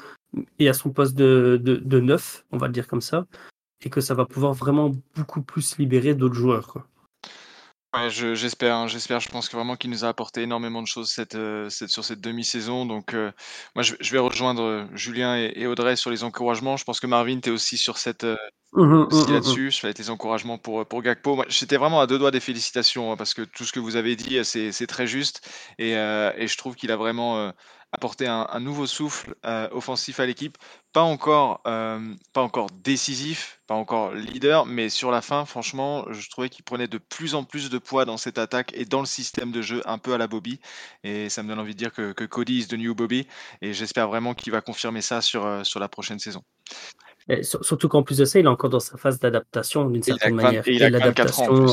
et 0.59 0.69
à 0.69 0.75
son 0.75 0.90
poste 0.90 1.16
de, 1.16 1.59
de, 1.61 1.77
de 1.77 2.01
neuf, 2.01 2.45
on 2.53 2.59
va 2.59 2.69
le 2.69 2.73
dire 2.73 2.87
comme 2.87 3.01
ça. 3.01 3.27
Et 3.83 3.90
que 3.90 4.01
ça 4.01 4.14
va 4.14 4.27
pouvoir 4.27 4.53
vraiment 4.53 4.93
beaucoup 5.16 5.43
plus 5.43 5.79
libérer 5.79 6.14
d'autres 6.14 6.35
joueurs. 6.35 6.69
Quoi. 6.69 6.87
Ouais, 7.92 8.09
j'espère, 8.09 8.76
hein, 8.76 8.87
j'espère. 8.87 9.18
Je 9.18 9.29
pense 9.29 9.48
que 9.48 9.57
vraiment 9.57 9.74
qu'il 9.74 9.90
nous 9.90 10.05
a 10.05 10.09
apporté 10.09 10.42
énormément 10.42 10.81
de 10.81 10.87
choses 10.87 11.11
cette, 11.11 11.35
euh, 11.35 11.68
cette- 11.70 11.90
sur 11.90 12.05
cette 12.05 12.20
demi-saison. 12.20 12.87
Donc, 12.87 13.14
euh, 13.14 13.33
moi, 13.74 13.83
je, 13.83 13.96
je 13.98 14.12
vais 14.12 14.18
rejoindre 14.20 14.62
euh, 14.62 14.87
Julien 14.94 15.37
et, 15.37 15.66
Audrey 15.66 15.96
sur 15.96 16.11
les 16.11 16.22
encouragements. 16.22 16.76
Je 16.76 16.85
pense 16.85 17.00
que 17.00 17.09
Marvin, 17.09 17.40
tu 17.40 17.48
es 17.48 17.53
aussi 17.53 17.76
sur 17.76 17.98
cette, 17.98 18.24
mmh 18.72 18.83
mmh 18.83 19.09
aussi 19.11 19.33
mmh 19.33 19.33
là-dessus. 19.33 19.70
Je 19.72 19.83
vais 19.83 19.90
être 19.90 19.98
les 19.98 20.11
encouragements 20.11 20.59
pour, 20.59 20.87
pour 20.87 21.03
Gakpo. 21.03 21.37
Moi, 21.37 21.46
j'étais 21.48 21.76
vraiment 21.79 22.00
à 22.00 22.07
deux 22.07 22.18
doigts 22.18 22.31
des 22.31 22.40
félicitations 22.40 23.12
hein, 23.12 23.16
parce 23.16 23.35
que 23.35 23.42
tout 23.42 23.64
ce 23.64 23.72
que 23.72 23.81
vous 23.81 23.96
avez 23.96 24.16
dit, 24.16 24.38
c'est 24.44 24.72
c'est 24.72 24.87
très 24.87 25.07
juste. 25.09 25.48
Et, 25.79 25.92
et 25.92 26.46
je 26.48 26.57
trouve 26.59 26.76
qu'il 26.76 26.92
a 26.92 26.96
vraiment 26.96 27.53
apporter 27.92 28.26
un, 28.29 28.61
nouveau 28.61 28.87
souffle 28.87 29.35
euh, 29.44 29.68
offensif 29.72 30.20
à 30.20 30.26
l'équipe. 30.26 30.57
Pas 30.92 31.03
encore, 31.03 31.61
euh, 31.66 32.14
pas 32.33 32.40
encore 32.40 32.68
décisif, 32.83 33.61
pas 33.66 33.74
encore 33.74 34.14
leader, 34.14 34.66
mais 34.66 34.88
sur 34.88 35.11
la 35.11 35.20
fin, 35.22 35.44
franchement, 35.44 36.05
je 36.12 36.29
trouvais 36.31 36.48
qu'il 36.48 36.64
prenait 36.64 36.88
de 36.88 36.98
plus 36.98 37.35
en 37.35 37.44
plus 37.44 37.68
de 37.70 37.79
poids 37.79 38.05
dans 38.05 38.16
cette 38.16 38.38
attaque 38.38 38.72
et 38.74 38.85
dans 38.85 39.00
le 39.00 39.07
système 39.07 39.50
de 39.50 39.62
jeu, 39.62 39.83
un 39.87 39.98
peu 39.98 40.12
à 40.14 40.18
la 40.18 40.29
Bobby. 40.29 40.61
Et 41.05 41.29
ça 41.29 41.42
me 41.42 41.48
donne 41.48 41.59
envie 41.59 41.74
de 41.74 41.79
dire 41.79 41.92
que, 41.92 42.12
Cody 42.12 42.59
is 42.59 42.68
the 42.68 42.74
new 42.74 42.94
Bobby. 42.94 43.26
Et 43.61 43.72
j'espère 43.72 44.09
vraiment 44.09 44.35
qu'il 44.35 44.53
va 44.53 44.61
confirmer 44.61 45.00
ça 45.00 45.20
sur, 45.20 45.44
euh, 45.44 45.64
sur 45.64 45.81
la 45.81 45.88
prochaine 45.88 46.18
saison. 46.18 46.42
surtout 47.42 47.88
qu'en 47.88 48.03
plus 48.03 48.18
de 48.18 48.24
ça, 48.24 48.38
il 48.38 48.46
est 48.46 48.48
encore 48.48 48.70
dans 48.70 48.81
sa 48.81 48.96
phase 48.98 49.18
d'adaptation 49.18 49.88
d'une 49.88 50.03
certaine 50.03 50.35
manière. 50.35 50.66
Et, 50.66 50.74
il 50.74 50.83
l'adaptation. 50.83 51.66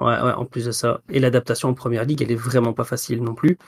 Ouais, 0.00 0.20
ouais, 0.20 0.32
en 0.32 0.44
plus 0.44 0.66
de 0.66 0.72
ça. 0.72 1.00
Et 1.08 1.18
l'adaptation 1.18 1.68
en 1.68 1.74
première 1.74 2.04
ligue, 2.04 2.22
elle 2.22 2.30
est 2.30 2.36
vraiment 2.36 2.72
pas 2.72 2.84
facile 2.84 3.22
non 3.22 3.34
plus. 3.34 3.58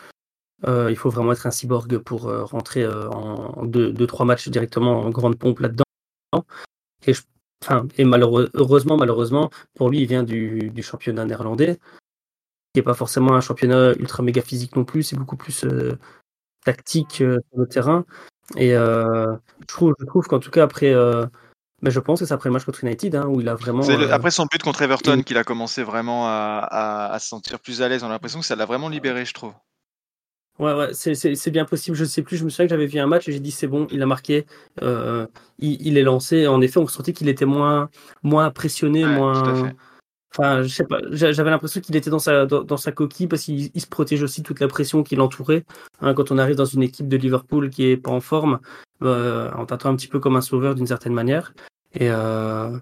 Euh, 0.66 0.90
il 0.90 0.96
faut 0.96 1.10
vraiment 1.10 1.32
être 1.32 1.46
un 1.46 1.50
cyborg 1.50 1.98
pour 1.98 2.28
euh, 2.28 2.44
rentrer 2.44 2.82
euh, 2.82 3.08
en 3.10 3.66
2-3 3.66 4.24
matchs 4.24 4.48
directement 4.48 5.00
en 5.00 5.10
grande 5.10 5.36
pompe 5.36 5.60
là-dedans. 5.60 5.84
Et, 7.06 7.12
et 7.98 8.04
malheureusement, 8.04 8.96
malheureusement, 8.96 9.50
pour 9.74 9.90
lui, 9.90 10.00
il 10.00 10.06
vient 10.06 10.22
du, 10.22 10.72
championnat 10.82 11.24
néerlandais, 11.24 11.78
qui 12.72 12.80
n'est 12.80 12.82
pas 12.82 12.94
forcément 12.94 13.34
un 13.34 13.40
championnat 13.40 13.92
ultra 13.92 14.22
méga 14.22 14.42
physique 14.42 14.76
non 14.76 14.84
plus, 14.84 15.02
c'est 15.02 15.16
beaucoup 15.16 15.36
plus 15.36 15.66
tactique 16.64 17.16
sur 17.16 17.40
le 17.56 17.66
terrain. 17.66 18.04
Et 18.56 18.70
je 18.70 19.36
trouve, 19.68 19.94
je 19.98 20.06
trouve 20.06 20.26
qu'en 20.26 20.40
tout 20.40 20.50
cas, 20.50 20.64
après, 20.64 20.94
mais 21.82 21.90
je 21.90 22.00
pense 22.00 22.20
que 22.20 22.26
c'est 22.26 22.34
après 22.34 22.48
le 22.48 22.54
match 22.54 22.64
contre 22.64 22.82
United 22.84 23.14
hein, 23.14 23.26
où 23.26 23.40
il 23.40 23.48
a 23.48 23.54
vraiment. 23.54 23.86
après 24.10 24.30
son 24.30 24.46
but 24.50 24.62
contre 24.62 24.82
Everton 24.82 25.22
qu'il 25.22 25.36
a 25.36 25.44
commencé 25.44 25.82
vraiment 25.82 26.26
à, 26.26 26.66
à, 27.12 27.18
se 27.18 27.28
sentir 27.28 27.60
plus 27.60 27.82
à 27.82 27.88
l'aise. 27.88 28.02
On 28.02 28.06
a 28.06 28.10
l'impression 28.10 28.40
que 28.40 28.46
ça 28.46 28.56
l'a 28.56 28.64
vraiment 28.64 28.88
libéré, 28.88 29.24
je 29.24 29.34
trouve. 29.34 29.52
Ouais, 30.58 30.72
ouais, 30.72 30.88
c'est 30.92 31.50
bien 31.50 31.64
possible. 31.64 31.96
Je 31.96 32.04
sais 32.04 32.22
plus. 32.22 32.36
Je 32.36 32.44
me 32.44 32.50
souviens 32.50 32.66
que 32.66 32.70
j'avais 32.70 32.86
vu 32.86 32.98
un 33.00 33.06
match 33.06 33.28
et 33.28 33.32
j'ai 33.32 33.40
dit 33.40 33.50
c'est 33.50 33.66
bon, 33.66 33.86
il 33.90 34.00
a 34.02 34.06
marqué, 34.06 34.46
euh, 34.82 35.26
il, 35.58 35.98
est 35.98 36.02
lancé. 36.02 36.46
En 36.46 36.60
effet, 36.60 36.78
on 36.78 36.86
sentait 36.86 37.12
qu'il 37.12 37.28
était 37.28 37.44
moins, 37.44 37.88
moins 38.22 38.46
impressionné, 38.46 39.04
moins. 39.04 39.72
Enfin, 40.36 40.62
je 40.62 40.68
sais 40.68 40.84
pas. 40.84 41.00
J'avais 41.10 41.50
l'impression 41.50 41.80
qu'il 41.80 41.94
était 41.96 42.10
dans 42.10 42.18
sa 42.18 42.46
dans, 42.46 42.76
sa 42.76 42.92
coquille 42.92 43.26
parce 43.26 43.42
qu'il 43.42 43.70
se 43.80 43.86
protège 43.86 44.22
aussi 44.22 44.42
toute 44.42 44.60
la 44.60 44.68
pression 44.68 45.02
qui 45.02 45.16
l'entourait. 45.16 45.64
Hein, 46.00 46.14
quand 46.14 46.30
on 46.30 46.38
arrive 46.38 46.56
dans 46.56 46.64
une 46.64 46.82
équipe 46.82 47.08
de 47.08 47.16
Liverpool 47.16 47.70
qui 47.70 47.86
est 47.86 47.96
pas 47.96 48.10
en 48.10 48.20
forme, 48.20 48.60
euh, 49.02 49.50
on 49.56 49.66
t'attend 49.66 49.90
un 49.90 49.96
petit 49.96 50.08
peu 50.08 50.20
comme 50.20 50.36
un 50.36 50.40
sauveur 50.40 50.74
d'une 50.74 50.86
certaine 50.86 51.14
manière. 51.14 51.52
Et 51.94 52.10
euh, 52.10 52.76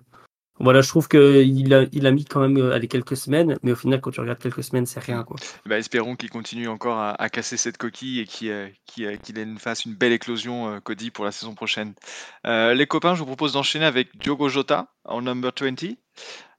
voilà, 0.60 0.80
je 0.80 0.88
trouve 0.88 1.08
qu'il 1.08 1.74
a, 1.74 1.86
il 1.92 2.06
a 2.06 2.10
mis 2.10 2.24
quand 2.24 2.40
même 2.40 2.56
euh, 2.56 2.74
allez, 2.74 2.88
quelques 2.88 3.16
semaines, 3.16 3.56
mais 3.62 3.72
au 3.72 3.76
final, 3.76 4.00
quand 4.00 4.10
tu 4.10 4.20
regardes 4.20 4.38
quelques 4.38 4.62
semaines, 4.62 4.86
c'est 4.86 5.00
rien. 5.00 5.24
Quoi. 5.24 5.36
Bah, 5.66 5.78
espérons 5.78 6.14
qu'il 6.14 6.30
continue 6.30 6.68
encore 6.68 7.00
à, 7.00 7.28
casser 7.30 7.56
cette 7.56 7.78
coquille 7.78 8.20
et 8.20 8.26
qu'il 8.26 8.50
euh, 8.50 8.68
euh, 9.00 9.56
fasse 9.58 9.84
une 9.84 9.94
belle 9.94 10.12
éclosion, 10.12 10.80
Cody, 10.84 11.10
pour 11.10 11.24
la 11.24 11.32
saison 11.32 11.54
prochaine. 11.54 11.94
les 12.44 12.86
copains, 12.86 13.14
je 13.14 13.20
vous 13.20 13.26
propose 13.26 13.52
d'enchaîner 13.52 13.86
avec 13.86 14.16
Diogo 14.18 14.48
Jota 14.48 14.88
en 15.04 15.22
number 15.22 15.52
20. 15.58 15.96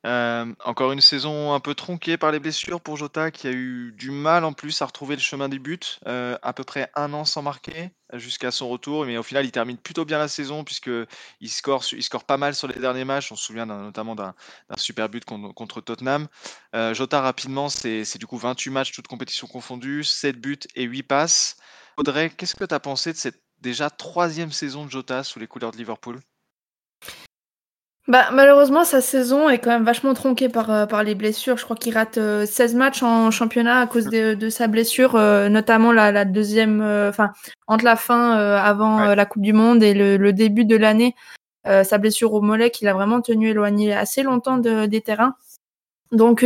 Euh, 0.06 0.54
encore 0.66 0.92
une 0.92 1.00
saison 1.00 1.54
un 1.54 1.62
peu 1.62 1.76
tronquée 1.76 2.18
par 2.18 2.32
les 2.34 2.40
blessures 2.40 2.82
pour 2.82 2.98
Jota 2.98 3.32
qui 3.32 3.48
a 3.48 3.52
eu 3.52 3.94
du 3.98 4.12
mal 4.12 4.44
en 4.44 4.52
plus 4.52 4.82
à 4.82 4.86
retrouver 4.86 5.16
le 5.16 5.22
chemin 5.22 5.48
des 5.48 5.60
buts, 5.60 5.80
euh, 6.08 6.38
à 6.42 6.52
peu 6.52 6.66
près 6.66 6.92
un 6.96 7.14
an 7.14 7.24
sans 7.24 7.42
marquer 7.42 7.92
jusqu'à 8.12 8.52
son 8.52 8.68
retour, 8.68 9.06
mais 9.06 9.18
au 9.18 9.24
final 9.24 9.46
il 9.46 9.52
termine 9.52 9.78
plutôt 9.78 10.04
bien 10.04 10.18
la 10.18 10.28
saison 10.28 10.66
puisque 10.66 10.92
il 11.40 11.50
score, 11.50 11.86
il 11.94 12.04
score 12.04 12.26
pas 12.26 12.36
mal 12.36 12.54
sur 12.54 12.68
les 12.68 12.80
derniers 12.80 13.06
matchs. 13.06 13.32
On 13.32 13.38
se 13.38 13.46
souvient 13.46 13.66
notamment 13.66 14.14
d'un 14.16 14.36
super 14.76 15.08
but 15.08 15.24
contre, 15.24 15.82
Tottenham. 15.82 16.28
Euh, 16.76 16.94
Jota 16.94 17.22
rapidement, 17.22 17.70
c'est 17.70 18.18
du 18.18 18.28
coup 18.28 18.38
28 18.38 18.72
matchs 18.72 18.92
toutes 18.92 19.08
compétitions 19.08 19.48
confondues, 19.48 20.04
7 20.04 20.40
buts 20.40 20.60
et 20.76 20.84
8 20.84 21.04
passes. 21.04 21.56
Audrey, 21.98 22.30
qu'est-ce 22.30 22.56
que 22.56 22.66
tu 22.66 22.76
as 22.76 22.80
pensé 22.80 23.14
de 23.14 23.18
cette 23.18 23.42
déjà 23.62 23.90
troisième 23.90 24.52
saison 24.52 24.86
de 24.86 24.92
Jota 24.92 25.24
sous 25.24 25.40
les 25.40 25.48
couleurs 25.48 25.72
de 25.72 25.78
Liverpool? 25.78 26.20
Bah, 28.10 28.30
malheureusement, 28.34 28.84
sa 28.84 29.00
saison 29.00 29.48
est 29.48 29.60
quand 29.60 29.70
même 29.70 29.86
vachement 29.86 30.14
tronquée 30.14 30.50
par, 30.50 30.70
euh, 30.70 30.86
par 30.86 31.04
les 31.04 31.16
blessures. 31.16 31.58
Je 31.58 31.64
crois 31.64 31.78
qu'il 31.78 31.94
rate 31.94 32.16
16 32.16 32.76
euh, 32.76 32.78
matchs 32.78 33.02
en 33.02 33.32
championnat 33.32 33.80
à 33.80 33.88
cause 33.88 34.08
de, 34.08 34.34
de 34.34 34.50
sa 34.50 34.68
blessure, 34.68 35.16
euh, 35.16 35.48
notamment 35.48 35.94
la, 35.94 36.12
la 36.12 36.26
deuxième, 36.26 36.82
enfin, 36.82 37.32
entre 37.68 37.86
la 37.86 37.96
fin 37.96 38.32
avant 38.58 39.16
la 39.16 39.26
Coupe 39.26 39.42
du 39.42 39.54
Monde 39.54 39.84
et 39.84 39.94
le, 39.94 40.18
le 40.18 40.34
début 40.34 40.66
de 40.66 40.76
l'année. 40.76 41.16
sa 41.66 41.98
blessure 41.98 42.34
au 42.34 42.42
mollet 42.42 42.72
qui 42.72 42.84
l'a 42.86 42.94
vraiment 42.94 43.22
tenu 43.22 43.50
éloigné 43.50 43.94
assez 43.94 44.22
longtemps 44.24 44.58
de, 44.58 44.86
des 44.86 45.02
terrains. 45.02 45.36
Donc, 46.12 46.46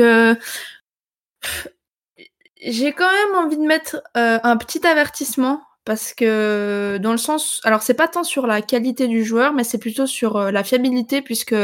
j'ai 2.61 2.93
quand 2.93 3.11
même 3.11 3.35
envie 3.45 3.57
de 3.57 3.65
mettre 3.65 4.03
un 4.13 4.57
petit 4.57 4.85
avertissement 4.85 5.61
parce 5.87 6.13
que 6.13 6.97
dans 7.01 7.13
le 7.13 7.17
sens, 7.17 7.61
alors 7.63 7.81
c'est 7.81 7.93
pas 7.93 8.09
tant 8.09 8.25
sur 8.25 8.45
la 8.45 8.61
qualité 8.61 9.07
du 9.07 9.23
joueur, 9.23 9.53
mais 9.53 9.63
c'est 9.63 9.77
plutôt 9.77 10.05
sur 10.05 10.35
euh, 10.35 10.51
la 10.51 10.65
fiabilité 10.65 11.21
puisque 11.21 11.55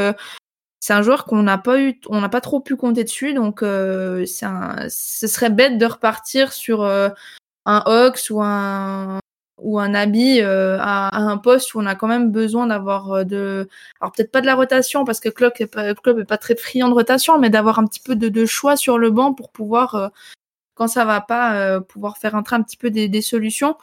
c'est 0.80 0.94
un 0.94 1.02
joueur 1.02 1.26
qu'on 1.26 1.44
n'a 1.44 1.58
pas 1.58 1.78
eu, 1.82 2.00
on 2.08 2.22
n'a 2.22 2.30
pas 2.30 2.40
trop 2.40 2.62
pu 2.62 2.78
compter 2.78 3.04
dessus, 3.04 3.34
donc 3.34 3.64
euh, 3.64 4.26
un, 4.44 4.88
ce 4.90 5.28
serait 5.28 5.50
bête 5.50 5.78
de 5.78 5.86
repartir 5.86 6.54
sur 6.54 6.84
euh, 6.84 7.10
un 7.66 7.84
Ox 7.86 8.30
ou 8.30 8.42
un 8.42 9.20
ou 9.62 9.78
un 9.80 9.94
habit 9.94 10.40
à, 10.42 11.18
un 11.18 11.38
poste 11.38 11.74
où 11.74 11.82
on 11.82 11.86
a 11.86 11.96
quand 11.96 12.08
même 12.08 12.32
besoin 12.32 12.68
d'avoir 12.68 13.26
de, 13.26 13.68
alors 14.00 14.14
peut-être 14.14 14.32
pas 14.32 14.42
de 14.42 14.46
la 14.46 14.56
rotation 14.56 15.04
parce 15.04 15.20
que 15.20 15.30
Klopp 15.30 15.60
est 15.60 15.68
pas, 15.68 15.90
est 15.90 16.26
pas 16.26 16.38
très 16.38 16.56
friand 16.56 16.88
de 16.88 16.94
rotation, 16.94 17.40
mais 17.40 17.50
d'avoir 17.50 17.78
un 17.78 17.88
petit 17.88 18.00
peu 18.00 18.16
de, 18.16 18.30
de, 18.30 18.46
choix 18.46 18.78
sur 18.78 18.98
le 18.98 19.12
banc 19.12 19.34
pour 19.34 19.52
pouvoir 19.52 20.12
quand 20.76 20.88
ça 20.88 21.04
va 21.04 21.20
pas 21.22 21.82
pouvoir 21.82 22.18
faire 22.18 22.36
entrer 22.36 22.56
un 22.56 22.64
petit 22.64 22.78
peu 22.78 22.90
des, 22.90 23.10
des 23.10 23.22
solutions. 23.22 23.76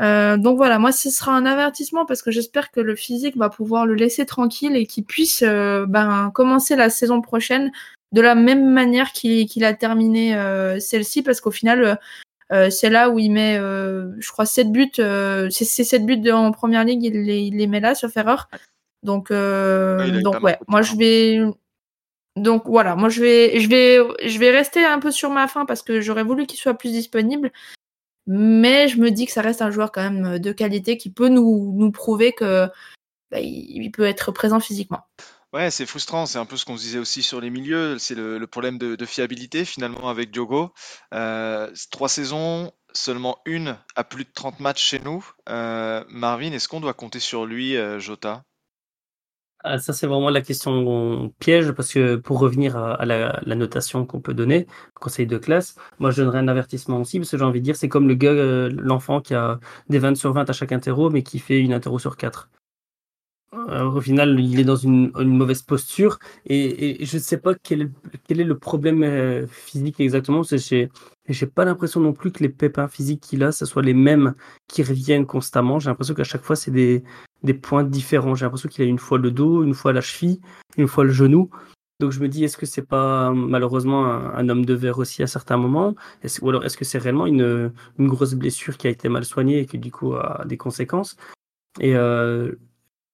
Euh, 0.00 0.36
donc 0.38 0.56
voilà, 0.56 0.78
moi 0.78 0.90
ce 0.90 1.10
sera 1.10 1.32
un 1.32 1.44
avertissement 1.44 2.06
parce 2.06 2.22
que 2.22 2.30
j'espère 2.30 2.70
que 2.70 2.80
le 2.80 2.96
physique 2.96 3.36
va 3.36 3.50
pouvoir 3.50 3.84
le 3.86 3.94
laisser 3.94 4.24
tranquille 4.24 4.74
et 4.74 4.86
qu'il 4.86 5.04
puisse 5.04 5.42
euh, 5.46 5.84
ben, 5.86 6.30
commencer 6.34 6.76
la 6.76 6.88
saison 6.88 7.20
prochaine 7.20 7.70
de 8.12 8.20
la 8.20 8.34
même 8.34 8.70
manière 8.72 9.12
qu'il 9.12 9.64
a 9.64 9.74
terminé 9.74 10.34
euh, 10.34 10.78
celle-ci 10.80 11.22
parce 11.22 11.40
qu'au 11.40 11.50
final 11.50 11.98
c'est 12.68 12.90
là 12.90 13.08
où 13.08 13.18
il 13.18 13.30
met 13.30 13.56
je 13.56 14.30
crois 14.30 14.44
7 14.44 14.70
buts 14.70 14.92
c'est 14.94 15.64
7 15.64 16.04
buts 16.04 16.30
en 16.30 16.52
première 16.52 16.84
ligue 16.84 17.02
il 17.02 17.22
les, 17.22 17.40
il 17.40 17.56
les 17.56 17.66
met 17.66 17.80
là 17.80 17.94
sauf 17.94 18.14
erreur. 18.14 18.50
Donc 19.02 19.30
donc 19.30 20.42
ouais 20.42 20.58
moi 20.68 20.82
je 20.82 20.94
vais 20.96 21.40
donc 22.36 22.64
voilà 22.66 22.94
moi 22.94 23.08
je 23.08 23.22
vais 23.22 23.58
je 23.58 23.68
vais 23.70 24.28
je 24.28 24.38
vais 24.38 24.50
rester 24.50 24.84
un 24.84 24.98
peu 24.98 25.10
sur 25.10 25.30
ma 25.30 25.48
fin 25.48 25.64
parce 25.64 25.80
que 25.80 26.02
j'aurais 26.02 26.24
voulu 26.24 26.44
qu'il 26.44 26.58
soit 26.58 26.74
plus 26.74 26.92
disponible 26.92 27.52
mais 28.26 28.88
je 28.88 28.98
me 28.98 29.10
dis 29.10 29.26
que 29.26 29.32
ça 29.32 29.42
reste 29.42 29.62
un 29.62 29.70
joueur 29.70 29.92
quand 29.92 30.02
même 30.02 30.24
euh, 30.24 30.38
de 30.38 30.52
qualité 30.52 30.96
qui 30.96 31.10
peut 31.10 31.28
nous, 31.28 31.90
prouver 31.92 32.32
que 32.32 32.68
bah, 33.30 33.40
il 33.40 33.90
peut 33.90 34.04
être 34.04 34.32
présent 34.32 34.60
physiquement. 34.60 35.00
Ouais, 35.52 35.70
c'est 35.70 35.84
frustrant. 35.84 36.24
C'est 36.24 36.38
un 36.38 36.46
peu 36.46 36.56
ce 36.56 36.64
qu'on 36.64 36.76
disait 36.76 36.98
aussi 36.98 37.22
sur 37.22 37.40
les 37.40 37.50
milieux. 37.50 37.98
C'est 37.98 38.14
le, 38.14 38.46
problème 38.46 38.78
de, 38.78 39.04
fiabilité 39.04 39.66
finalement 39.66 40.08
avec 40.08 40.30
Diogo. 40.30 40.72
Euh, 41.12 41.70
trois 41.90 42.08
saisons, 42.08 42.72
seulement 42.94 43.38
une 43.44 43.76
à 43.94 44.04
plus 44.04 44.24
de 44.24 44.30
30 44.32 44.60
matchs 44.60 44.82
chez 44.82 44.98
nous. 44.98 45.26
Euh, 45.50 46.04
Marvin, 46.08 46.52
est-ce 46.52 46.68
qu'on 46.68 46.80
doit 46.80 46.94
compter 46.94 47.20
sur 47.20 47.44
lui, 47.44 47.76
Jota? 47.98 48.44
Ah, 49.64 49.78
ça, 49.78 49.92
c'est 49.92 50.06
vraiment 50.08 50.30
la 50.30 50.40
question 50.40 51.32
piège, 51.38 51.70
parce 51.72 51.92
que 51.92 52.16
pour 52.16 52.40
revenir 52.40 52.76
à, 52.76 53.04
la, 53.06 53.54
notation 53.54 54.04
qu'on 54.06 54.20
peut 54.20 54.34
donner, 54.34 54.66
conseil 54.94 55.26
de 55.26 55.38
classe, 55.38 55.76
moi 56.00 56.10
je 56.10 56.22
donnerais 56.22 56.38
un 56.38 56.48
avertissement 56.48 57.00
aussi, 57.00 57.18
parce 57.18 57.30
que 57.30 57.38
j'ai 57.38 57.44
envie 57.44 57.60
de 57.60 57.64
dire, 57.64 57.76
c'est 57.76 57.88
comme 57.88 58.08
le 58.08 58.14
gars, 58.14 58.30
euh, 58.30 58.70
l'enfant 58.76 59.20
qui 59.20 59.34
a 59.34 59.60
des 59.88 59.98
20 60.00 60.16
sur 60.16 60.32
20 60.32 60.50
à 60.50 60.52
chaque 60.52 60.72
interro, 60.72 61.10
mais 61.10 61.22
qui 61.22 61.38
fait 61.38 61.60
une 61.60 61.72
interro 61.72 61.98
sur 62.00 62.16
4. 62.16 62.50
Euh, 63.54 63.84
au 63.84 64.00
final, 64.00 64.40
il 64.40 64.58
est 64.58 64.64
dans 64.64 64.76
une, 64.76 65.12
mauvaise 65.12 65.62
posture, 65.62 66.18
et, 66.46 67.04
je 67.04 67.16
ne 67.16 67.22
sais 67.22 67.38
pas 67.38 67.54
quel, 67.54 67.92
quel, 68.26 68.40
est 68.40 68.44
le 68.44 68.58
problème 68.58 69.02
euh, 69.04 69.46
physique 69.46 70.00
exactement, 70.00 70.38
parce 70.38 70.68
que 70.68 70.88
j'ai 71.28 71.46
pas 71.46 71.64
l'impression 71.64 72.00
non 72.00 72.12
plus 72.14 72.32
que 72.32 72.42
les 72.42 72.48
pépins 72.48 72.88
physiques 72.88 73.20
qu'il 73.20 73.44
a, 73.44 73.52
ce 73.52 73.66
soit 73.66 73.82
les 73.82 73.94
mêmes 73.94 74.34
qui 74.66 74.82
reviennent 74.82 75.26
constamment. 75.26 75.78
J'ai 75.78 75.90
l'impression 75.90 76.14
qu'à 76.14 76.24
chaque 76.24 76.42
fois, 76.42 76.56
c'est 76.56 76.70
des, 76.70 77.04
des 77.42 77.54
points 77.54 77.84
différents. 77.84 78.34
J'ai 78.34 78.44
l'impression 78.44 78.68
qu'il 78.68 78.84
a 78.84 78.88
une 78.88 78.98
fois 78.98 79.18
le 79.18 79.30
dos, 79.30 79.64
une 79.64 79.74
fois 79.74 79.92
la 79.92 80.00
cheville, 80.00 80.40
une 80.76 80.88
fois 80.88 81.04
le 81.04 81.10
genou. 81.10 81.50
Donc 82.00 82.10
je 82.10 82.20
me 82.20 82.28
dis, 82.28 82.44
est-ce 82.44 82.56
que 82.56 82.66
c'est 82.66 82.86
pas 82.86 83.32
malheureusement 83.32 84.06
un, 84.06 84.48
homme 84.48 84.64
de 84.64 84.74
verre 84.74 84.98
aussi 84.98 85.22
à 85.22 85.26
certains 85.26 85.56
moments? 85.56 85.94
Ou 86.42 86.48
alors 86.48 86.64
est-ce 86.64 86.76
que 86.76 86.84
c'est 86.84 86.98
réellement 86.98 87.26
une, 87.26 87.72
grosse 87.98 88.34
blessure 88.34 88.76
qui 88.76 88.88
a 88.88 88.90
été 88.90 89.08
mal 89.08 89.24
soignée 89.24 89.60
et 89.60 89.66
qui 89.66 89.78
du 89.78 89.92
coup 89.92 90.14
a 90.14 90.44
des 90.44 90.56
conséquences? 90.56 91.16
Et 91.80 91.94
euh, 91.96 92.52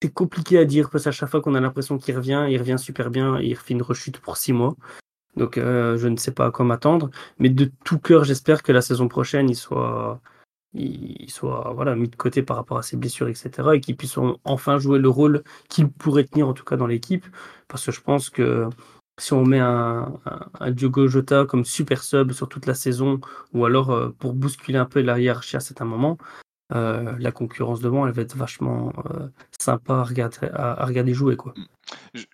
c'est 0.02 0.12
compliqué 0.12 0.58
à 0.58 0.64
dire 0.64 0.90
parce 0.90 1.04
qu'à 1.04 1.12
chaque 1.12 1.28
fois 1.28 1.42
qu'on 1.42 1.54
a 1.54 1.60
l'impression 1.60 1.98
qu'il 1.98 2.16
revient, 2.16 2.46
il 2.48 2.58
revient 2.58 2.78
super 2.78 3.10
bien 3.10 3.38
il 3.40 3.54
refait 3.54 3.74
une 3.74 3.82
rechute 3.82 4.18
pour 4.20 4.36
six 4.36 4.52
mois. 4.52 4.74
Donc 5.36 5.58
euh, 5.58 5.96
je 5.98 6.08
ne 6.08 6.16
sais 6.16 6.32
pas 6.32 6.46
à 6.46 6.50
quoi 6.50 6.64
m'attendre. 6.64 7.10
Mais 7.38 7.50
de 7.50 7.70
tout 7.84 7.98
cœur, 7.98 8.24
j'espère 8.24 8.62
que 8.62 8.72
la 8.72 8.82
saison 8.82 9.08
prochaine, 9.08 9.50
il 9.50 9.56
soit 9.56 10.20
il 10.74 11.30
soit 11.30 11.72
voilà, 11.74 11.94
mis 11.96 12.08
de 12.08 12.16
côté 12.16 12.42
par 12.42 12.56
rapport 12.56 12.78
à 12.78 12.82
ses 12.82 12.96
blessures, 12.96 13.28
etc. 13.28 13.50
Et 13.74 13.80
qu'il 13.80 13.96
puisse 13.96 14.18
enfin 14.44 14.78
jouer 14.78 14.98
le 14.98 15.08
rôle 15.08 15.42
qu'il 15.68 15.90
pourrait 15.90 16.24
tenir, 16.24 16.48
en 16.48 16.54
tout 16.54 16.64
cas 16.64 16.76
dans 16.76 16.86
l'équipe. 16.86 17.26
Parce 17.68 17.84
que 17.84 17.92
je 17.92 18.00
pense 18.00 18.30
que 18.30 18.68
si 19.18 19.32
on 19.32 19.44
met 19.44 19.58
un, 19.58 20.12
un, 20.60 20.70
Diogo 20.70 21.08
Jota 21.08 21.44
comme 21.44 21.64
super 21.64 22.02
sub 22.04 22.32
sur 22.32 22.48
toute 22.48 22.66
la 22.66 22.74
saison, 22.74 23.20
ou 23.52 23.64
alors 23.64 23.90
euh, 23.90 24.14
pour 24.18 24.34
bousculer 24.34 24.78
un 24.78 24.84
peu 24.84 25.00
la 25.00 25.18
hiérarchie 25.18 25.56
à 25.56 25.60
certains 25.60 25.84
moments, 25.84 26.18
la 26.70 27.32
concurrence 27.32 27.80
devant, 27.80 28.06
elle 28.06 28.12
va 28.12 28.20
être 28.20 28.36
vachement 28.36 28.92
sympa 29.58 29.94
à 29.94 30.04
regarder, 30.04 30.36
à, 30.52 30.84
regarder 30.84 31.14
jouer. 31.14 31.34
Quoi. 31.34 31.54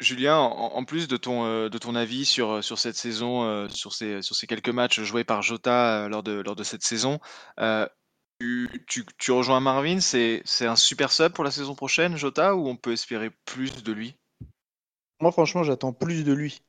Julien, 0.01 0.39
en, 0.39 0.85
plus 0.85 1.07
de 1.07 1.17
ton, 1.17 1.69
de 1.69 1.79
ton 1.79 1.95
avis 1.95 2.25
sur, 2.25 2.65
sur 2.65 2.81
cette 2.81 2.97
saison, 2.97 3.69
sur, 3.69 3.93
ces, 3.93 4.23
sur 4.23 4.35
ces 4.35 4.49
quelques 4.49 4.71
matchs 4.71 5.01
joués 5.03 5.23
par 5.23 5.43
Jota 5.43 6.09
lors, 6.09 6.25
de, 6.25 6.33
lors 6.33 6.57
de 6.57 6.65
cette 6.65 6.83
saison, 6.83 7.21
tu, 8.87 9.33
rejoins 9.33 9.61
Marvin, 9.61 10.01
c'est 10.01 10.43
un 10.61 10.77
super 10.77 11.13
sub 11.13 11.33
pour 11.33 11.45
la 11.45 11.51
saison 11.51 11.75
prochaine, 11.75 12.17
Jota, 12.17 12.55
ou 12.55 12.69
on 12.69 12.77
peut 12.77 12.93
espérer 12.93 13.31
plus 13.45 13.83
de 13.83 13.93
lui? 13.93 14.17
Moi, 15.21 15.33
franchement, 15.33 15.63
j'attends 15.63 15.93
plus 15.93 16.25
de 16.25 16.33
lui. 16.33 16.63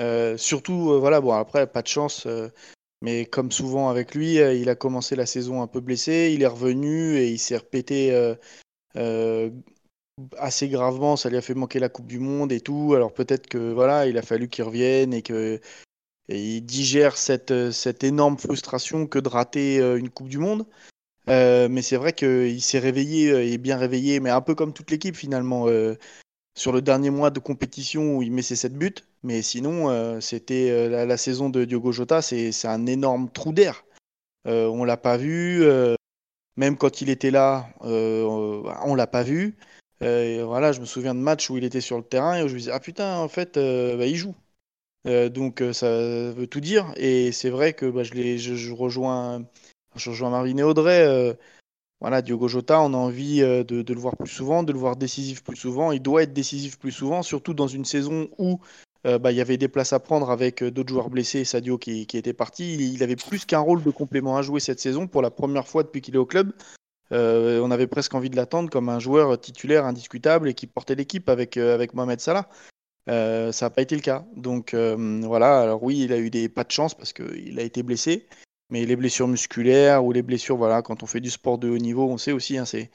Euh, 0.00 0.36
surtout, 0.36 0.90
euh, 0.90 0.98
voilà, 0.98 1.20
bon, 1.20 1.32
après, 1.32 1.66
pas 1.66 1.82
de 1.82 1.86
chance, 1.86 2.26
euh, 2.26 2.48
mais 3.00 3.26
comme 3.26 3.52
souvent 3.52 3.88
avec 3.88 4.14
lui, 4.14 4.34
il 4.36 4.68
a 4.68 4.74
commencé 4.74 5.16
la 5.16 5.26
saison 5.26 5.62
un 5.62 5.66
peu 5.66 5.80
blessé, 5.80 6.32
il 6.34 6.42
est 6.42 6.46
revenu 6.46 7.16
et 7.16 7.28
il 7.28 7.38
s'est 7.38 7.56
repété 7.56 8.34
assez 10.38 10.68
gravement, 10.68 11.16
ça 11.16 11.28
lui 11.28 11.36
a 11.36 11.42
fait 11.42 11.54
manquer 11.54 11.80
la 11.80 11.88
Coupe 11.88 12.06
du 12.06 12.18
Monde 12.18 12.52
et 12.52 12.60
tout. 12.60 12.94
Alors 12.94 13.12
peut-être 13.12 13.46
que 13.46 13.72
voilà, 13.72 14.06
il 14.06 14.16
a 14.16 14.22
fallu 14.22 14.48
qu'il 14.48 14.64
revienne 14.64 15.12
et 15.12 15.22
que 15.22 15.60
il 16.28 16.62
digère 16.62 17.16
cette 17.16 18.04
énorme 18.04 18.38
frustration 18.38 19.06
que 19.06 19.18
de 19.18 19.28
rater 19.28 19.78
une 19.78 20.08
Coupe 20.08 20.28
du 20.28 20.38
Monde. 20.38 20.66
Mais 21.26 21.82
c'est 21.82 21.96
vrai 21.96 22.12
qu'il 22.12 22.62
s'est 22.62 22.78
réveillé, 22.78 23.52
et 23.52 23.58
bien 23.58 23.76
réveillé, 23.76 24.20
mais 24.20 24.30
un 24.30 24.40
peu 24.40 24.54
comme 24.54 24.72
toute 24.72 24.90
l'équipe 24.90 25.16
finalement 25.16 25.66
sur 26.54 26.72
le 26.72 26.82
dernier 26.82 27.10
mois 27.10 27.30
de 27.30 27.40
compétition 27.40 28.16
où 28.16 28.22
il 28.22 28.32
met 28.32 28.42
ses 28.42 28.56
7 28.56 28.74
buts. 28.74 28.94
Mais 29.22 29.42
sinon, 29.42 29.90
euh, 29.90 30.20
c'était 30.20 30.70
euh, 30.70 31.06
la, 31.06 31.16
saison 31.16 31.50
de 31.50 31.64
Diogo 31.64 31.92
Jota, 31.92 32.22
c'est 32.22 32.52
un 32.66 32.86
énorme 32.86 33.30
trou 33.30 33.52
d'air. 33.52 33.84
Euh, 34.46 34.66
on 34.68 34.84
l'a 34.84 34.96
pas 34.96 35.16
vu. 35.16 35.64
même 36.56 36.76
quand 36.76 37.00
il 37.00 37.10
était 37.10 37.30
là, 37.30 37.68
on 37.80 38.94
l'a 38.94 39.06
pas 39.06 39.22
vu. 39.22 39.56
voilà, 40.00 40.72
je 40.72 40.80
me 40.80 40.86
souviens 40.86 41.14
de 41.14 41.20
matchs 41.20 41.50
où 41.50 41.56
il 41.56 41.64
était 41.64 41.80
sur 41.80 41.98
le 41.98 42.04
terrain 42.04 42.36
et 42.36 42.42
où 42.42 42.48
je 42.48 42.54
me 42.54 42.58
disais 42.58 42.72
ah 42.72 42.80
putain 42.80 43.16
en 43.18 43.28
fait 43.28 43.56
bah, 43.56 44.06
il 44.06 44.16
joue. 44.16 44.34
donc 45.06 45.62
ça 45.72 45.88
veut 46.32 46.46
tout 46.46 46.60
dire 46.60 46.92
et 46.96 47.32
c'est 47.32 47.50
vrai 47.50 47.72
que 47.72 47.86
bah, 47.86 48.04
je, 48.04 48.12
je, 48.36 48.54
je, 48.54 48.72
rejoins 48.72 49.44
je 49.96 50.10
rejoins 50.10 50.30
Marvin 50.30 50.56
et 50.56 50.62
Audrey 50.62 51.36
voilà, 52.04 52.20
Diogo 52.20 52.48
Jota, 52.48 52.82
on 52.82 52.92
a 52.92 52.98
envie 52.98 53.40
euh, 53.40 53.64
de, 53.64 53.82
le 53.90 53.98
voir 53.98 54.14
plus 54.14 54.28
souvent, 54.28 54.62
de 54.62 54.74
le 54.74 54.78
voir 54.78 54.94
décisif 54.96 55.42
plus 55.42 55.56
souvent. 55.56 55.90
Il 55.90 56.02
doit 56.02 56.22
être 56.22 56.34
décisif 56.34 56.78
plus 56.78 56.92
souvent, 56.92 57.22
surtout 57.22 57.54
dans 57.54 57.66
une 57.66 57.86
saison 57.86 58.28
où 58.36 58.60
euh, 59.06 59.18
bah, 59.18 59.32
il 59.32 59.38
y 59.38 59.40
avait 59.40 59.56
des 59.56 59.68
places 59.68 59.94
à 59.94 60.00
prendre 60.00 60.30
avec 60.30 60.62
euh, 60.62 60.70
d'autres 60.70 60.90
joueurs 60.90 61.08
blessés 61.08 61.46
Sadio 61.46 61.78
qui, 61.78 62.02
était 62.02 62.34
parti. 62.34 62.74
Il, 62.92 63.02
avait 63.02 63.16
plus 63.16 63.46
qu'un 63.46 63.60
rôle 63.60 63.82
de 63.82 63.90
complément 63.90 64.36
à 64.36 64.42
jouer 64.42 64.60
cette 64.60 64.80
saison 64.80 65.06
pour 65.06 65.22
la 65.22 65.30
première 65.30 65.66
fois 65.66 65.82
depuis 65.82 66.02
qu'il 66.02 66.14
est 66.14 66.18
au 66.18 66.26
club. 66.26 66.52
on 67.10 67.70
avait 67.70 67.86
presque 67.86 68.14
envie 68.14 68.28
de 68.28 68.36
l'attendre 68.36 68.68
comme 68.68 68.90
un 68.90 68.98
joueur 68.98 69.40
titulaire 69.40 69.86
indiscutable 69.86 70.50
et 70.50 70.54
qui 70.54 70.66
portait 70.66 70.96
l'équipe 70.96 71.30
avec, 71.30 71.56
avec 71.56 71.94
Mohamed 71.94 72.20
Salah. 72.20 72.50
ça 73.06 73.50
n'a 73.62 73.70
pas 73.70 73.80
été 73.80 73.94
le 73.94 74.02
cas. 74.02 74.26
Donc 74.36 74.74
voilà, 74.74 75.60
alors 75.62 75.82
oui, 75.82 76.00
il 76.00 76.12
a 76.12 76.18
eu 76.18 76.28
des 76.28 76.50
pas 76.50 76.64
de 76.64 76.70
chance 76.70 76.94
parce 76.94 77.14
qu'il 77.14 77.58
a 77.58 77.62
été 77.62 77.82
blessé. 77.82 78.26
Mais 78.74 78.86
les 78.86 78.96
blessures 78.96 79.28
musculaires 79.28 80.04
ou 80.04 80.10
les 80.10 80.22
blessures, 80.22 80.56
voilà, 80.56 80.82
quand 80.82 81.04
on 81.04 81.06
fait 81.06 81.20
du 81.20 81.30
sport 81.30 81.58
de 81.58 81.68
haut 81.68 81.78
niveau, 81.78 82.10
on 82.10 82.18
sait 82.18 82.32
aussi, 82.32 82.58
hein, 82.58 82.64
c'est 82.64 82.90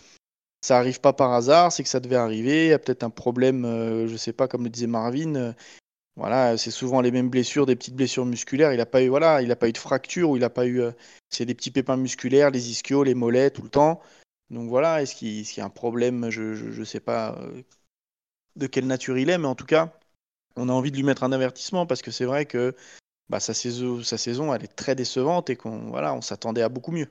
ça 0.59 0.77
arrive 0.77 0.99
pas 0.99 1.13
par 1.13 1.31
hasard, 1.31 1.71
c'est 1.71 1.83
que 1.83 1.89
ça 1.89 2.01
devait 2.01 2.17
arriver. 2.17 2.65
Il 2.65 2.69
y 2.71 2.73
a 2.73 2.79
peut-être 2.79 3.03
un 3.03 3.09
problème, 3.09 3.63
je 3.63 3.67
euh, 3.69 4.07
je 4.09 4.17
sais 4.17 4.33
pas, 4.33 4.49
comme 4.49 4.65
le 4.65 4.69
disait 4.69 4.87
Marvin. 4.87 5.35
Euh, 5.35 5.53
voilà, 6.17 6.57
c'est 6.57 6.69
souvent 6.69 6.99
les 6.99 7.11
mêmes 7.11 7.29
blessures, 7.29 7.65
des 7.65 7.77
petites 7.77 7.95
blessures 7.95 8.25
musculaires. 8.25 8.73
Il 8.73 8.81
a 8.81 8.85
pas 8.85 9.01
eu, 9.01 9.07
voilà, 9.07 9.41
il 9.41 9.49
a 9.53 9.55
pas 9.55 9.69
eu 9.69 9.71
de 9.71 9.77
fracture 9.77 10.31
ou 10.31 10.35
il 10.35 10.43
a 10.43 10.49
pas 10.49 10.65
eu, 10.65 10.81
euh, 10.81 10.91
c'est 11.29 11.45
des 11.45 11.55
petits 11.55 11.71
pépins 11.71 11.95
musculaires, 11.95 12.51
les 12.51 12.71
ischios, 12.71 13.05
les 13.05 13.15
mollets, 13.15 13.49
tout 13.49 13.63
le 13.63 13.69
temps. 13.69 14.01
Donc 14.49 14.67
voilà, 14.67 15.01
est-ce 15.01 15.15
qu'il 15.15 15.43
y 15.43 15.61
a 15.61 15.65
un 15.65 15.69
problème 15.69 16.29
Je 16.29 16.41
ne 16.77 16.83
sais 16.83 16.99
pas 16.99 17.39
de 18.57 18.67
quelle 18.67 18.85
nature 18.85 19.17
il 19.17 19.29
est, 19.29 19.37
mais 19.37 19.47
en 19.47 19.55
tout 19.55 19.65
cas, 19.65 19.93
on 20.57 20.67
a 20.67 20.73
envie 20.73 20.91
de 20.91 20.97
lui 20.97 21.03
mettre 21.03 21.23
un 21.23 21.31
avertissement 21.31 21.85
parce 21.85 22.01
que 22.01 22.11
c'est 22.11 22.25
vrai 22.25 22.45
que 22.45 22.75
bah, 23.29 23.39
sa, 23.39 23.53
saison, 23.53 24.01
sa 24.03 24.17
saison, 24.17 24.53
elle 24.53 24.63
est 24.63 24.75
très 24.75 24.95
décevante 24.95 25.49
et 25.49 25.55
qu'on 25.55 25.89
voilà, 25.89 26.13
on 26.13 26.21
s'attendait 26.21 26.63
à 26.63 26.69
beaucoup 26.69 26.91
mieux. 26.91 27.07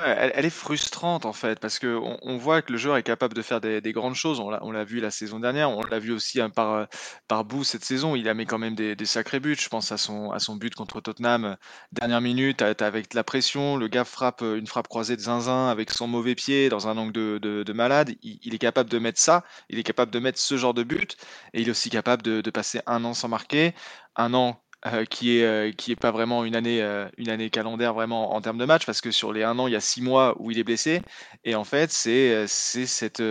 elle, 0.00 0.46
est 0.46 0.50
frustrante 0.50 1.26
en 1.26 1.32
fait, 1.34 1.58
parce 1.60 1.78
qu'on 1.78 2.18
on 2.22 2.38
voit 2.38 2.62
que 2.62 2.72
le 2.72 2.78
joueur 2.78 2.96
est 2.96 3.02
capable 3.02 3.34
de 3.34 3.42
faire 3.42 3.60
des, 3.60 3.92
grandes 3.92 4.14
choses. 4.14 4.40
On 4.40 4.70
l'a 4.70 4.84
vu 4.84 5.00
la 5.00 5.10
saison 5.10 5.40
dernière, 5.40 5.70
on 5.70 5.82
l'a 5.82 5.98
vu 5.98 6.12
aussi 6.12 6.40
hein, 6.40 6.48
par, 6.48 6.86
par 7.26 7.44
bout 7.44 7.64
cette 7.64 7.84
saison. 7.84 8.16
Il 8.16 8.28
a 8.30 8.34
mis 8.34 8.46
quand 8.46 8.58
même 8.58 8.74
des, 8.74 8.96
sacrés 9.04 9.40
buts. 9.40 9.56
Je 9.60 9.68
pense 9.68 9.92
à 9.92 9.98
son, 9.98 10.30
à 10.30 10.38
son 10.38 10.56
but 10.56 10.74
contre 10.74 11.02
Tottenham, 11.02 11.56
dernière 11.92 12.22
minute, 12.22 12.62
avec 12.62 13.12
la 13.12 13.24
pression. 13.24 13.76
Le 13.76 13.88
gars 13.88 14.04
frappe 14.04 14.40
une 14.40 14.66
frappe 14.66 14.88
croisée 14.88 15.16
de 15.16 15.20
zinzin 15.20 15.68
avec 15.68 15.90
son 15.90 16.06
mauvais 16.06 16.34
pied 16.34 16.70
dans 16.70 16.88
un 16.88 16.96
angle 16.96 17.40
de, 17.40 17.72
malade. 17.74 18.14
Il, 18.22 18.54
est 18.54 18.58
capable 18.58 18.88
de 18.88 18.98
mettre 18.98 19.20
ça, 19.20 19.44
il 19.68 19.78
est 19.78 19.84
capable 19.84 20.12
de 20.12 20.18
mettre 20.18 20.38
ce 20.38 20.56
genre 20.56 20.74
de 20.74 20.82
but, 20.82 21.16
et 21.52 21.60
il 21.60 21.68
est 21.68 21.70
aussi 21.72 21.90
capable 21.90 22.22
de, 22.22 22.40
de 22.40 22.50
passer 22.50 22.80
un 22.86 23.04
an 23.04 23.12
sans 23.12 23.28
marquer, 23.28 23.74
un 24.16 24.32
an 24.32 24.62
euh, 24.86 25.04
qui 25.04 25.38
est 25.38 25.44
euh, 25.44 25.72
qui 25.72 25.90
est 25.90 25.96
pas 25.96 26.12
vraiment 26.12 26.44
une 26.44 26.54
année 26.54 26.80
euh, 26.82 27.08
une 27.16 27.30
année 27.30 27.50
calendaire 27.50 27.94
vraiment 27.94 28.34
en 28.36 28.40
termes 28.40 28.58
de 28.58 28.64
match 28.64 28.86
parce 28.86 29.00
que 29.00 29.10
sur 29.10 29.32
les 29.32 29.42
un 29.42 29.58
an 29.58 29.66
il 29.66 29.72
y 29.72 29.76
a 29.76 29.80
six 29.80 30.00
mois 30.00 30.36
où 30.38 30.52
il 30.52 30.58
est 30.58 30.62
blessé. 30.62 31.02
Et 31.42 31.56
en 31.56 31.64
fait 31.64 31.90
c'est 31.90 32.46
c'est 32.46 32.86
cette 32.86 33.22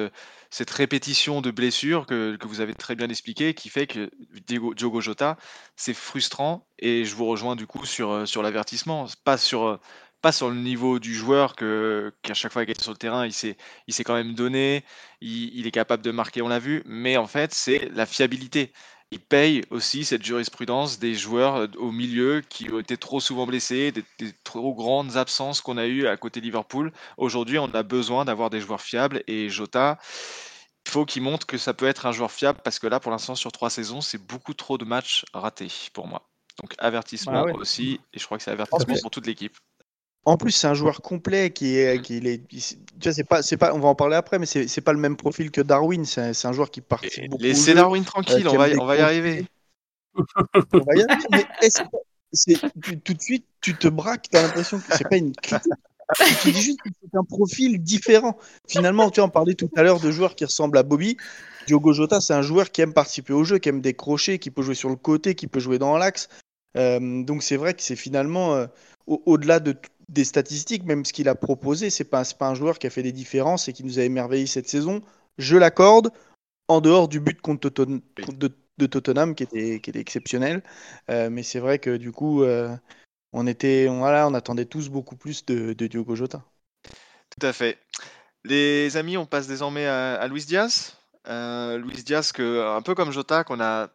cette 0.49 0.69
répétition 0.71 1.39
de 1.39 1.49
blessures 1.51 2.05
que, 2.05 2.35
que, 2.35 2.47
vous 2.47 2.59
avez 2.61 2.73
très 2.73 2.95
bien 2.95 3.07
expliqué 3.09 3.53
qui 3.53 3.69
fait 3.69 3.87
que 3.87 4.09
Diogo, 4.45 4.99
Jota 5.01 5.37
c'est 5.77 5.93
frustrant. 5.93 6.67
Et 6.79 7.05
je 7.05 7.15
vous 7.15 7.25
rejoins 7.25 7.55
du 7.55 7.65
coup 7.65 7.85
sur 7.85 8.27
sur 8.27 8.43
l'avertissement. 8.43 9.07
Pas 9.23 9.37
sur 9.37 9.79
pas 10.21 10.33
sur 10.33 10.49
le 10.49 10.55
niveau 10.57 10.99
du 10.99 11.15
joueur 11.15 11.55
que 11.55 12.13
qu'à 12.23 12.33
chaque 12.33 12.51
fois 12.51 12.65
qu'il 12.65 12.71
est 12.71 12.81
sur 12.81 12.91
le 12.91 12.97
terrain 12.97 13.25
il 13.25 13.33
s'est 13.33 13.55
il 13.87 13.93
s'est 13.93 14.03
quand 14.03 14.15
même 14.15 14.33
donné. 14.33 14.83
Il 15.21 15.65
est 15.65 15.71
capable 15.71 16.03
de 16.03 16.11
marquer 16.11 16.41
on 16.41 16.49
l'a 16.49 16.59
vu. 16.59 16.83
Mais 16.85 17.15
en 17.15 17.27
fait 17.27 17.53
c'est 17.53 17.89
la 17.93 18.05
fiabilité 18.05 18.73
il 19.11 19.19
paye 19.19 19.63
aussi 19.69 20.03
cette 20.03 20.23
jurisprudence 20.23 20.99
des 20.99 21.15
joueurs 21.15 21.55
euh, 21.55 21.67
au 21.77 21.91
milieu 21.91 22.41
qui 22.41 22.69
ont 22.71 22.79
été 22.79 22.97
trop 22.97 23.19
souvent 23.19 23.45
blessés, 23.47 23.91
des, 23.91 24.03
trop 24.43 24.73
grandes 24.73 25.15
absences 25.15 25.61
qu'on 25.61 25.77
a 25.77 25.85
eues 25.85 26.07
à 26.07 26.17
côté 26.17 26.41
Liverpool. 26.41 26.91
Aujourd'hui, 27.17 27.57
on 27.57 27.73
a 27.73 27.83
besoin 27.83 28.25
d'avoir 28.25 28.49
des 28.49 28.59
joueurs 28.59 28.81
fiables 28.81 29.23
et 29.27 29.49
Jota, 29.49 29.97
il 30.85 30.91
faut 30.91 31.05
qu'il 31.05 31.21
montre 31.21 31.45
que 31.45 31.57
ça 31.57 31.73
peut 31.73 31.87
être 31.87 32.05
un 32.05 32.11
joueur 32.11 32.31
fiable 32.31 32.59
parce 32.63 32.79
que 32.79 32.87
là, 32.87 32.99
pour 32.99 33.11
l'instant, 33.11 33.35
sur 33.35 33.51
trois 33.51 33.69
saisons, 33.69 34.01
c'est 34.01 34.17
beaucoup 34.17 34.53
trop 34.53 34.77
de 34.77 34.85
matchs 34.85 35.25
ratés 35.33 35.71
pour 35.93 36.07
moi. 36.07 36.27
Donc 36.61 36.73
avertissement 36.79 37.45
ah 37.47 37.53
aussi, 37.53 37.99
et 38.13 38.19
je 38.19 38.25
crois 38.25 38.37
que 38.37 38.43
c'est 38.43 38.51
avertissement 38.51 38.95
pour 39.01 39.11
toute 39.11 39.27
l'équipe. 39.27 39.55
En 40.27 40.35
plus, 40.35 40.51
c'est 40.51 40.67
un 40.67 40.73
joueur 40.73 41.01
complet 41.01 41.51
qui 41.51 41.77
est, 41.77 42.01
qui 42.01 42.17
est, 42.17 42.45
tu 42.49 42.75
vois, 43.01 43.13
c'est 43.13 43.23
pas, 43.23 43.41
c'est 43.41 43.55
pas, 43.55 43.73
on 43.73 43.79
va 43.79 43.87
en 43.87 43.95
parler 43.95 44.17
après, 44.17 44.39
mais 44.39 44.45
c'est, 44.45 44.67
c'est 44.67 44.81
pas 44.81 44.91
le 44.91 44.99
même 44.99 45.15
profil 45.15 45.51
que 45.51 45.61
Darwin. 45.61 46.03
C'est, 46.03 46.33
c'est 46.33 46.49
un 46.49 46.51
joueur 46.51 46.69
qui 46.69 46.81
participe 46.81 47.29
beaucoup. 47.29 47.41
Laissez 47.41 47.73
Darwin 47.73 48.03
tranquille, 48.03 48.45
euh, 48.45 48.51
on, 48.51 48.57
va, 48.57 48.67
on 48.77 48.85
va 48.85 48.97
y 48.97 48.99
arriver. 48.99 49.45
on 50.17 50.79
va 50.79 50.95
y 50.95 51.01
arriver. 51.01 51.45
Mais 52.45 52.95
tout 53.05 53.13
de 53.13 53.21
suite, 53.21 53.45
tu 53.61 53.77
te 53.77 53.87
braques, 53.87 54.27
t'as 54.29 54.41
l'impression 54.41 54.79
que 54.79 54.97
c'est 54.97 55.07
pas 55.07 55.15
une 55.15 55.31
critique. 55.31 55.71
Tu 56.41 56.51
dis 56.51 56.61
juste 56.61 56.81
que 56.81 56.89
c'est 57.01 57.17
un 57.17 57.23
profil 57.23 57.81
différent. 57.81 58.37
Finalement, 58.67 59.09
tu 59.09 59.21
vois, 59.21 59.27
on 59.27 59.31
parlait 59.31 59.55
tout 59.55 59.71
à 59.77 59.83
l'heure 59.83 60.01
de 60.01 60.11
joueurs 60.11 60.35
qui 60.35 60.43
ressemblent 60.43 60.77
à 60.77 60.83
Bobby. 60.83 61.15
Diogo 61.67 61.93
Jota, 61.93 62.19
c'est 62.19 62.33
un 62.33 62.41
joueur 62.41 62.71
qui 62.71 62.81
aime 62.81 62.93
participer 62.93 63.31
au 63.31 63.45
jeu, 63.45 63.59
qui 63.59 63.69
aime 63.69 63.79
décrocher, 63.79 64.39
qui 64.39 64.51
peut 64.51 64.61
jouer 64.61 64.75
sur 64.75 64.89
le 64.89 64.97
côté, 64.97 65.35
qui 65.35 65.47
peut 65.47 65.61
jouer 65.61 65.79
dans 65.79 65.97
l'axe. 65.97 66.27
Euh, 66.75 67.23
donc 67.23 67.43
c'est 67.43 67.55
vrai 67.55 67.73
que 67.73 67.81
c'est 67.81 67.95
finalement, 67.95 68.55
euh, 68.55 68.67
au-delà 69.05 69.61
de 69.61 69.73
des 70.09 70.23
statistiques, 70.23 70.85
même 70.85 71.05
ce 71.05 71.13
qu'il 71.13 71.29
a 71.29 71.35
proposé, 71.35 71.89
c'est 71.89 72.05
pas, 72.05 72.23
pas 72.37 72.47
un 72.47 72.55
joueur 72.55 72.79
qui 72.79 72.87
a 72.87 72.89
fait 72.89 73.03
des 73.03 73.11
différences 73.11 73.67
et 73.67 73.73
qui 73.73 73.83
nous 73.83 73.99
a 73.99 74.03
émerveillé 74.03 74.45
cette 74.47 74.69
saison. 74.69 75.01
Je 75.37 75.57
l'accorde, 75.57 76.11
en 76.67 76.81
dehors 76.81 77.07
du 77.07 77.19
but 77.19 77.41
contre 77.41 77.69
de, 77.69 78.87
Tottenham 78.87 79.35
qui 79.35 79.43
était, 79.43 79.79
qui 79.79 79.89
était 79.89 79.99
exceptionnel. 79.99 80.63
Euh, 81.09 81.29
mais 81.29 81.43
c'est 81.43 81.59
vrai 81.59 81.79
que 81.79 81.97
du 81.97 82.11
coup, 82.11 82.43
euh, 82.43 82.75
on, 83.33 83.47
était, 83.47 83.87
on, 83.89 83.99
voilà, 83.99 84.27
on 84.27 84.33
attendait 84.33 84.65
tous 84.65 84.89
beaucoup 84.89 85.15
plus 85.15 85.45
de, 85.45 85.73
Diogo 85.73 86.15
Jota. 86.15 86.43
Tout 86.83 87.45
à 87.45 87.53
fait. 87.53 87.77
Les 88.43 88.95
amis, 88.95 89.17
on 89.17 89.25
passe 89.25 89.47
désormais 89.47 89.85
à, 89.85 90.25
Luis 90.27 90.45
Diaz. 90.45 90.95
Euh, 91.27 91.77
Luis 91.77 92.03
Diaz, 92.03 92.31
que, 92.31 92.65
un 92.65 92.81
peu 92.81 92.95
comme 92.95 93.11
Jota, 93.11 93.43
qu'on 93.43 93.59
a 93.59 93.89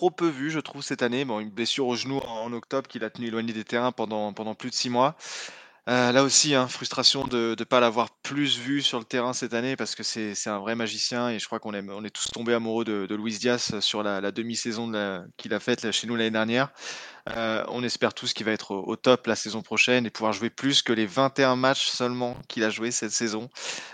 trop 0.00 0.10
peu 0.10 0.28
vu, 0.28 0.50
je 0.50 0.60
trouve, 0.60 0.80
cette 0.80 1.02
année. 1.02 1.26
Bon, 1.26 1.40
une 1.40 1.50
blessure 1.50 1.86
au 1.86 1.94
genou 1.94 2.20
en, 2.20 2.50
octobre 2.54 2.88
qui 2.88 2.98
l'a 2.98 3.10
tenu 3.10 3.26
éloigné 3.26 3.52
des 3.52 3.64
terrains 3.64 3.92
pendant, 3.92 4.32
pendant 4.32 4.54
plus 4.54 4.70
de 4.70 4.74
six 4.74 4.88
mois. 4.88 5.14
Euh, 5.90 6.12
là 6.12 6.22
aussi, 6.22 6.54
hein, 6.54 6.68
frustration 6.68 7.26
de 7.26 7.56
ne 7.58 7.64
pas 7.64 7.80
l'avoir 7.80 8.10
plus 8.22 8.58
vu 8.60 8.80
sur 8.80 9.00
le 9.00 9.04
terrain 9.04 9.32
cette 9.32 9.54
année 9.54 9.74
parce 9.74 9.96
que 9.96 10.04
c'est 10.04 10.36
un 10.46 10.60
vrai 10.60 10.76
magicien 10.76 11.30
et 11.30 11.40
je 11.40 11.46
crois 11.46 11.58
qu'on 11.58 11.74
est, 11.74 11.84
on 11.90 12.04
est 12.04 12.10
tous 12.10 12.28
tombés 12.28 12.54
amoureux 12.54 12.84
de, 12.84 13.06
de 13.06 13.14
Luis 13.16 13.38
Diaz 13.38 13.80
sur 13.80 14.04
la, 14.04 14.30
demi-saison 14.30 14.92
qu'il 15.36 15.52
a 15.52 15.58
faite 15.58 15.90
chez 15.90 16.06
nous 16.06 16.14
l'année 16.14 16.30
dernière. 16.30 16.68
Euh, 17.36 17.64
on 17.70 17.82
espère 17.82 18.14
tous 18.14 18.32
qu'il 18.34 18.46
va 18.46 18.52
être 18.52 18.70
au, 18.72 18.94
top 18.94 19.26
la 19.26 19.34
saison 19.34 19.62
prochaine 19.62 20.06
et 20.06 20.10
pouvoir 20.10 20.32
jouer 20.32 20.48
plus 20.48 20.82
que 20.82 20.92
les 20.92 21.06
21 21.06 21.56
matchs 21.56 21.88
seulement 21.88 22.36
qu'il 22.46 22.62
a 22.62 22.70
joué 22.70 22.92
cette 22.92 23.10
saison. 23.10 23.48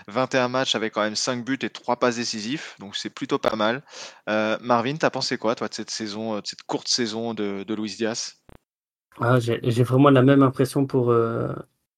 21 0.07 0.49
matchs 0.49 0.75
avec 0.75 0.93
quand 0.93 1.01
même 1.01 1.15
5 1.15 1.43
buts 1.43 1.57
et 1.63 1.69
3 1.71 1.95
passes 1.95 2.17
décisifs, 2.17 2.75
donc 2.77 2.95
c'est 2.95 3.09
plutôt 3.09 3.39
pas 3.39 3.55
mal. 3.55 3.83
Euh, 4.29 4.55
Marvin, 4.61 4.97
t'as 4.97 5.09
pensé 5.09 5.39
quoi 5.39 5.55
toi 5.55 5.67
de 5.67 5.73
cette 5.73 5.89
saison, 5.89 6.35
de 6.35 6.45
cette 6.45 6.61
courte 6.61 6.89
saison 6.89 7.33
de, 7.33 7.63
de 7.63 7.73
Luis 7.73 7.95
Diaz? 7.97 8.35
Ah, 9.19 9.39
J'ai 9.39 9.83
vraiment 9.83 10.11
la 10.11 10.21
même 10.21 10.43
impression 10.43 10.85
pour 10.85 11.11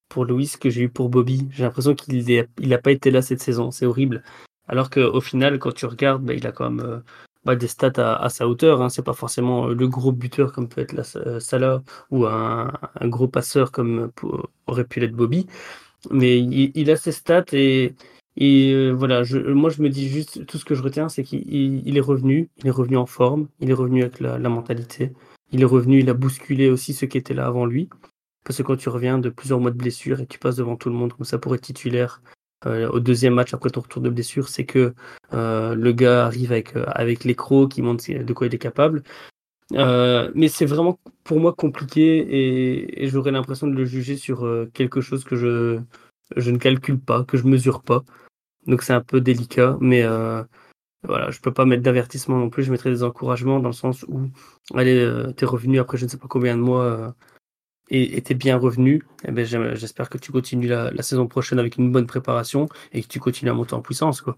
pour 0.09 0.25
Louis 0.25 0.51
que 0.59 0.69
j'ai 0.69 0.81
eu 0.83 0.89
pour 0.89 1.09
Bobby. 1.09 1.47
J'ai 1.51 1.63
l'impression 1.63 1.95
qu'il 1.95 2.25
n'a 2.25 2.43
il 2.59 2.77
pas 2.81 2.91
été 2.91 3.11
là 3.11 3.21
cette 3.21 3.41
saison. 3.41 3.71
C'est 3.71 3.85
horrible. 3.85 4.23
Alors 4.67 4.89
qu'au 4.89 5.21
final, 5.21 5.59
quand 5.59 5.73
tu 5.73 5.85
regardes, 5.85 6.23
bah, 6.23 6.33
il 6.33 6.45
a 6.45 6.51
quand 6.51 6.69
même 6.69 6.85
euh, 6.85 6.99
bah, 7.45 7.55
des 7.55 7.67
stats 7.67 7.93
à, 7.97 8.29
sa 8.29 8.47
hauteur. 8.47 8.81
Hein. 8.81 8.89
C'est 8.89 9.03
pas 9.03 9.13
forcément 9.13 9.67
le 9.67 9.87
gros 9.87 10.11
buteur 10.11 10.51
comme 10.53 10.69
peut 10.69 10.81
être 10.81 10.93
la 10.93 11.39
Salah 11.39 11.81
ou 12.11 12.25
un, 12.25 12.71
gros 13.03 13.27
passeur 13.27 13.71
comme 13.71 14.11
aurait 14.67 14.85
pu 14.85 14.99
l'être 14.99 15.15
Bobby. 15.15 15.47
Mais 16.11 16.39
il, 16.39 16.91
a 16.91 16.95
ses 16.95 17.11
stats 17.11 17.45
et, 17.53 17.95
et 18.37 18.91
voilà. 18.91 19.23
Moi, 19.47 19.69
je 19.69 19.81
me 19.81 19.89
dis 19.89 20.07
juste 20.07 20.45
tout 20.45 20.57
ce 20.57 20.65
que 20.65 20.75
je 20.75 20.83
retiens, 20.83 21.09
c'est 21.09 21.23
qu'il 21.23 21.97
est 21.97 22.01
revenu. 22.01 22.49
Il 22.57 22.67
est 22.67 22.71
revenu 22.71 22.97
en 22.97 23.05
forme. 23.05 23.47
Il 23.59 23.69
est 23.69 23.73
revenu 23.73 24.01
avec 24.03 24.19
la, 24.19 24.37
la 24.37 24.49
mentalité. 24.49 25.13
Il 25.51 25.61
est 25.61 25.65
revenu. 25.65 25.99
Il 25.99 26.09
a 26.09 26.13
bousculé 26.13 26.69
aussi 26.69 26.93
ceux 26.93 27.07
qui 27.07 27.17
étaient 27.17 27.33
là 27.33 27.47
avant 27.47 27.65
lui. 27.65 27.89
Parce 28.43 28.57
que 28.57 28.63
quand 28.63 28.77
tu 28.77 28.89
reviens 28.89 29.19
de 29.19 29.29
plusieurs 29.29 29.59
mois 29.59 29.71
de 29.71 29.77
blessure 29.77 30.21
et 30.21 30.25
tu 30.25 30.39
passes 30.39 30.55
devant 30.55 30.75
tout 30.75 30.89
le 30.89 30.95
monde 30.95 31.13
comme 31.13 31.25
ça 31.25 31.37
pour 31.37 31.53
être 31.55 31.61
titulaire 31.61 32.21
euh, 32.65 32.89
au 32.89 32.99
deuxième 32.99 33.35
match 33.35 33.53
après 33.53 33.69
ton 33.69 33.81
retour 33.81 34.01
de 34.01 34.09
blessure, 34.09 34.49
c'est 34.49 34.65
que 34.65 34.93
euh, 35.33 35.75
le 35.75 35.91
gars 35.93 36.25
arrive 36.25 36.51
avec, 36.51 36.75
euh, 36.75 36.83
avec 36.87 37.19
qui 37.19 37.81
montre 37.81 38.11
de 38.11 38.33
quoi 38.33 38.47
il 38.47 38.55
est 38.55 38.57
capable. 38.57 39.03
mais 39.71 40.47
c'est 40.49 40.65
vraiment 40.65 40.99
pour 41.23 41.39
moi 41.39 41.53
compliqué 41.53 43.01
et, 43.01 43.07
j'aurais 43.07 43.31
l'impression 43.31 43.67
de 43.67 43.75
le 43.75 43.85
juger 43.85 44.17
sur 44.17 44.45
quelque 44.73 45.01
chose 45.01 45.23
que 45.23 45.35
je, 45.35 45.79
je 46.35 46.51
ne 46.51 46.57
calcule 46.57 46.99
pas, 46.99 47.23
que 47.23 47.37
je 47.37 47.45
mesure 47.45 47.81
pas. 47.81 48.03
Donc 48.67 48.83
c'est 48.83 48.93
un 48.93 49.01
peu 49.01 49.21
délicat, 49.21 49.77
mais 49.79 50.03
voilà, 51.03 51.31
je 51.31 51.39
peux 51.39 51.53
pas 51.53 51.65
mettre 51.65 51.83
d'avertissement 51.83 52.37
non 52.37 52.49
plus. 52.49 52.63
Je 52.63 52.71
mettrai 52.71 52.89
des 52.89 53.03
encouragements 53.03 53.59
dans 53.61 53.69
le 53.69 53.73
sens 53.73 54.03
où, 54.09 54.29
allez, 54.73 55.07
t'es 55.37 55.45
revenu 55.45 55.79
après 55.79 55.97
je 55.97 56.05
ne 56.05 56.09
sais 56.09 56.17
pas 56.17 56.27
combien 56.27 56.57
de 56.57 56.61
mois 56.61 57.15
et 57.89 58.17
était 58.17 58.33
bien 58.33 58.57
revenu, 58.57 59.03
eh 59.27 59.31
ben, 59.31 59.45
j'espère 59.45 60.09
que 60.09 60.17
tu 60.17 60.31
continues 60.31 60.67
la, 60.67 61.01
saison 61.01 61.27
prochaine 61.27 61.59
avec 61.59 61.77
une 61.77 61.91
bonne 61.91 62.07
préparation 62.07 62.67
et 62.91 63.01
que 63.01 63.07
tu 63.07 63.19
continues 63.19 63.51
à 63.51 63.53
monter 63.53 63.73
en 63.73 63.81
puissance. 63.81 64.21
Quoi. 64.21 64.37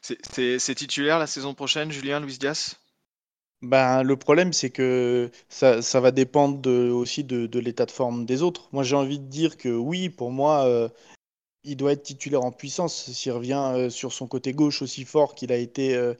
C'est 0.00 0.74
titulaire 0.74 1.18
la 1.18 1.26
saison 1.26 1.54
prochaine, 1.54 1.90
Julien, 1.90 2.20
Luis 2.20 2.38
Diaz? 2.38 2.76
Ben, 3.62 4.02
le 4.02 4.16
problème, 4.16 4.52
c'est 4.52 4.70
que 4.70 5.30
ça, 5.48 5.80
ça, 5.82 6.00
va 6.00 6.10
dépendre 6.10 6.60
de, 6.60 6.90
aussi 6.90 7.24
de, 7.24 7.46
de 7.46 7.58
l'état 7.58 7.86
de 7.86 7.90
forme 7.90 8.26
des 8.26 8.42
autres. 8.42 8.68
Moi, 8.72 8.84
j'ai 8.84 8.96
envie 8.96 9.18
de 9.18 9.26
dire 9.26 9.56
que 9.56 9.70
oui, 9.70 10.10
pour 10.10 10.30
moi, 10.30 10.66
euh, 10.66 10.88
il 11.64 11.76
doit 11.76 11.92
être 11.92 12.02
titulaire 12.02 12.44
en 12.44 12.52
puissance. 12.52 13.10
S'il 13.10 13.32
revient 13.32 13.72
euh, 13.74 13.90
sur 13.90 14.12
son 14.12 14.26
côté 14.28 14.52
gauche 14.52 14.82
aussi 14.82 15.04
fort 15.04 15.34
qu'il 15.34 15.52
a 15.52 15.56
été 15.56 15.96
euh, 15.96 16.14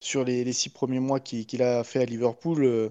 sur 0.00 0.24
les, 0.24 0.44
les, 0.44 0.52
six 0.52 0.70
premiers 0.70 1.00
mois 1.00 1.20
qu'il 1.20 1.62
a 1.62 1.84
fait 1.84 2.00
à 2.00 2.04
Liverpool, 2.06 2.90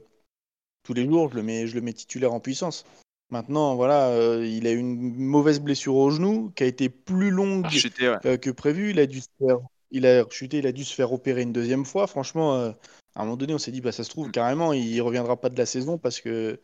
tous 0.88 0.94
les 0.94 1.06
jours, 1.06 1.30
je 1.30 1.36
le 1.36 1.44
mets, 1.44 1.68
je 1.68 1.76
le 1.76 1.82
mets 1.82 1.92
titulaire 1.92 2.34
en 2.34 2.40
puissance. 2.40 2.86
Maintenant, 3.30 3.76
voilà, 3.76 4.08
euh, 4.08 4.48
il 4.48 4.66
a 4.68 4.72
eu 4.72 4.78
une 4.78 5.16
mauvaise 5.18 5.60
blessure 5.60 5.96
au 5.96 6.10
genou 6.10 6.50
qui 6.56 6.64
a 6.64 6.66
été 6.66 6.88
plus 6.88 7.30
longue 7.30 7.68
euh, 8.26 8.38
que 8.38 8.50
prévu. 8.50 8.92
Il 8.92 9.00
a 9.02 9.06
dû 9.06 9.20
se 9.20 9.28
faire, 9.38 9.58
il 9.92 10.06
a 10.06 10.24
chuté, 10.30 10.60
il 10.60 10.68
a 10.68 10.72
dû 10.72 10.86
se 10.86 10.96
faire 10.96 11.12
opérer 11.12 11.42
une 11.42 11.52
deuxième 11.52 11.84
fois. 11.84 12.08
Franchement, 12.08 12.56
euh, 12.56 12.72
à 13.16 13.22
un 13.22 13.26
moment 13.26 13.36
donné, 13.36 13.54
on 13.54 13.58
s'est 13.58 13.72
dit, 13.72 13.82
bah 13.82 13.92
ça 13.92 14.06
se 14.06 14.10
trouve 14.10 14.32
carrément, 14.32 14.72
il 14.72 15.02
reviendra 15.02 15.36
pas 15.36 15.50
de 15.50 15.58
la 15.58 15.66
saison 15.66 15.98
parce 15.98 16.22
que 16.22 16.58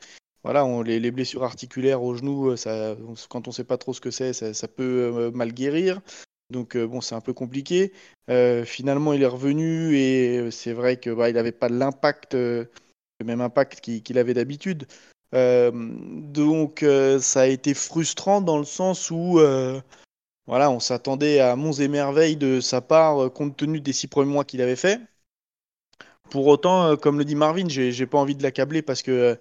voilà, 0.46 0.64
on, 0.64 0.84
les, 0.84 1.12
blessures 1.12 1.44
articulaires 1.44 2.02
au 2.02 2.16
genou, 2.16 2.56
ça, 2.56 2.96
quand 3.28 3.50
on 3.50 3.52
sait 3.52 3.66
pas 3.66 3.78
trop 3.78 3.94
ce 3.94 4.00
que 4.00 4.12
c'est, 4.12 4.32
ça, 4.32 4.68
peut 4.70 5.32
mal 5.34 5.52
guérir. 5.52 6.00
Donc 6.50 6.78
bon, 6.78 7.02
c'est 7.02 7.16
un 7.16 7.22
peu 7.22 7.34
compliqué. 7.34 7.92
finalement, 8.66 9.12
il 9.12 9.22
est 9.22 9.28
revenu 9.28 9.98
et 9.98 10.50
c'est 10.52 10.74
vrai 10.74 10.96
que 10.96 11.10
bah, 11.10 11.30
il 11.30 11.36
n'avait 11.36 11.52
pas 11.52 11.68
l'impact 11.68 12.38
le 13.20 13.26
même 13.26 13.41
impact 13.41 13.82
qu'il 13.82 14.18
avait 14.18 14.34
d'habitude. 14.34 14.88
Euh, 15.34 15.72
donc 15.74 16.84
euh, 16.84 17.20
ça 17.20 17.41
a 17.41 17.45
été 17.47 17.74
frustrant 17.74 18.41
dans 18.41 18.59
le 18.59 18.66
sens 18.66 19.09
où 19.09 19.39
euh, 19.39 19.82
voilà, 20.45 20.70
on 20.70 20.80
s'attendait 20.80 21.39
à 21.39 21.55
monts 21.55 21.74
et 21.74 21.88
merveilles 21.88 22.36
de 22.36 22.59
sa 22.59 22.82
part 22.82 23.32
compte 23.34 23.57
tenu 23.57 23.82
des 23.82 23.93
six 23.93 24.07
premiers 24.07 24.32
mois 24.32 24.45
qu'il 24.45 24.61
avait 24.61 24.76
fait. 24.76 25.01
Pour 26.30 26.47
autant, 26.47 26.97
comme 26.97 27.20
le 27.20 27.26
dit 27.26 27.36
Marvin, 27.36 27.68
j'ai 27.68 28.05
pas 28.07 28.18
envie 28.18 28.36
de 28.36 28.43
l'accabler 28.43 28.82
parce 28.82 29.01
que 29.01 29.39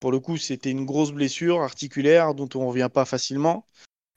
pour 0.00 0.12
le 0.12 0.20
coup 0.20 0.36
c'était 0.36 0.70
une 0.70 0.84
grosse 0.84 1.12
blessure 1.12 1.62
articulaire 1.62 2.34
dont 2.34 2.48
on 2.54 2.68
revient 2.68 2.90
pas 2.92 3.04
facilement. 3.04 3.66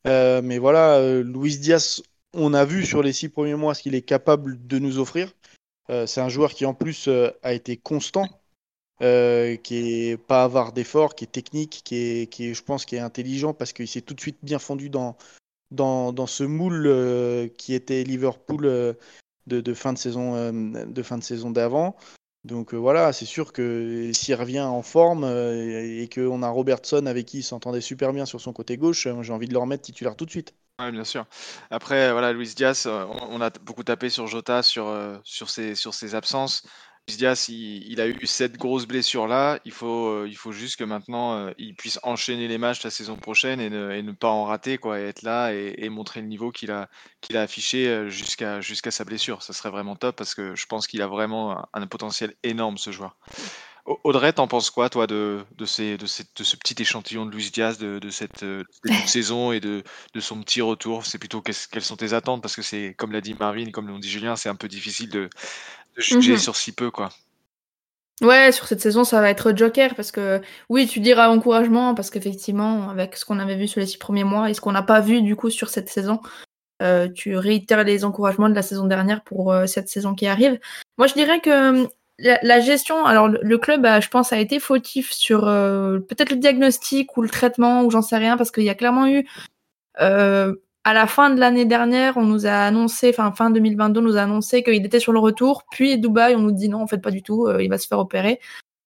mais 0.06 0.58
voilà, 0.58 1.22
Luis 1.24 1.58
Diaz, 1.58 2.04
on 2.34 2.54
a 2.54 2.66
vu 2.66 2.86
sur 2.86 3.02
les 3.02 3.14
six 3.14 3.30
premiers 3.30 3.56
mois 3.56 3.74
ce 3.74 3.82
qu'il 3.82 3.96
est 3.96 4.02
capable 4.02 4.66
de 4.68 4.80
nous 4.80 5.00
offrir. 5.00 5.34
c'est 6.06 6.22
un 6.22 6.30
joueur 6.30 6.54
qui 6.54 6.66
en 6.66 6.74
plus 6.74 7.10
a 7.44 7.54
été 7.54 7.78
constant 7.78 8.28
euh, 9.04 9.56
qui 9.58 10.10
est 10.10 10.18
pas 10.18 10.44
avare 10.44 10.74
d'efforts, 10.74 11.14
qui 11.14 11.24
est 11.24 11.32
technique, 11.32 11.82
qui 11.84 11.96
est, 11.96 12.32
qui 12.32 12.50
est, 12.50 12.54
je 12.56 12.64
pense, 12.64 12.84
qui 12.84 12.96
est 12.96 13.00
intelligent 13.00 13.54
parce 13.54 13.72
qu'il 13.72 13.88
s'est 13.88 14.02
tout 14.02 14.16
de 14.16 14.20
suite 14.20 14.40
bien 14.42 14.58
fondu 14.58 14.90
dans, 14.90 15.18
dans, 15.70 16.12
dans 16.14 16.26
ce 16.26 16.44
moule 16.44 16.88
euh, 16.88 17.48
qui 17.48 17.76
était 17.76 18.04
Liverpool 18.04 18.66
euh, 18.66 18.94
de, 19.46 19.74
fin 19.76 19.94
de 19.94 20.00
saison 20.00 20.52
de 20.52 21.04
fin 21.04 21.20
de 21.20 21.24
saison 21.24 21.52
d'avant. 21.52 21.96
Donc 22.44 22.74
voilà, 22.74 23.14
c'est 23.14 23.26
sûr 23.26 23.54
que 23.54 24.12
s'il 24.14 24.34
revient 24.36 24.62
en 24.62 24.82
forme 24.82 25.26
et 25.26 26.10
qu'on 26.14 26.42
a 26.44 26.50
Robertson 26.50 27.06
avec 27.06 27.26
qui 27.26 27.40
il 27.40 27.44
s'entendait 27.44 27.82
super 27.82 28.14
bien 28.14 28.26
sur 28.26 28.42
son 28.42 28.54
côté 28.54 28.78
gauche, 28.78 29.08
j'ai 29.22 29.34
envie 29.34 29.48
de 29.48 29.54
le 29.54 29.60
remettre 29.60 29.84
titulaire 29.84 30.16
tout 30.16 30.26
de 30.26 30.30
suite. 30.32 30.54
Oui, 30.80 30.92
bien 30.92 31.04
sûr. 31.04 31.26
Après, 31.72 32.12
voilà, 32.12 32.34
Luis 32.34 32.54
Diaz, 32.56 32.88
on 32.88 33.42
a 33.42 33.50
beaucoup 33.50 33.84
tapé 33.84 34.10
sur 34.10 34.28
Jota 34.28 34.64
sur, 34.64 34.94
sur, 35.24 35.50
ses, 35.50 35.76
sur 35.76 35.94
ses 35.94 36.16
absences. 36.16 36.64
Diaz, 37.16 37.48
il, 37.48 38.02
a 38.02 38.08
eu 38.08 38.28
cette 38.28 38.58
grosse 38.58 38.86
blessure-là. 38.86 39.60
Il 39.64 39.72
faut, 39.72 40.08
euh, 40.08 40.28
il 40.28 40.36
faut 40.36 40.52
juste 40.52 40.76
que 40.76 40.84
maintenant, 40.84 41.38
euh, 41.38 41.52
il 41.58 41.74
puisse 41.74 42.00
enchaîner 42.04 42.50
les 42.50 42.58
matchs 42.58 42.84
la 42.84 42.90
saison 42.90 43.16
prochaine 43.16 43.62
et 43.62 43.70
ne, 43.70 44.12
pas 44.12 44.28
en 44.28 44.44
rater, 44.44 44.78
quoi, 44.78 45.00
et 45.00 45.04
être 45.04 45.22
là 45.22 45.54
et, 45.54 45.88
montrer 45.90 46.22
le 46.22 46.28
niveau 46.28 46.52
qu'il 46.52 46.70
a, 46.70 46.90
qu'il 47.22 47.38
a 47.38 47.42
affiché 47.44 47.88
euh, 47.88 48.10
jusqu'à 48.10 48.60
jusqu'à 48.60 48.92
sa 48.92 49.06
blessure. 49.06 49.42
Ça 49.42 49.54
serait 49.54 49.70
vraiment 49.70 49.96
top 49.96 50.18
parce 50.18 50.36
que 50.36 50.54
je 50.56 50.66
pense 50.66 50.86
qu'il 50.86 51.02
a 51.02 51.08
vraiment 51.08 51.66
un, 51.74 51.88
potentiel 51.88 52.36
énorme, 52.44 52.78
ce 52.78 52.92
joueur. 52.92 53.16
Audrey, 54.04 54.34
t'en 54.34 54.50
penses 54.50 54.70
quoi, 54.70 54.90
toi, 54.90 55.08
de, 55.08 55.46
de, 55.56 55.66
ces, 55.66 55.98
de, 55.98 56.06
ce 56.08 56.58
petit 56.58 56.76
échantillon 56.82 57.26
de 57.26 57.32
Luis 57.32 57.52
Diaz 57.52 57.78
de, 57.78 58.00
de 58.00 58.10
cette 58.10 58.44
saison 59.06 59.54
et 59.54 59.62
de, 59.62 59.82
de 60.14 60.20
son 60.20 60.42
petit 60.42 60.60
retour? 60.60 61.06
C'est 61.06 61.18
plutôt 61.18 61.42
quelles 61.42 61.82
sont 61.82 61.96
tes 61.96 62.12
attentes? 62.12 62.42
Parce 62.42 62.58
que 62.58 62.62
c'est, 62.62 62.96
comme 62.96 63.14
l'a 63.14 63.22
dit 63.22 63.34
Marvin, 63.34 63.72
comme 63.72 63.88
l'ont 63.88 63.98
dit 63.98 64.10
Julien, 64.10 64.36
c'est 64.36 64.50
un 64.50 64.56
peu 64.56 64.68
difficile 64.68 65.08
de, 65.08 65.30
de 65.98 66.02
juger 66.02 66.36
mmh 66.36 66.38
sur 66.38 66.56
si 66.56 66.72
peu, 66.72 66.92
quoi. 66.92 67.10
Ouais, 68.22 68.52
sur 68.52 68.66
cette 68.66 68.82
saison, 68.82 69.04
ça 69.04 69.22
va 69.22 69.30
être 69.30 69.56
Joker 69.56 69.94
parce 69.94 70.12
que 70.12 70.42
oui, 70.70 70.88
tu 70.88 71.00
diras 71.00 71.30
encouragement 71.30 71.94
parce 71.94 72.10
qu'effectivement, 72.10 72.90
avec 72.90 73.16
ce 73.16 73.26
qu'on 73.26 73.38
avait 73.38 73.56
vu 73.56 73.68
sur 73.68 73.80
les 73.80 73.86
six 73.86 73.98
premiers 73.98 74.24
mois 74.24 74.50
et 74.50 74.56
ce 74.56 74.62
qu'on 74.62 74.72
n'a 74.72 74.82
pas 74.82 75.02
vu 75.02 75.22
du 75.22 75.36
coup 75.36 75.52
sur 75.52 75.70
cette 75.70 75.90
saison, 75.90 76.20
euh, 76.82 77.08
tu 77.10 77.38
réitères 77.38 77.84
les 77.84 78.06
encouragements 78.06 78.50
de 78.50 78.56
la 78.56 78.64
saison 78.64 78.86
dernière 78.86 79.24
pour 79.24 79.52
euh, 79.52 79.68
cette 79.68 79.90
saison 79.90 80.16
qui 80.16 80.26
arrive. 80.26 80.60
Moi, 80.98 81.06
je 81.06 81.14
dirais 81.14 81.42
que 81.42 81.84
hum, 81.84 81.90
la, 82.18 82.60
gestion, 82.60 83.06
alors 83.06 83.28
le, 83.28 83.58
club, 83.60 83.86
je 84.02 84.08
pense, 84.10 84.34
a 84.34 84.40
été 84.40 84.60
fautif 84.60 85.12
sur 85.12 85.48
euh, 85.48 86.00
peut-être 86.00 86.32
le 86.32 86.38
diagnostic 86.38 87.16
ou 87.18 87.22
le 87.22 87.30
traitement 87.30 87.84
ou 87.84 87.92
j'en 87.92 88.02
sais 88.02 88.18
rien 88.18 88.36
parce 88.36 88.50
qu'il 88.50 88.64
y 88.64 88.70
a 88.70 88.76
clairement 88.76 89.08
eu 89.08 89.28
à 90.88 90.94
la 90.94 91.06
fin 91.06 91.30
de 91.30 91.38
l'année 91.38 91.66
dernière, 91.66 92.16
on 92.16 92.24
nous 92.24 92.46
a 92.46 92.54
annoncé, 92.54 93.10
enfin 93.10 93.34
fin 93.34 93.50
2022, 93.50 94.00
on 94.00 94.04
nous 94.04 94.16
a 94.16 94.22
annoncé 94.22 94.64
qu'il 94.64 94.86
était 94.86 95.02
sur 95.02 95.12
le 95.12 95.20
retour. 95.20 95.66
Puis 95.70 95.98
Dubaï, 95.98 96.34
on 96.34 96.40
nous 96.40 96.54
dit 96.54 96.70
non, 96.70 96.82
en 96.82 96.88
fait 96.88 97.00
pas 97.00 97.12
du 97.12 97.22
tout, 97.22 97.46
euh, 97.46 97.62
il 97.62 97.70
va 97.70 97.78
se 97.78 97.88
faire 97.88 98.00
opérer. 98.00 98.40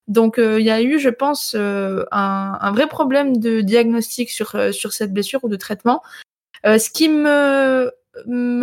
Donc 0.08 0.40
euh, 0.40 0.60
il 0.60 0.66
y 0.66 0.72
a 0.72 0.82
eu, 0.82 0.98
je 0.98 1.10
pense, 1.10 1.56
euh, 1.56 2.04
un, 2.12 2.72
vrai 2.72 2.88
problème 2.88 3.38
de 3.38 3.62
diagnostic 3.62 4.32
sur, 4.32 4.50
cette 4.74 5.14
blessure 5.14 5.44
ou 5.44 5.48
de 5.48 5.58
traitement. 5.58 6.02
ce 6.66 6.90
qui 6.90 7.08
me, 7.08 7.92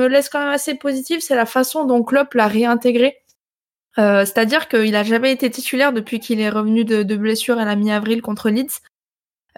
laisse 0.08 0.28
quand 0.30 0.40
même 0.40 0.48
assez 0.48 0.74
positif, 0.74 1.20
c'est 1.22 1.36
la 1.36 1.46
façon 1.46 1.84
dont 1.84 2.02
Klopp 2.02 2.34
l'a 2.34 2.48
réintégré. 2.48 3.22
C'est-à-dire 3.96 4.66
qu'il 4.66 4.90
n'a 4.90 5.04
jamais 5.04 5.30
été 5.30 5.48
titulaire 5.48 5.92
depuis 5.92 6.18
qu'il 6.18 6.40
est 6.40 6.50
revenu 6.50 6.84
de 6.84 7.16
blessure 7.16 7.60
à 7.60 7.64
la 7.64 7.76
mi-avril 7.76 8.20
contre 8.20 8.50
Leeds. 8.50 8.80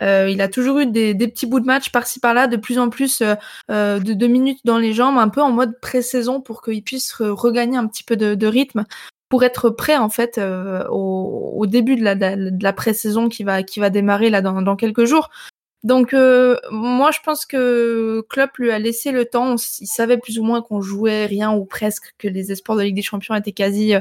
Euh, 0.03 0.29
il 0.31 0.41
a 0.41 0.49
toujours 0.49 0.79
eu 0.79 0.87
des, 0.87 1.15
petits 1.15 1.47
bouts 1.47 1.61
de 1.61 1.67
match 1.67 1.91
par-ci 1.91 2.21
par-là, 2.21 2.47
de 2.47 2.57
plus 2.57 2.79
en 2.79 2.89
plus 2.89 3.21
euh, 3.21 3.35
euh, 3.71 3.99
de 3.99 4.13
deux 4.13 4.27
minutes 4.27 4.61
dans 4.65 4.79
les 4.79 4.93
jambes, 4.93 5.19
un 5.19 5.29
peu 5.29 5.43
en 5.43 5.51
mode 5.53 5.79
pré-saison 5.81 6.41
pour 6.41 6.63
qu'il 6.63 6.83
puisse 6.83 7.13
regagner 7.15 7.77
un 7.77 7.87
petit 7.87 8.05
peu 8.05 8.17
de, 8.17 8.47
rythme 8.47 8.85
pour 9.29 9.45
être 9.45 9.71
prêt 9.71 9.97
en 9.97 10.09
fait 10.09 10.41
au, 10.91 11.65
début 11.69 11.95
de 11.95 12.03
la, 12.03 12.15
de 12.17 12.63
la 12.63 12.73
pré-saison 12.73 13.29
qui 13.29 13.45
va 13.45 13.63
qui 13.63 13.79
va 13.79 13.89
démarrer 13.89 14.29
là 14.29 14.43
dans, 14.43 14.77
quelques 14.77 15.05
jours. 15.05 15.31
Donc 15.85 16.13
moi 16.13 17.11
je 17.13 17.21
pense 17.25 17.47
que 17.47 18.25
Klopp 18.29 18.57
lui 18.59 18.73
a 18.73 18.79
laissé 18.81 19.13
le 19.13 19.27
temps. 19.27 19.55
Il 19.81 19.87
savait 19.87 20.19
plus 20.19 20.41
ou 20.41 20.43
moins 20.43 20.63
qu'on 20.63 20.81
jouait 20.81 21.27
rien 21.27 21.53
ou 21.53 21.65
presque, 21.65 22.15
que 22.19 22.27
les 22.27 22.51
espoirs 22.51 22.77
de 22.77 22.83
Ligue 22.83 22.97
des 22.97 23.03
Champions 23.03 23.37
étaient 23.37 23.53
quasi 23.53 23.95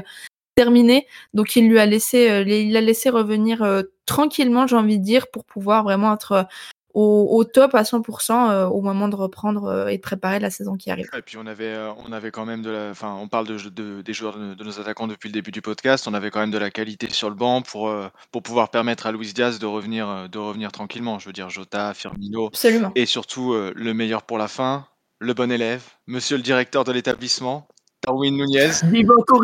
terminé. 0.60 1.06
Donc 1.32 1.56
il 1.56 1.68
lui 1.68 1.78
a 1.78 1.86
laissé, 1.86 2.30
euh, 2.30 2.42
il 2.42 2.72
l'a 2.72 2.82
laissé 2.82 3.08
revenir 3.08 3.62
euh, 3.62 3.82
tranquillement, 4.10 4.66
j'ai 4.66 4.74
envie 4.74 4.98
de 4.98 5.04
dire, 5.04 5.30
pour 5.30 5.44
pouvoir 5.44 5.84
vraiment 5.84 6.12
être 6.12 6.48
au, 6.94 7.44
top 7.44 7.76
à 7.76 7.84
100% 7.84 8.50
euh, 8.50 8.66
au 8.66 8.80
moment 8.80 9.06
de 9.06 9.14
reprendre 9.14 9.66
euh, 9.66 9.86
et 9.86 9.98
de 9.98 10.02
préparer 10.02 10.40
la 10.40 10.50
saison 10.50 10.76
qui 10.76 10.90
arrive. 10.90 11.06
Et 11.16 11.22
puis 11.22 11.36
on 11.36 11.46
avait, 11.46 11.72
euh, 11.72 11.92
on 12.04 12.10
avait 12.10 12.32
quand 12.32 12.44
même 12.44 12.62
de 12.62 12.70
la, 12.70 12.90
enfin, 12.90 13.16
on 13.20 13.28
parle 13.28 13.46
de, 13.46 14.02
des 14.02 14.12
joueurs 14.12 14.36
de, 14.36 14.64
nos 14.64 14.80
attaquants 14.80 15.06
depuis 15.06 15.28
le 15.28 15.32
début 15.32 15.52
du 15.52 15.62
podcast. 15.62 16.08
On 16.08 16.14
avait 16.14 16.32
quand 16.32 16.40
même 16.40 16.50
de 16.50 16.58
la 16.58 16.70
qualité 16.70 17.08
sur 17.10 17.28
le 17.28 17.36
banc 17.36 17.62
pour 17.62 17.94
pour 18.32 18.42
pouvoir 18.42 18.70
permettre 18.70 19.06
à 19.06 19.12
Luis 19.12 19.32
Diaz 19.32 19.60
de 19.60 19.66
revenir 19.66 20.28
de 20.28 20.38
revenir 20.38 20.72
tranquillement. 20.72 21.20
Je 21.20 21.26
veux 21.26 21.32
dire 21.32 21.48
Jota, 21.48 21.94
Firmino, 21.94 22.48
Absolument. 22.48 22.90
et 22.96 23.06
surtout 23.06 23.54
le 23.54 23.94
meilleur 23.94 24.24
pour 24.24 24.38
la 24.38 24.48
fin, 24.48 24.86
le 25.20 25.32
bon 25.32 25.52
élève, 25.52 25.84
Monsieur 26.08 26.36
le 26.36 26.42
directeur 26.42 26.82
de 26.82 26.90
l'établissement, 26.90 27.68
Darwin 28.06 28.36
Nunez. 28.36 28.70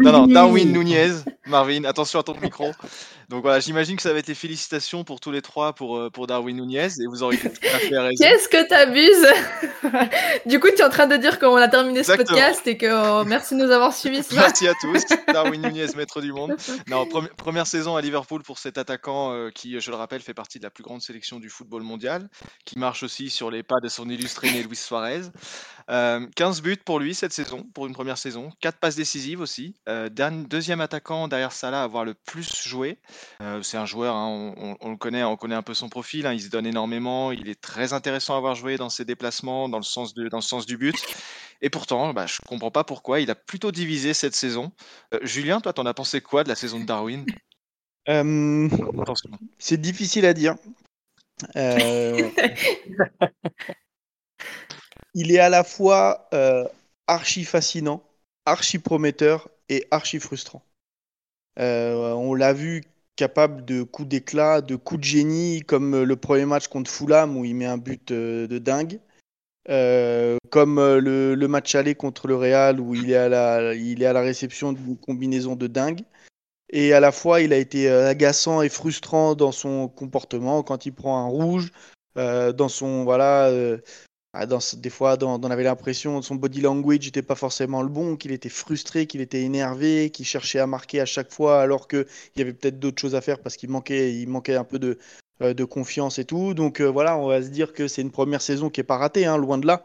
Non, 0.02 0.12
non, 0.12 0.26
Darwin 0.26 0.72
Nunez. 0.72 1.22
Marvin, 1.46 1.84
attention 1.84 2.20
à 2.20 2.22
ton 2.22 2.34
micro. 2.40 2.72
Donc 3.28 3.42
voilà, 3.42 3.58
j'imagine 3.58 3.96
que 3.96 4.02
ça 4.02 4.12
va 4.12 4.20
être 4.20 4.26
des 4.26 4.36
félicitations 4.36 5.02
pour 5.02 5.18
tous 5.18 5.32
les 5.32 5.42
trois 5.42 5.72
pour, 5.74 5.96
euh, 5.96 6.10
pour 6.10 6.28
Darwin 6.28 6.56
Nunez 6.56 6.86
et 7.00 7.06
vous 7.08 7.24
aurez 7.24 7.36
tout 7.36 7.48
à 7.74 7.78
fait 7.78 7.98
raison. 7.98 8.14
Qu'est-ce 8.20 8.48
que 8.48 8.68
t'abuses 8.68 9.26
Du 10.46 10.60
coup, 10.60 10.68
tu 10.68 10.80
es 10.80 10.84
en 10.84 10.90
train 10.90 11.08
de 11.08 11.16
dire 11.16 11.40
qu'on 11.40 11.56
a 11.56 11.66
terminé 11.66 12.04
ce 12.04 12.12
podcast 12.12 12.64
et 12.66 12.76
que 12.76 12.86
oh, 13.20 13.24
merci 13.24 13.56
de 13.56 13.64
nous 13.64 13.70
avoir 13.72 13.92
suivis. 13.92 14.22
merci 14.32 14.68
à 14.68 14.74
tous. 14.80 15.02
Darwin 15.32 15.60
Nunez, 15.60 15.86
maître 15.96 16.20
du 16.20 16.32
monde. 16.32 16.56
Non, 16.86 17.04
première 17.36 17.66
saison 17.66 17.96
à 17.96 18.00
Liverpool 18.00 18.44
pour 18.44 18.58
cet 18.58 18.78
attaquant 18.78 19.32
euh, 19.32 19.50
qui, 19.50 19.80
je 19.80 19.90
le 19.90 19.96
rappelle, 19.96 20.20
fait 20.20 20.34
partie 20.34 20.58
de 20.58 20.64
la 20.64 20.70
plus 20.70 20.84
grande 20.84 21.02
sélection 21.02 21.40
du 21.40 21.48
football 21.48 21.82
mondial, 21.82 22.28
qui 22.64 22.78
marche 22.78 23.02
aussi 23.02 23.28
sur 23.28 23.50
les 23.50 23.64
pas 23.64 23.80
de 23.82 23.88
son 23.88 24.08
illustré 24.08 24.52
né 24.52 24.62
Luis 24.62 24.76
Suarez. 24.76 25.22
15 25.88 25.88
euh, 25.90 26.62
buts 26.62 26.76
pour 26.84 27.00
lui 27.00 27.14
cette 27.14 27.32
saison, 27.32 27.64
pour 27.74 27.86
une 27.86 27.92
première 27.92 28.18
saison. 28.18 28.50
4 28.60 28.78
passes 28.78 28.96
décisives 28.96 29.40
aussi. 29.40 29.74
deuxième 30.48 30.80
attaquant 30.80 31.26
derrière 31.26 31.52
Salah 31.52 31.80
à 31.80 31.84
avoir 31.84 32.04
le 32.04 32.14
plus 32.14 32.62
joué. 32.64 32.98
Euh, 33.40 33.62
c'est 33.62 33.76
un 33.76 33.86
joueur, 33.86 34.16
hein, 34.16 34.54
on, 34.80 34.90
le 34.90 34.96
connaît, 34.96 35.22
on 35.22 35.36
connaît 35.36 35.54
un 35.54 35.62
peu 35.62 35.74
son 35.74 35.88
profil, 35.88 36.26
hein, 36.26 36.32
il 36.32 36.40
se 36.40 36.48
donne 36.48 36.66
énormément, 36.66 37.32
il 37.32 37.48
est 37.48 37.60
très 37.60 37.92
intéressant 37.92 38.34
à 38.34 38.38
avoir 38.38 38.54
joué 38.54 38.76
dans 38.76 38.88
ses 38.88 39.04
déplacements, 39.04 39.68
dans 39.68 39.78
le 39.78 39.84
sens, 39.84 40.14
dans 40.14 40.38
le 40.38 40.42
sens 40.42 40.66
du 40.66 40.76
but. 40.76 40.96
Et 41.60 41.70
pourtant, 41.70 42.12
bah, 42.12 42.26
je 42.26 42.38
ne 42.42 42.48
comprends 42.48 42.70
pas 42.70 42.84
pourquoi, 42.84 43.20
il 43.20 43.30
a 43.30 43.34
plutôt 43.34 43.72
divisé 43.72 44.14
cette 44.14 44.34
saison. 44.34 44.72
Euh, 45.14 45.20
Julien, 45.22 45.60
toi, 45.60 45.72
t'en 45.72 45.86
as 45.86 45.94
pensé 45.94 46.20
quoi 46.20 46.44
de 46.44 46.48
la 46.48 46.54
saison 46.54 46.80
de 46.80 46.84
Darwin? 46.84 47.24
Euh, 48.08 48.68
C'est 49.58 49.80
difficile 49.80 50.26
à 50.26 50.34
dire. 50.34 50.56
il 55.14 55.32
est 55.32 55.38
à 55.38 55.50
la 55.50 55.64
fois 55.64 56.28
archi 57.06 57.44
fascinant, 57.44 58.02
archi 58.46 58.78
prometteur 58.78 59.50
et 59.68 59.86
archi 59.90 60.20
frustrant. 60.20 60.62
on 61.58 62.34
l'a 62.34 62.52
vu 62.54 62.82
capable 63.16 63.64
de 63.64 63.82
coups 63.82 64.08
d'éclat, 64.08 64.60
de 64.60 64.76
coups 64.76 65.00
de 65.00 65.04
génie, 65.04 65.62
comme 65.62 65.94
euh, 65.94 66.04
le 66.04 66.16
premier 66.16 66.44
match 66.44 66.68
contre 66.68 66.90
Fulham 66.90 67.36
où 67.36 67.44
il 67.44 67.56
met 67.56 67.66
un 67.66 67.78
but 67.78 68.12
euh, 68.12 68.46
de 68.46 68.58
dingue. 68.58 69.00
Euh, 69.68 70.36
comme 70.50 70.76
le, 70.76 71.34
match 71.48 71.74
aller 71.74 71.96
contre 71.96 72.28
le 72.28 72.36
Real 72.36 72.78
où 72.78 72.94
il 72.94 73.10
est 73.10 73.16
à 73.16 73.28
la, 73.28 74.20
réception 74.20 74.72
d'une 74.72 74.96
combinaison 74.96 75.56
de 75.56 75.66
dingue. 75.66 76.02
Et 76.70 76.92
à 76.92 77.00
la 77.00 77.10
fois, 77.10 77.40
il 77.40 77.52
a 77.52 77.56
été 77.56 77.88
agaçant 77.90 78.62
et 78.62 78.68
frustrant 78.68 79.34
dans 79.34 79.50
son 79.50 79.88
comportement 79.88 80.62
quand 80.62 80.86
il 80.86 80.92
prend 80.92 81.18
un 81.24 81.26
rouge, 81.26 81.72
dans 82.14 82.68
son 82.68 83.02
voilà, 83.02 83.50
dans, 84.44 84.58
des 84.76 84.90
fois, 84.90 85.16
on 85.22 85.42
avait 85.44 85.62
l'impression 85.62 86.20
que 86.20 86.26
son 86.26 86.34
body 86.34 86.60
language 86.60 87.06
n'était 87.06 87.22
pas 87.22 87.34
forcément 87.34 87.82
le 87.82 87.88
bon, 87.88 88.16
qu'il 88.16 88.32
était 88.32 88.50
frustré, 88.50 89.06
qu'il 89.06 89.22
était 89.22 89.42
énervé, 89.42 90.10
qu'il 90.10 90.26
cherchait 90.26 90.58
à 90.58 90.66
marquer 90.66 91.00
à 91.00 91.06
chaque 91.06 91.32
fois, 91.32 91.62
alors 91.62 91.88
qu'il 91.88 92.06
y 92.36 92.42
avait 92.42 92.52
peut-être 92.52 92.78
d'autres 92.78 93.00
choses 93.00 93.14
à 93.14 93.22
faire 93.22 93.40
parce 93.40 93.56
qu'il 93.56 93.70
manquait, 93.70 94.14
il 94.14 94.28
manquait 94.28 94.56
un 94.56 94.64
peu 94.64 94.78
de, 94.78 94.98
euh, 95.42 95.54
confiance 95.66 96.18
et 96.18 96.24
tout. 96.24 96.54
Donc 96.54 96.80
euh, 96.80 96.86
voilà, 96.86 97.16
on 97.16 97.28
va 97.28 97.42
se 97.42 97.48
dire 97.48 97.72
que 97.72 97.88
c'est 97.88 98.02
une 98.02 98.10
première 98.10 98.42
saison 98.42 98.68
qui 98.68 98.80
est 98.80 98.84
pas 98.84 98.98
ratée, 98.98 99.26
hein, 99.26 99.38
loin 99.38 99.58
de 99.58 99.66
là. 99.66 99.84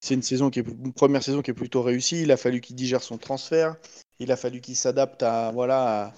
C'est 0.00 0.14
une 0.14 0.92
première 0.92 1.22
saison 1.24 1.42
qui 1.42 1.50
est 1.50 1.54
plutôt 1.54 1.82
réussie. 1.82 2.22
Il 2.22 2.30
a 2.30 2.36
fallu 2.36 2.60
qu'il 2.60 2.76
digère 2.76 3.02
son 3.02 3.18
transfert, 3.18 3.76
il 4.20 4.30
a 4.30 4.36
fallu 4.36 4.60
qu'il 4.60 4.76
s'adapte 4.76 5.22
à 5.24 5.50
voilà 5.52 6.04
à, 6.04 6.14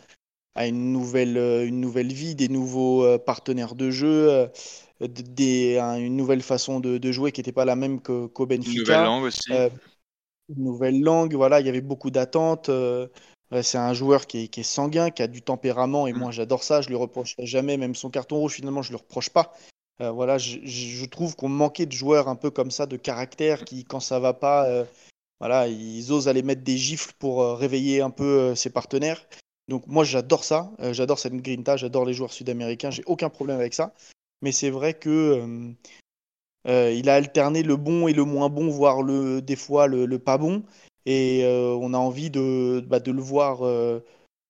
une 0.56 0.92
nouvelle 0.92 1.38
euh, 1.38 1.66
une 1.66 1.80
nouvelle 1.80 2.12
vie, 2.12 2.34
des 2.34 2.48
nouveaux 2.48 3.18
partenaires 3.18 3.74
de 3.74 3.90
jeu 3.90 4.50
des, 5.08 5.78
une 5.78 6.16
nouvelle 6.16 6.42
façon 6.42 6.80
de, 6.80 7.12
jouer 7.12 7.32
qui 7.32 7.40
n'était 7.40 7.52
pas 7.52 7.64
la 7.64 7.76
même 7.76 8.00
qu'au 8.00 8.46
Benfica. 8.46 8.72
Une 8.72 8.78
nouvelle 8.78 9.04
langue 9.04 9.24
aussi. 9.24 9.52
Euh, 9.52 9.70
une 10.48 10.64
nouvelle 10.64 11.00
langue, 11.00 11.34
voilà, 11.34 11.60
il 11.60 11.66
y 11.66 11.68
avait 11.68 11.80
beaucoup 11.80 12.10
d'attentes. 12.10 12.68
Euh, 12.68 13.08
c'est 13.62 13.78
un 13.78 13.94
joueur 13.94 14.26
qui 14.26 14.50
est, 14.54 14.62
sanguin, 14.62 15.10
qui 15.10 15.22
a 15.22 15.26
du 15.26 15.42
tempérament, 15.42 16.06
et 16.06 16.12
mm. 16.12 16.18
moi 16.18 16.30
j'adore 16.30 16.62
ça, 16.62 16.82
je 16.82 16.88
lui 16.88 16.96
reprocherai 16.96 17.46
jamais, 17.46 17.76
même 17.76 17.94
son 17.94 18.10
carton 18.10 18.36
rouge 18.36 18.54
finalement 18.54 18.82
je 18.82 18.90
ne 18.90 18.98
le 18.98 18.98
reproche 18.98 19.30
pas. 19.30 19.52
Euh, 20.00 20.10
voilà, 20.10 20.38
je, 20.38 21.04
trouve 21.06 21.36
qu'on 21.36 21.48
manquait 21.48 21.86
de 21.86 21.92
joueurs 21.92 22.28
un 22.28 22.36
peu 22.36 22.50
comme 22.50 22.70
ça, 22.70 22.86
de 22.86 22.96
caractère, 22.96 23.64
qui 23.64 23.84
quand 23.84 24.00
ça 24.00 24.18
va 24.18 24.34
pas, 24.34 24.84
voilà, 25.40 25.68
ils 25.68 26.12
osent 26.12 26.28
aller 26.28 26.42
mettre 26.42 26.62
des 26.62 26.76
gifles 26.76 27.12
pour 27.18 27.44
réveiller 27.58 28.00
un 28.02 28.10
peu 28.10 28.54
ses 28.54 28.70
partenaires. 28.70 29.26
Donc 29.70 29.86
moi 29.86 30.04
j'adore 30.04 30.44
ça, 30.44 30.70
j'adore 30.92 31.18
cette 31.18 31.32
grinta, 31.34 31.78
j'adore 31.78 32.04
les 32.04 32.12
joueurs 32.12 32.32
sud-américains, 32.32 32.90
j'ai 32.90 33.04
aucun 33.06 33.30
problème 33.30 33.58
avec 33.58 33.72
ça 33.72 33.94
mais 34.42 34.52
c'est 34.52 34.70
vrai 34.70 34.94
que 34.94 35.10
euh, 35.10 35.72
euh, 36.68 36.92
il 36.92 37.08
a 37.08 37.14
alterné 37.14 37.62
le 37.62 37.76
bon 37.76 38.08
et 38.08 38.12
le 38.12 38.24
moins 38.24 38.48
bon, 38.48 38.68
voire 38.68 39.04
des 39.04 39.56
fois 39.56 39.86
le, 39.86 40.18
pas 40.18 40.38
bon. 40.38 40.62
Et 41.06 41.44
euh, 41.44 41.76
on 41.80 41.94
a 41.94 41.98
envie 41.98 42.30
de, 42.30 42.84
bah, 42.86 43.00
de 43.00 43.12
le 43.12 43.22
voir 43.22 43.60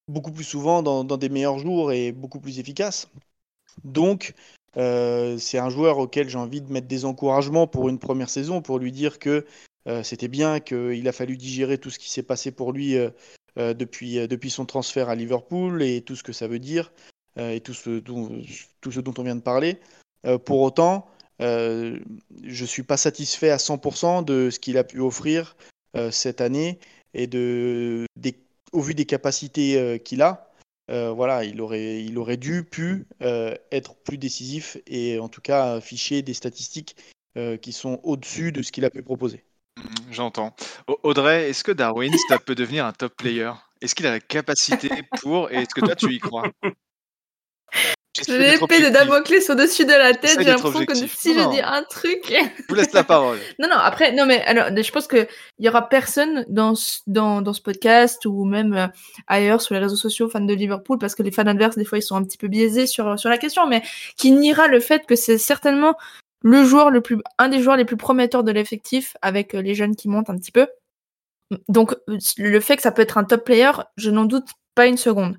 beaucoup 0.09 0.33
plus 0.33 0.45
souvent 0.45 0.83
dans, 0.83 1.05
des 1.05 1.29
meilleurs 1.29 1.59
jours 1.59 1.93
et 1.93 2.13
beaucoup 2.13 2.41
plus 2.41 2.59
efficace. 2.59 3.09
Donc, 3.85 4.35
c'est 4.75 5.59
un 5.59 5.71
joueur 5.71 5.99
auquel 5.99 6.29
j'ai 6.29 6.39
envie 6.39 6.61
de 6.61 6.73
mettre 6.73 6.89
des 6.89 7.05
encouragements 7.05 7.67
pour 7.67 7.89
une 7.89 7.99
première 7.99 8.31
saison, 8.31 8.63
pour 8.63 8.79
lui 8.79 8.93
dire 8.93 9.19
que 9.19 9.47
c'était 10.03 10.29
bien, 10.29 10.61
qu'il 10.61 11.07
a 11.07 11.13
fallu 11.13 11.37
digérer 11.37 11.79
tout 11.79 11.91
ce 11.91 11.99
qui 11.99 12.11
s'est 12.11 12.25
passé 12.25 12.51
pour 12.51 12.73
lui 12.73 12.97
depuis, 13.57 14.27
depuis 14.29 14.51
son 14.51 14.65
transfert 14.65 15.09
à 15.09 15.15
Liverpool 15.15 15.83
et 15.83 16.03
tout 16.03 16.17
ce 16.17 16.23
que 16.23 16.33
ça 16.33 16.49
veut 16.49 16.59
dire. 16.59 16.93
Euh, 17.39 17.53
et 17.53 17.61
tout 17.61 17.75
ce, 17.75 18.01
dont, 18.01 18.43
tout 18.81 18.91
ce 18.91 19.01
dont 19.01 19.15
on 19.19 19.23
vient 19.23 19.37
de 19.37 19.41
parler. 19.41 19.79
Euh, 20.27 20.39
pour 20.39 20.61
autant, 20.61 21.07
euh, 21.41 21.99
je 22.43 22.63
ne 22.63 22.67
suis 22.67 22.83
pas 22.83 22.97
satisfait 22.97 23.51
à 23.51 23.59
100% 23.59 24.25
de 24.25 24.51
ce 24.51 24.59
qu'il 24.59 24.79
a 24.79 24.85
pu 24.85 25.01
offrir 25.01 25.57
cette 26.13 26.41
année 26.41 26.79
et 27.15 27.27
de, 27.27 28.07
au 28.73 28.81
vu 28.81 28.95
des 28.95 29.07
capacités 29.07 30.01
qu'il 30.05 30.23
a. 30.23 30.53
voilà, 30.89 31.43
il 31.43 31.61
aurait, 31.61 32.05
il 32.05 32.17
aurait 32.17 32.37
dû, 32.37 32.63
pu 32.63 33.09
être 33.21 33.97
plus 33.97 34.17
décisif 34.17 34.77
et 34.87 35.19
en 35.19 35.29
tout 35.29 35.41
cas 35.41 35.75
afficher 35.75 36.23
des 36.23 36.35
statistiques 36.35 36.95
qui 37.61 37.73
sont 37.73 37.99
au-dessus 38.05 38.53
de 38.53 38.63
ce 38.63 38.71
qu'il 38.71 38.85
a 38.85 38.91
pu 38.91 39.03
proposer. 39.03 39.43
J'entends. 40.11 40.55
Audrey, 41.03 41.51
est-ce 41.51 41.65
que 41.65 41.73
Darwin 41.73 42.13
ça 42.29 42.39
peut 42.39 42.55
devenir 42.55 42.87
un 42.87 42.93
top 42.93 43.15
player? 43.17 43.53
Est-ce 43.81 43.95
qu'il 43.95 44.07
a 44.07 44.11
la 44.11 44.21
capacité 44.21 44.91
pour 45.21 45.51
et 45.51 45.57
est-ce 45.57 45.75
que 45.75 45.81
toi 45.81 45.95
tu 45.95 46.13
y 46.13 46.19
crois? 46.19 46.51
J'ai 48.27 48.39
l'épée 48.39 48.83
de 48.83 48.89
Damoclès 48.89 49.49
au-dessus 49.51 49.85
de 49.85 49.93
la 49.93 50.15
tête. 50.15 50.37
J'ai 50.39 50.45
l'impression 50.45 50.85
que 50.85 50.95
si 50.95 51.33
je 51.33 51.51
dis 51.51 51.61
un 51.61 51.85
truc. 51.85 52.21
Je 52.29 52.65
vous 52.69 52.75
laisse 52.75 52.93
la 52.93 53.05
parole. 53.05 53.39
non, 53.59 53.69
non, 53.69 53.77
après, 53.77 54.13
non, 54.13 54.27
mais 54.27 54.43
alors, 54.43 54.69
je 54.77 54.91
pense 54.91 55.07
qu'il 55.07 55.29
y 55.61 55.69
aura 55.69 55.89
personne 55.89 56.45
dans 56.49 56.75
ce, 56.75 56.99
dans, 57.07 57.41
dans 57.41 57.53
ce 57.53 57.63
podcast 57.63 58.27
ou 58.27 58.45
même 58.45 58.75
euh, 58.75 58.87
ailleurs 59.29 59.63
sur 59.63 59.75
les 59.75 59.81
réseaux 59.81 59.97
sociaux, 59.97 60.29
fans 60.29 60.41
de 60.41 60.55
Liverpool, 60.55 60.99
parce 60.99 61.15
que 61.15 61.23
les 61.23 61.31
fans 61.31 61.47
adverses, 61.47 61.77
des 61.77 61.85
fois, 61.85 61.99
ils 61.99 62.03
sont 62.03 62.17
un 62.17 62.25
petit 62.25 62.37
peu 62.39 62.49
biaisés 62.49 62.87
sur, 62.87 63.19
sur 63.19 63.31
la 63.31 63.39
question, 63.39 63.67
mais 63.69 63.83
qui 64.17 64.33
niera 64.33 64.67
le 64.67 64.81
fait 64.81 65.07
que 65.07 65.15
c'est 65.15 65.39
certainement 65.39 65.95
le 66.43 66.65
joueur 66.65 66.91
le 66.91 67.01
plus, 67.01 67.19
un 67.39 67.49
des 67.49 67.61
joueurs 67.61 67.77
les 67.77 67.85
plus 67.85 67.97
prometteurs 67.97 68.45
de 68.45 68.53
l'effectif 68.53 69.17
avec 69.23 69.55
euh, 69.55 69.63
les 69.63 69.75
jeunes 69.75 69.97
qui 69.97 70.09
montent 70.09 70.31
un 70.31 70.37
petit 70.37 70.53
peu. 70.53 70.67
Donc, 71.69 71.97
le 72.39 72.61
fait 72.61 72.77
que 72.77 72.83
ça 72.83 72.93
peut 72.93 73.03
être 73.03 73.19
un 73.19 73.25
top 73.25 73.45
player, 73.45 73.73
je 73.97 74.11
n'en 74.11 74.25
doute 74.25 74.49
pas 74.75 74.87
une 74.87 74.97
seconde. 74.97 75.37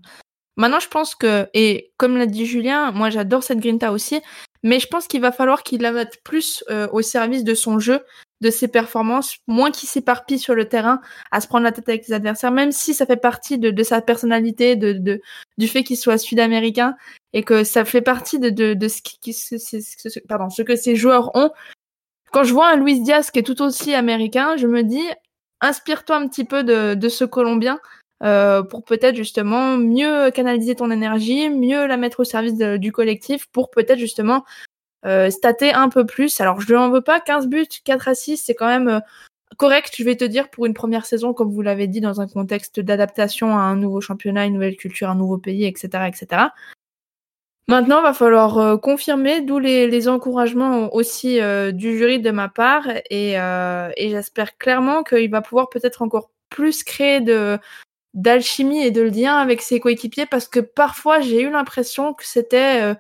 Maintenant, 0.57 0.79
je 0.79 0.89
pense 0.89 1.15
que, 1.15 1.47
et 1.53 1.91
comme 1.97 2.17
l'a 2.17 2.25
dit 2.25 2.45
Julien, 2.45 2.91
moi 2.91 3.09
j'adore 3.09 3.43
cette 3.43 3.59
Grinta 3.59 3.91
aussi, 3.91 4.21
mais 4.63 4.79
je 4.79 4.87
pense 4.87 5.07
qu'il 5.07 5.21
va 5.21 5.31
falloir 5.31 5.63
qu'il 5.63 5.81
la 5.81 5.91
mette 5.91 6.21
plus 6.23 6.63
euh, 6.69 6.87
au 6.91 7.01
service 7.01 7.43
de 7.43 7.53
son 7.53 7.79
jeu, 7.79 8.01
de 8.41 8.49
ses 8.49 8.67
performances, 8.67 9.37
moins 9.47 9.71
qu'il 9.71 9.87
s'éparpille 9.87 10.39
sur 10.39 10.55
le 10.55 10.67
terrain 10.67 10.99
à 11.31 11.39
se 11.41 11.47
prendre 11.47 11.63
la 11.63 11.71
tête 11.71 11.87
avec 11.87 12.03
ses 12.03 12.13
adversaires, 12.13 12.51
même 12.51 12.71
si 12.71 12.93
ça 12.93 13.05
fait 13.05 13.15
partie 13.15 13.59
de, 13.59 13.83
sa 13.83 14.01
personnalité, 14.01 14.75
de, 14.75 15.21
du 15.57 15.67
fait 15.67 15.83
qu'il 15.83 15.97
soit 15.97 16.17
sud-américain 16.17 16.95
et 17.33 17.43
que 17.43 17.63
ça 17.63 17.85
fait 17.85 18.01
partie 18.01 18.39
de, 18.39 18.49
ce, 18.87 20.63
que 20.63 20.75
ces 20.75 20.95
joueurs 20.95 21.35
ont. 21.35 21.51
Quand 22.31 22.43
je 22.43 22.53
vois 22.53 22.69
un 22.69 22.77
Luis 22.77 23.01
Diaz 23.01 23.29
qui 23.29 23.39
est 23.39 23.43
tout 23.43 23.61
aussi 23.61 23.93
américain, 23.93 24.57
je 24.57 24.67
me 24.67 24.83
dis, 24.83 25.05
inspire-toi 25.61 26.15
un 26.15 26.27
petit 26.27 26.45
peu 26.45 26.63
de, 26.63 27.09
ce 27.09 27.25
Colombien 27.25 27.79
euh, 28.23 28.63
pour 28.63 28.83
peut-être 28.83 29.15
justement 29.15 29.77
mieux 29.77 30.31
canaliser 30.31 30.75
ton 30.75 30.89
énergie, 30.89 31.49
mieux 31.49 31.85
la 31.85 31.97
mettre 31.97 32.21
au 32.21 32.23
service 32.23 32.55
du 32.55 32.91
collectif 32.91 33.47
pour 33.51 33.69
peut-être 33.69 33.99
justement 33.99 34.45
stater 35.03 35.73
un 35.73 35.89
peu 35.89 36.05
plus. 36.05 36.39
Alors 36.41 36.61
je 36.61 36.67
lui 36.67 36.75
en 36.75 36.89
veux 36.89 37.01
pas, 37.01 37.19
15 37.19 37.47
buts, 37.47 37.67
4 37.83 38.07
à 38.07 38.15
6, 38.15 38.37
c'est 38.37 38.55
quand 38.55 38.67
même 38.67 38.87
euh, 38.87 38.99
correct, 39.57 39.93
je 39.97 40.03
vais 40.03 40.15
te 40.15 40.25
dire, 40.25 40.49
pour 40.49 40.65
une 40.65 40.73
première 40.73 41.05
saison, 41.05 41.33
comme 41.33 41.51
vous 41.51 41.61
l'avez 41.61 41.87
dit, 41.87 42.01
dans 42.01 42.21
un 42.21 42.27
contexte 42.27 42.79
d'adaptation 42.79 43.55
à 43.57 43.61
un 43.61 43.75
nouveau 43.75 44.01
championnat, 44.01 44.45
une 44.45 44.53
nouvelle 44.53 44.77
culture, 44.77 45.09
un 45.09 45.15
nouveau 45.15 45.37
pays, 45.37 45.65
etc. 45.65 46.07
etc. 46.07 46.47
Maintenant, 47.67 47.99
il 47.99 48.03
va 48.03 48.13
falloir 48.13 48.57
euh, 48.57 48.77
confirmer, 48.77 49.41
d'où 49.41 49.59
les, 49.59 49.87
les 49.87 50.07
encouragements 50.07 50.93
aussi 50.93 51.39
euh, 51.39 51.71
du 51.71 51.97
jury 51.97 52.19
de 52.19 52.31
ma 52.31 52.49
part. 52.49 52.87
Et, 53.09 53.39
euh, 53.39 53.89
et 53.97 54.09
j'espère 54.09 54.57
clairement 54.57 55.03
qu'il 55.03 55.29
va 55.29 55.41
pouvoir 55.41 55.69
peut-être 55.69 56.01
encore 56.01 56.31
plus 56.49 56.83
créer 56.83 57.21
de 57.21 57.57
d'alchimie 58.13 58.83
et 58.83 58.91
de 58.91 59.03
lien 59.03 59.37
avec 59.37 59.61
ses 59.61 59.79
coéquipiers 59.79 60.25
parce 60.25 60.45
que 60.45 60.59
parfois 60.59 61.21
j'ai 61.21 61.43
eu 61.43 61.49
l'impression 61.49 62.13
que 62.13 62.25
c'était 62.25 62.93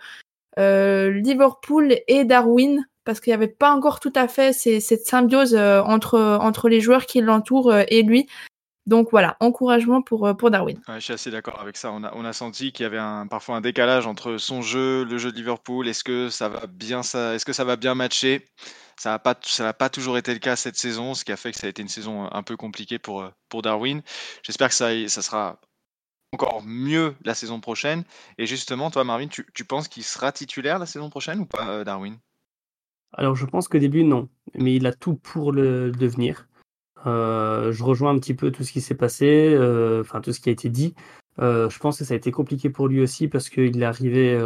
Liverpool 0.57 1.95
et 2.07 2.25
Darwin 2.25 2.85
parce 3.03 3.19
qu'il 3.19 3.31
n'y 3.31 3.35
avait 3.35 3.47
pas 3.47 3.71
encore 3.71 3.99
tout 3.99 4.13
à 4.15 4.27
fait 4.27 4.53
cette 4.53 5.05
symbiose 5.05 5.55
entre, 5.55 6.19
entre 6.19 6.69
les 6.69 6.81
joueurs 6.81 7.05
qui 7.05 7.21
l'entourent 7.21 7.73
et 7.73 8.03
lui. 8.03 8.27
Donc 8.87 9.09
voilà, 9.11 9.37
encouragement 9.39 10.01
pour, 10.01 10.25
euh, 10.25 10.33
pour 10.33 10.49
Darwin. 10.49 10.79
Je 10.95 10.99
suis 10.99 11.13
assez 11.13 11.29
d'accord 11.29 11.59
avec 11.61 11.77
ça. 11.77 11.91
On 11.91 12.03
a, 12.03 12.11
on 12.15 12.25
a 12.25 12.33
senti 12.33 12.71
qu'il 12.71 12.83
y 12.83 12.87
avait 12.87 12.99
parfois 13.29 13.55
un 13.55 13.61
décalage 13.61 14.07
entre 14.07 14.37
son 14.37 14.61
jeu, 14.61 15.03
le 15.03 15.17
jeu 15.17 15.31
de 15.31 15.37
Liverpool. 15.37 15.87
Est-ce 15.87 16.03
que 16.03 16.29
ça 16.29 16.49
va 16.49 16.65
bien, 16.67 17.03
ça, 17.03 17.35
est-ce 17.35 17.45
que 17.45 17.53
ça 17.53 17.63
va 17.63 17.75
bien 17.75 17.93
matcher? 17.93 18.47
Ça 18.97 19.11
n'a 19.11 19.19
pas, 19.19 19.35
pas 19.77 19.89
toujours 19.89 20.17
été 20.17 20.33
le 20.33 20.39
cas 20.39 20.55
cette 20.55 20.77
saison, 20.77 21.13
ce 21.13 21.23
qui 21.23 21.31
a 21.31 21.37
fait 21.37 21.51
que 21.51 21.57
ça 21.57 21.67
a 21.67 21.69
été 21.69 21.81
une 21.81 21.87
saison 21.87 22.27
un 22.31 22.43
peu 22.43 22.57
compliquée 22.57 22.99
pour, 22.99 23.21
euh, 23.21 23.29
pour 23.49 23.61
Darwin. 23.61 24.01
J'espère 24.43 24.69
que 24.69 24.75
ça, 24.75 24.89
ça 25.07 25.21
sera 25.21 25.59
encore 26.33 26.63
mieux 26.65 27.13
la 27.25 27.33
saison 27.33 27.59
prochaine. 27.59 28.03
Et 28.37 28.45
justement, 28.45 28.89
toi, 28.89 29.03
Marvin, 29.03 29.27
tu, 29.27 29.45
tu 29.53 29.65
penses 29.65 29.89
qu'il 29.89 30.03
sera 30.03 30.31
titulaire 30.31 30.79
la 30.79 30.85
saison 30.85 31.09
prochaine 31.09 31.39
ou 31.39 31.45
pas, 31.45 31.69
euh, 31.69 31.83
Darwin? 31.83 32.17
Alors, 33.13 33.35
je 33.35 33.45
pense 33.45 33.67
qu'au 33.67 33.79
début, 33.79 34.05
non. 34.05 34.29
Mais 34.55 34.75
il 34.75 34.87
a 34.87 34.93
tout 34.93 35.15
pour 35.15 35.51
le 35.51 35.91
devenir. 35.91 36.47
Euh, 37.05 37.73
je 37.73 37.83
rejoins 37.83 38.11
un 38.11 38.19
petit 38.19 38.33
peu 38.33 38.51
tout 38.51 38.63
ce 38.63 38.71
qui 38.71 38.79
s'est 38.79 38.95
passé, 38.95 39.53
euh, 39.53 40.01
enfin 40.01 40.21
tout 40.21 40.31
ce 40.31 40.39
qui 40.39 40.47
a 40.47 40.53
été 40.53 40.69
dit. 40.69 40.95
Je 41.37 41.79
pense 41.79 41.97
que 41.97 42.05
ça 42.05 42.13
a 42.13 42.17
été 42.17 42.31
compliqué 42.31 42.69
pour 42.69 42.87
lui 42.87 43.01
aussi 43.01 43.27
parce 43.27 43.49
qu'il 43.49 43.81
est 43.81 43.85
arrivé 43.85 44.39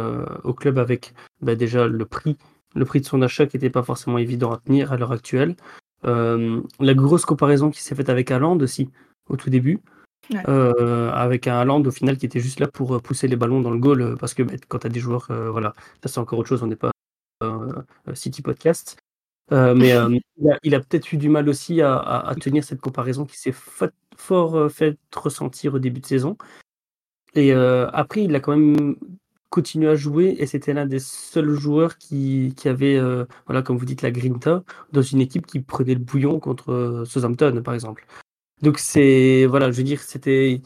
au 0.44 0.54
club 0.54 0.78
avec 0.78 1.12
bah, 1.42 1.54
déjà 1.54 1.86
le 1.86 2.06
prix, 2.06 2.38
le 2.74 2.86
prix 2.86 3.00
de 3.00 3.04
son 3.04 3.20
achat 3.20 3.44
qui 3.46 3.56
n'était 3.56 3.68
pas 3.68 3.82
forcément 3.82 4.16
évident 4.16 4.50
à 4.50 4.56
tenir 4.56 4.92
à 4.92 4.96
l'heure 4.96 5.12
actuelle. 5.12 5.56
la 6.04 6.94
grosse 6.94 7.26
comparaison 7.26 7.70
qui 7.70 7.82
s'est 7.82 7.94
faite 7.94 8.08
avec 8.08 8.30
Haaland 8.30 8.58
aussi 8.60 8.88
au 9.28 9.36
tout 9.36 9.50
début. 9.50 9.82
Avec 10.34 11.46
un 11.46 11.58
Haaland 11.58 11.82
au 11.84 11.90
final 11.90 12.16
qui 12.16 12.26
était 12.26 12.40
juste 12.40 12.60
là 12.60 12.68
pour 12.68 13.00
pousser 13.02 13.28
les 13.28 13.36
ballons 13.36 13.60
dans 13.60 13.70
le 13.70 13.78
goal 13.78 14.16
parce 14.18 14.34
que 14.34 14.42
bah, 14.42 14.54
quand 14.68 14.80
tu 14.80 14.86
as 14.86 14.90
des 14.90 15.00
joueurs, 15.00 15.28
voilà, 15.28 15.74
ça 16.02 16.08
c'est 16.08 16.18
encore 16.18 16.38
autre 16.38 16.48
chose, 16.48 16.62
on 16.62 16.66
n'est 16.66 16.76
pas 16.76 16.90
City 18.14 18.42
Podcast. 18.42 18.96
Euh, 19.52 19.74
mais 19.74 19.92
euh, 19.92 20.18
il 20.62 20.74
a, 20.74 20.80
peut-être 20.80 21.12
eu 21.12 21.16
du 21.16 21.28
mal 21.28 21.48
aussi 21.48 21.80
à, 21.80 22.34
tenir 22.40 22.64
cette 22.64 22.80
comparaison 22.80 23.24
qui 23.24 23.38
s'est 23.38 23.54
fort 24.16 24.56
euh, 24.56 24.68
fait 24.68 24.98
ressentir 25.14 25.74
au 25.74 25.78
début 25.78 26.00
de 26.00 26.06
saison. 26.06 26.36
Et 27.34 27.52
après, 27.52 28.24
il 28.24 28.34
a 28.34 28.40
quand 28.40 28.56
même 28.56 28.96
continué 29.50 29.88
à 29.88 29.94
jouer 29.94 30.36
et 30.38 30.46
c'était 30.46 30.72
l'un 30.72 30.86
des 30.86 30.98
seuls 30.98 31.50
joueurs 31.50 31.98
qui, 31.98 32.54
qui 32.56 32.66
avait, 32.66 32.98
voilà, 33.44 33.60
comme 33.60 33.76
vous 33.76 33.84
dites, 33.84 34.00
la 34.00 34.10
grinta 34.10 34.64
dans 34.92 35.02
une 35.02 35.20
équipe 35.20 35.46
qui 35.46 35.60
prenait 35.60 35.92
le 35.92 36.00
bouillon 36.00 36.40
contre 36.40 37.04
Southampton, 37.06 37.60
par 37.62 37.74
exemple. 37.74 38.06
Donc 38.62 38.78
c'est, 38.78 39.46
voilà, 39.46 39.70
je 39.70 39.76
veux 39.76 39.82
dire, 39.82 40.00
c'était 40.02 40.62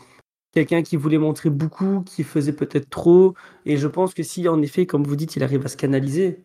quelqu'un 0.53 0.83
qui 0.83 0.97
voulait 0.97 1.19
montrer 1.19 1.51
beaucoup, 1.51 2.03
qui 2.03 2.25
faisait 2.25 2.53
peut-être 2.53 2.89
trop. 2.91 3.35
Et 3.67 3.77
je 3.77 3.89
pense 3.89 4.15
que 4.15 4.23
si, 4.23 4.49
en 4.49 4.63
effet, 4.63 4.87
comme 4.87 5.05
vous 5.05 5.17
dites, 5.17 5.37
il 5.37 5.43
arrive 5.43 5.65
à 5.65 5.69
se 5.69 5.77
canaliser, 5.77 6.45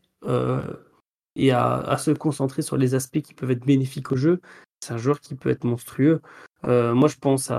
et 1.35 1.51
à, 1.51 1.97
se 1.97 2.11
concentrer 2.11 2.61
sur 2.61 2.77
les 2.77 2.95
aspects 2.95 3.21
qui 3.21 3.33
peuvent 3.33 3.51
être 3.51 3.65
bénéfiques 3.65 4.11
au 4.11 4.15
jeu, 4.15 4.41
c'est 4.81 4.93
un 4.93 4.97
joueur 4.97 5.19
qui 5.19 5.35
peut 5.35 5.49
être 5.49 5.65
monstrueux. 5.65 6.21
Euh, 6.65 6.93
moi, 6.93 7.09
je 7.09 7.17
pense 7.17 7.51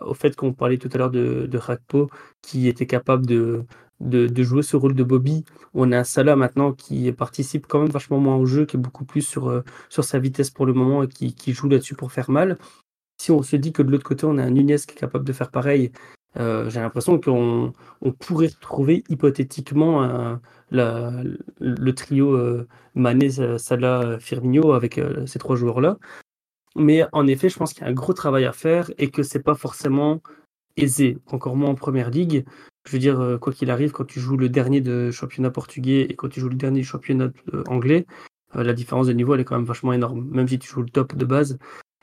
au 0.00 0.14
fait 0.14 0.36
qu'on 0.36 0.52
parlait 0.52 0.78
tout 0.78 0.90
à 0.92 0.98
l'heure 0.98 1.10
de, 1.10 1.56
Rakpo, 1.56 2.10
qui 2.42 2.68
était 2.68 2.86
capable 2.86 3.26
de, 3.26 3.64
de, 4.00 4.42
jouer 4.42 4.62
ce 4.62 4.76
rôle 4.76 4.94
de 4.94 5.04
Bobby. 5.04 5.44
On 5.72 5.92
a 5.92 5.98
un 5.98 6.04
Salah 6.04 6.36
maintenant 6.36 6.72
qui 6.72 7.10
participe 7.12 7.66
quand 7.66 7.80
même 7.80 7.90
vachement 7.90 8.18
moins 8.18 8.36
au 8.36 8.46
jeu, 8.46 8.66
qui 8.66 8.76
est 8.76 8.80
beaucoup 8.80 9.04
plus 9.04 9.22
sur, 9.22 9.48
euh, 9.48 9.62
sur 9.88 10.04
sa 10.04 10.18
vitesse 10.18 10.50
pour 10.50 10.66
le 10.66 10.74
moment 10.74 11.02
et 11.02 11.08
qui 11.08 11.52
joue 11.52 11.68
là-dessus 11.68 11.94
pour 11.94 12.12
faire 12.12 12.30
mal. 12.30 12.58
Si 13.24 13.30
on 13.30 13.42
se 13.42 13.56
dit 13.56 13.72
que 13.72 13.80
de 13.80 13.90
l'autre 13.90 14.04
côté, 14.04 14.26
on 14.26 14.36
a 14.36 14.42
un 14.42 14.50
Nunez 14.50 14.76
qui 14.76 14.92
est 14.96 15.00
capable 15.00 15.24
de 15.24 15.32
faire 15.32 15.50
pareil, 15.50 15.92
euh, 16.36 16.68
j'ai 16.68 16.80
l'impression 16.80 17.18
qu'on 17.18 17.72
on 18.02 18.12
pourrait 18.12 18.48
retrouver 18.48 19.02
hypothétiquement 19.08 20.38
le 20.70 21.90
trio 21.92 22.36
euh, 22.36 22.68
Salah, 23.56 24.18
Firmino 24.20 24.72
avec 24.72 24.98
euh, 24.98 25.24
ces 25.24 25.38
trois 25.38 25.56
joueurs-là. 25.56 25.96
Mais 26.76 27.06
en 27.12 27.26
effet, 27.26 27.48
je 27.48 27.56
pense 27.56 27.72
qu'il 27.72 27.82
y 27.82 27.86
a 27.86 27.88
un 27.88 27.94
gros 27.94 28.12
travail 28.12 28.44
à 28.44 28.52
faire 28.52 28.90
et 28.98 29.08
que 29.10 29.22
c'est 29.22 29.42
pas 29.42 29.54
forcément 29.54 30.20
aisé, 30.76 31.16
encore 31.28 31.56
moins 31.56 31.70
en 31.70 31.74
première 31.76 32.10
ligue. 32.10 32.44
Je 32.86 32.92
veux 32.92 32.98
dire, 32.98 33.38
quoi 33.40 33.54
qu'il 33.54 33.70
arrive, 33.70 33.92
quand 33.92 34.04
tu 34.04 34.20
joues 34.20 34.36
le 34.36 34.50
dernier 34.50 34.82
de 34.82 35.10
championnat 35.10 35.50
portugais 35.50 36.02
et 36.02 36.14
quand 36.14 36.28
tu 36.28 36.40
joues 36.40 36.50
le 36.50 36.56
dernier 36.56 36.82
championnat 36.82 37.30
anglais, 37.68 38.04
la 38.52 38.74
différence 38.74 39.06
de 39.06 39.14
niveau 39.14 39.34
elle 39.34 39.40
est 39.40 39.44
quand 39.44 39.56
même 39.56 39.64
vachement 39.64 39.94
énorme, 39.94 40.28
même 40.30 40.46
si 40.46 40.58
tu 40.58 40.68
joues 40.68 40.82
le 40.82 40.90
top 40.90 41.16
de 41.16 41.24
base. 41.24 41.56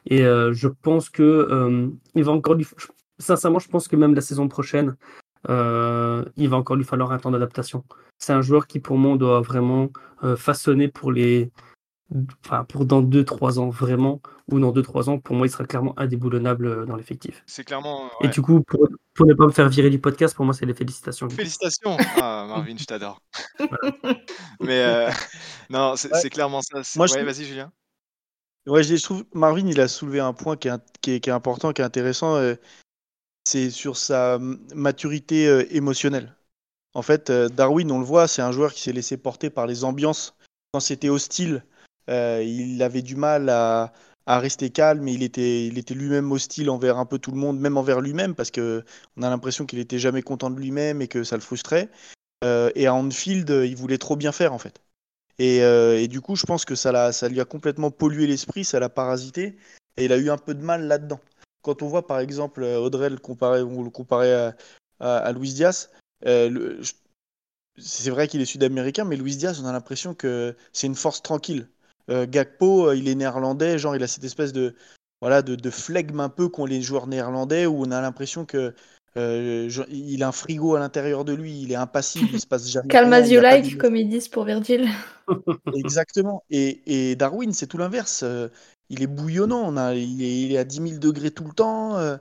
Et 0.05 0.23
je 0.23 0.67
pense 0.67 1.09
que 1.09 1.91
il 2.15 2.23
va 2.23 2.31
encore 2.31 2.57
sincèrement, 3.19 3.59
je 3.59 3.69
pense 3.69 3.87
que 3.87 3.95
même 3.95 4.15
la 4.15 4.21
saison 4.21 4.47
prochaine, 4.47 4.95
euh, 5.49 6.23
il 6.37 6.49
va 6.49 6.57
encore 6.57 6.75
lui 6.75 6.83
falloir 6.83 7.11
un 7.11 7.17
temps 7.17 7.31
d'adaptation. 7.31 7.83
C'est 8.17 8.33
un 8.33 8.41
joueur 8.41 8.67
qui, 8.67 8.79
pour 8.79 8.97
moi, 8.97 9.17
doit 9.17 9.41
vraiment 9.41 9.89
euh, 10.23 10.35
façonner 10.35 10.87
pour 10.87 11.11
les. 11.11 11.51
Enfin, 12.45 12.65
pour 12.65 12.85
dans 12.85 13.01
2-3 13.01 13.57
ans, 13.57 13.69
vraiment, 13.69 14.21
ou 14.51 14.59
dans 14.59 14.73
2-3 14.73 15.09
ans, 15.09 15.17
pour 15.17 15.35
moi, 15.35 15.47
il 15.47 15.49
sera 15.49 15.63
clairement 15.63 15.97
indéboulonnable 15.97 16.65
euh, 16.67 16.85
dans 16.85 16.97
l'effectif. 16.97 17.41
C'est 17.45 17.63
clairement. 17.63 18.11
Et 18.19 18.27
du 18.27 18.41
coup, 18.41 18.61
pour, 18.61 18.85
ne 19.25 19.33
pas 19.33 19.45
me 19.45 19.51
faire 19.51 19.69
virer 19.69 19.89
du 19.89 19.99
podcast, 19.99 20.35
pour 20.35 20.43
moi, 20.43 20.53
c'est 20.53 20.65
les 20.65 20.73
félicitations. 20.73 21.29
Félicitations 21.29 21.95
Ah, 22.21 22.45
Marvin, 22.49 22.75
je 22.77 22.83
t'adore. 22.83 23.21
Mais 24.59 25.09
non, 25.69 25.95
c'est 25.95 26.29
clairement 26.29 26.61
ça. 26.61 26.81
Moi, 26.97 27.07
ouais, 27.09 27.23
vas-y, 27.23 27.45
Julien. 27.45 27.71
Ouais, 28.67 28.83
je, 28.83 28.95
trouve 29.01 29.25
Marvin, 29.33 29.67
il 29.67 29.81
a 29.81 29.87
soulevé 29.87 30.19
un 30.19 30.33
point 30.33 30.55
qui 30.55 30.67
est, 30.67 31.27
important, 31.29 31.73
qui 31.73 31.81
est 31.81 31.85
intéressant 31.85 32.37
c'est 33.45 33.69
sur 33.69 33.97
sa 33.97 34.39
maturité 34.75 35.47
euh, 35.47 35.65
émotionnelle. 35.71 36.35
En 36.93 37.01
fait, 37.01 37.29
euh, 37.29 37.49
Darwin, 37.49 37.91
on 37.91 37.99
le 37.99 38.05
voit, 38.05 38.27
c'est 38.27 38.41
un 38.41 38.51
joueur 38.51 38.73
qui 38.73 38.81
s'est 38.81 38.93
laissé 38.93 39.17
porter 39.17 39.49
par 39.49 39.67
les 39.67 39.83
ambiances. 39.83 40.35
Quand 40.73 40.79
c'était 40.79 41.09
hostile, 41.09 41.63
euh, 42.09 42.43
il 42.43 42.81
avait 42.83 43.01
du 43.01 43.15
mal 43.15 43.49
à, 43.49 43.93
rester 44.27 44.69
calme 44.69 45.07
et 45.09 45.13
il 45.13 45.23
était, 45.23 45.67
il 45.67 45.77
était 45.77 45.93
lui-même 45.93 46.31
hostile 46.31 46.69
envers 46.69 46.97
un 46.97 47.05
peu 47.05 47.19
tout 47.19 47.31
le 47.31 47.37
monde, 47.37 47.59
même 47.59 47.75
envers 47.75 47.99
lui-même, 47.99 48.33
parce 48.33 48.49
qu'on 48.49 48.81
a 49.21 49.29
l'impression 49.29 49.65
qu'il 49.65 49.79
était 49.79 49.99
jamais 49.99 50.21
content 50.21 50.49
de 50.49 50.57
lui-même 50.57 51.01
et 51.01 51.09
que 51.09 51.25
ça 51.25 51.35
le 51.35 51.41
frustrait. 51.41 51.89
et 52.43 52.87
à 52.87 52.93
Anfield, 52.93 53.49
il 53.49 53.75
voulait 53.75 53.97
trop 53.97 54.15
bien 54.15 54.31
faire, 54.31 54.53
en 54.53 54.57
fait. 54.57 54.81
Et, 55.39 56.07
du 56.07 56.21
coup, 56.21 56.35
je 56.35 56.45
pense 56.45 56.65
que 56.65 56.75
ça, 56.75 57.11
ça 57.11 57.29
lui 57.29 57.41
a 57.41 57.45
complètement 57.45 57.91
pollué 57.91 58.27
l'esprit, 58.27 58.63
ça 58.63 58.79
l'a 58.79 58.89
parasité, 58.89 59.57
et 59.97 60.05
il 60.05 60.13
a 60.13 60.17
eu 60.17 60.29
un 60.29 60.37
peu 60.37 60.53
de 60.53 60.63
mal 60.63 60.87
là-dedans 60.87 61.19
quand 61.61 61.81
on 61.81 61.87
voit 61.87 62.07
par 62.07 62.19
exemple 62.19 62.63
euh, 62.63 62.79
Audrey 62.79 63.09
le 63.09 63.17
comparer, 63.17 63.59
le 63.59 63.89
comparer 63.89 64.33
à, 64.33 64.55
à, 64.99 65.31
Luis 65.31 65.53
Diaz, 65.53 65.89
euh, 66.25 66.81
c'est 67.77 68.11
vrai 68.11 68.27
qu'il 68.27 68.41
est 68.41 68.45
sud-américain, 68.45 69.05
mais 69.05 69.15
Luis 69.15 69.35
Diaz, 69.37 69.59
on 69.61 69.65
a 69.65 69.71
l'impression 69.71 70.13
que 70.13 70.55
c'est 70.73 70.87
une 70.87 70.95
force 70.95 71.21
tranquille. 71.21 71.67
Euh, 72.09 72.25
Gakpo, 72.27 72.91
il 72.93 73.07
est 73.07 73.15
néerlandais, 73.15 73.79
genre 73.79 73.95
il 73.95 74.03
a 74.03 74.07
cette 74.07 74.23
espèce 74.23 74.53
de 74.53 74.75
voilà 75.21 75.41
de, 75.41 75.55
de 75.55 75.69
flegme 75.69 76.19
un 76.19 76.29
peu 76.29 76.49
qu'ont 76.49 76.65
les 76.65 76.81
joueurs 76.81 77.07
néerlandais, 77.07 77.65
où 77.65 77.83
on 77.83 77.91
a 77.91 78.01
l'impression 78.01 78.45
que 78.45 78.73
il 79.15 80.23
a 80.23 80.27
un 80.27 80.31
frigo 80.31 80.75
à 80.75 80.79
l'intérieur 80.79 81.25
de 81.25 81.33
lui, 81.33 81.61
il 81.61 81.71
est 81.71 81.75
impassible, 81.75 82.29
il 82.33 82.39
se 82.39 82.47
passe 82.47 82.69
jamais. 82.69 82.87
Calm 82.87 83.11
as 83.13 83.27
you 83.27 83.41
like, 83.41 83.77
comme 83.77 83.95
ils 83.95 84.09
disent 84.09 84.29
pour 84.29 84.45
Virgil. 84.45 84.87
Exactement. 85.75 86.43
Et, 86.49 87.11
et 87.11 87.15
Darwin, 87.15 87.53
c'est 87.53 87.67
tout 87.67 87.77
l'inverse 87.77 88.23
il 88.91 89.01
est 89.01 89.07
bouillonnant. 89.07 89.63
On 89.65 89.77
a, 89.77 89.95
il, 89.95 90.51
est, 90.53 90.57
à 90.57 90.63
10 90.63 90.75
000 90.75 90.99
degrés 90.99 91.31
tout 91.31 91.45
le 91.45 91.53
temps. 91.53 91.97
Euh, 91.97 92.17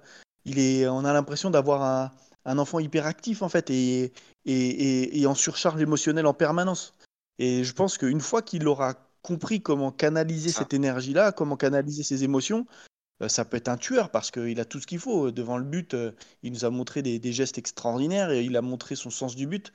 il 0.46 0.58
est, 0.58 0.88
on 0.88 1.04
a 1.04 1.12
l'impression 1.12 1.50
d'avoir 1.50 2.10
un, 2.46 2.58
enfant 2.58 2.78
hyperactif 2.78 3.42
en 3.42 3.48
fait 3.48 3.70
et, 3.70 4.12
et, 4.46 5.26
en 5.26 5.34
surcharge 5.34 5.80
émotionnelle 5.82 6.26
en 6.26 6.32
permanence. 6.32 6.94
Et 7.38 7.64
je 7.64 7.74
pense 7.74 7.98
qu'une 7.98 8.20
fois 8.20 8.40
qu'il 8.40 8.66
aura 8.66 8.94
compris 9.22 9.60
comment 9.60 9.90
canaliser 9.90 10.50
cette 10.50 10.72
énergie-là, 10.72 11.32
comment 11.32 11.56
canaliser 11.56 12.02
ses 12.02 12.24
émotions, 12.24 12.66
euh, 12.70 12.88
ça 13.28 13.44
peut 13.44 13.56
être 13.56 13.68
un 13.68 13.76
tueur 13.76 14.10
parce 14.10 14.30
qu'il 14.30 14.60
a 14.60 14.64
tout 14.64 14.80
ce 14.80 14.86
qu'il 14.86 14.98
faut. 14.98 15.30
Devant 15.30 15.58
le 15.58 15.64
but, 15.64 15.94
euh, 15.94 16.12
il 16.42 16.52
nous 16.52 16.64
a 16.64 16.70
montré 16.70 17.02
des, 17.02 17.32
gestes 17.32 17.58
extraordinaires 17.58 18.30
et 18.30 18.44
il 18.44 18.56
a 18.56 18.62
montré 18.62 18.94
son 18.96 19.10
sens 19.10 19.36
du 19.36 19.46
but, 19.46 19.72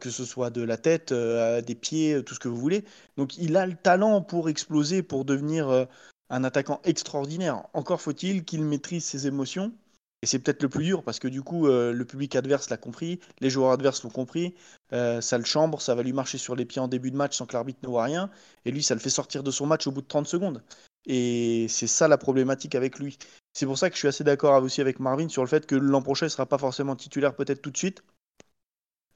que 0.00 0.10
ce 0.10 0.26
soit 0.26 0.50
de 0.50 0.62
la 0.62 0.76
tête, 0.76 1.12
des 1.12 1.74
pieds, 1.74 2.22
tout 2.22 2.34
ce 2.34 2.40
que 2.40 2.48
vous 2.48 2.56
voulez. 2.58 2.84
Donc 3.16 3.38
il 3.38 3.56
a 3.56 3.64
le 3.64 3.74
talent 3.74 4.20
pour 4.20 4.50
exploser, 4.50 5.02
pour 5.02 5.24
devenir 5.24 5.86
un 6.30 6.44
attaquant 6.44 6.80
extraordinaire. 6.84 7.64
Encore 7.72 8.00
faut-il 8.00 8.44
qu'il 8.44 8.62
maîtrise 8.62 9.04
ses 9.04 9.26
émotions. 9.26 9.72
Et 10.22 10.26
c'est 10.26 10.38
peut-être 10.38 10.62
le 10.62 10.68
plus 10.68 10.84
dur 10.84 11.02
parce 11.02 11.18
que 11.18 11.28
du 11.28 11.42
coup, 11.42 11.66
euh, 11.66 11.92
le 11.92 12.04
public 12.04 12.36
adverse 12.36 12.68
l'a 12.68 12.76
compris, 12.76 13.20
les 13.40 13.48
joueurs 13.48 13.72
adverses 13.72 14.02
l'ont 14.02 14.10
compris, 14.10 14.54
euh, 14.92 15.22
ça 15.22 15.38
le 15.38 15.44
chambre, 15.44 15.80
ça 15.80 15.94
va 15.94 16.02
lui 16.02 16.12
marcher 16.12 16.36
sur 16.36 16.54
les 16.54 16.66
pieds 16.66 16.80
en 16.80 16.88
début 16.88 17.10
de 17.10 17.16
match 17.16 17.36
sans 17.36 17.46
que 17.46 17.54
l'arbitre 17.54 17.80
ne 17.82 17.88
voit 17.88 18.04
rien. 18.04 18.30
Et 18.66 18.70
lui, 18.70 18.82
ça 18.82 18.94
le 18.94 19.00
fait 19.00 19.08
sortir 19.08 19.42
de 19.42 19.50
son 19.50 19.64
match 19.64 19.86
au 19.86 19.92
bout 19.92 20.02
de 20.02 20.06
30 20.06 20.26
secondes. 20.26 20.62
Et 21.06 21.66
c'est 21.68 21.86
ça 21.86 22.08
la 22.08 22.18
problématique 22.18 22.74
avec 22.74 22.98
lui. 22.98 23.18
C'est 23.52 23.66
pour 23.66 23.78
ça 23.78 23.88
que 23.88 23.96
je 23.96 24.00
suis 24.00 24.08
assez 24.08 24.24
d'accord 24.24 24.62
aussi 24.62 24.80
avec 24.80 25.00
Marvin 25.00 25.28
sur 25.28 25.42
le 25.42 25.48
fait 25.48 25.66
que 25.66 25.74
l'an 25.74 26.02
prochain, 26.02 26.26
il 26.26 26.28
ne 26.28 26.32
sera 26.32 26.46
pas 26.46 26.58
forcément 26.58 26.96
titulaire 26.96 27.34
peut-être 27.34 27.62
tout 27.62 27.70
de 27.70 27.76
suite. 27.76 28.02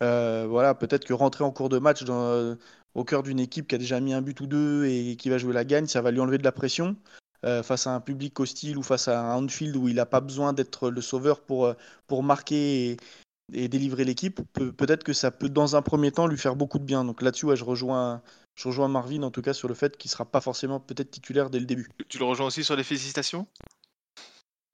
Euh, 0.02 0.46
voilà, 0.48 0.74
peut-être 0.74 1.04
que 1.04 1.12
rentrer 1.12 1.44
en 1.44 1.52
cours 1.52 1.68
de 1.68 1.78
match 1.78 2.04
dans, 2.04 2.56
au 2.94 3.04
cœur 3.04 3.22
d'une 3.22 3.40
équipe 3.40 3.68
qui 3.68 3.74
a 3.74 3.78
déjà 3.78 4.00
mis 4.00 4.12
un 4.12 4.22
but 4.22 4.40
ou 4.40 4.46
deux 4.46 4.86
et 4.86 5.16
qui 5.16 5.28
va 5.28 5.38
jouer 5.38 5.52
la 5.52 5.64
gagne, 5.64 5.86
ça 5.86 6.02
va 6.02 6.10
lui 6.10 6.20
enlever 6.20 6.38
de 6.38 6.44
la 6.44 6.52
pression. 6.52 6.96
face 7.42 7.86
à 7.86 7.94
un 7.94 8.00
public 8.00 8.38
hostile 8.40 8.78
ou 8.78 8.82
face 8.82 9.08
à 9.08 9.20
un 9.20 9.36
Anfield 9.36 9.76
où 9.76 9.88
il 9.88 9.96
n'a 9.96 10.06
pas 10.06 10.20
besoin 10.20 10.52
d'être 10.52 10.90
le 10.90 11.00
sauveur 11.00 11.40
pour, 11.40 11.74
pour 12.06 12.22
marquer 12.22 12.96
et 13.52 13.68
délivrer 13.68 14.04
l'équipe, 14.04 14.40
peut-être 14.76 15.04
que 15.04 15.12
ça 15.12 15.30
peut 15.30 15.48
dans 15.48 15.76
un 15.76 15.82
premier 15.82 16.10
temps 16.10 16.26
lui 16.26 16.38
faire 16.38 16.56
beaucoup 16.56 16.78
de 16.78 16.84
bien. 16.84 17.04
Donc 17.04 17.20
là-dessus, 17.22 17.54
je 17.54 17.64
rejoins, 17.64 18.22
je 18.54 18.68
rejoins 18.68 18.88
Marvin 18.88 19.22
en 19.22 19.30
tout 19.30 19.42
cas 19.42 19.52
sur 19.52 19.68
le 19.68 19.74
fait 19.74 19.96
qu'il 19.96 20.10
sera 20.10 20.24
pas 20.24 20.40
forcément 20.40 20.80
peut-être 20.80 21.10
titulaire 21.10 21.50
dès 21.50 21.60
le 21.60 21.66
début. 21.66 21.88
Tu 22.08 22.18
le 22.18 22.24
rejoins 22.24 22.46
aussi 22.46 22.64
sur 22.64 22.76
les 22.76 22.84
félicitations? 22.84 23.46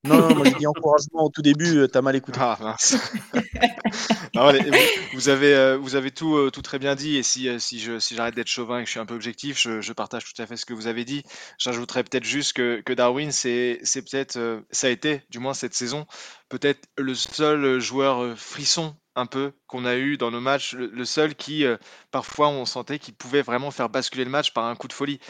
Non, 0.05 0.17
non, 0.17 0.35
moi 0.35 0.47
j'ai 0.47 0.55
dit 0.55 0.67
encouragement 0.67 1.25
au 1.25 1.29
tout 1.29 1.43
début, 1.43 1.77
euh, 1.77 1.87
t'as 1.87 2.01
mal 2.01 2.17
écouté. 2.17 2.39
Ah 2.41 2.57
mince. 2.59 2.97
vous, 5.13 5.29
avez, 5.29 5.55
euh, 5.55 5.77
vous 5.77 5.95
avez 5.95 6.11
tout, 6.11 6.37
euh, 6.37 6.51
tout 6.51 6.63
très 6.63 6.79
bien 6.79 6.95
dit, 6.95 7.19
et 7.19 7.23
si, 7.23 7.49
si 7.61 7.81
je 7.81 7.99
si 7.99 8.15
j'arrête 8.15 8.35
d'être 8.35 8.49
chauvin 8.49 8.79
et 8.79 8.83
que 8.83 8.87
je 8.87 8.93
suis 8.93 9.01
un 9.01 9.05
peu 9.05 9.15
objectif, 9.15 9.59
je, 9.59 9.93
partage 9.93 10.25
tout 10.25 10.41
à 10.41 10.47
fait 10.47 10.57
ce 10.57 10.65
que 10.65 10.73
vous 10.73 10.87
avez 10.87 11.05
dit. 11.05 11.23
J'ajouterais 11.59 12.03
peut-être 12.03 12.25
juste 12.25 12.55
que, 12.55 12.81
que 12.81 12.95
Darwin, 12.95 13.31
c'est 13.31 13.83
peut-être, 13.95 14.63
ça 14.71 14.87
a 14.87 14.91
été, 14.91 15.23
du 15.29 15.39
moins 15.39 15.53
cette 15.53 15.75
saison, 15.75 16.07
peut-être 16.49 16.89
le 16.97 17.15
seul 17.15 17.79
joueur 17.79 18.39
frisson 18.39 18.97
un 19.17 19.27
peu 19.27 19.53
qu'on 19.67 19.85
a 19.85 19.97
eu 19.97 20.17
dans 20.17 20.31
nos 20.31 20.41
matchs, 20.41 20.75
le, 20.75 21.05
seul 21.05 21.35
qui, 21.35 21.65
parfois, 22.11 22.49
on 22.49 22.65
sentait 22.67 22.99
qu'il 22.99 23.15
pouvait 23.15 23.43
vraiment 23.43 23.71
faire 23.71 23.89
basculer 23.89 24.25
le 24.25 24.31
match 24.31 24.53
par 24.53 24.65
un 24.65 24.77
coup 24.77 24.89
de 24.89 24.93
folie. 24.93 25.19
Coup 25.19 25.25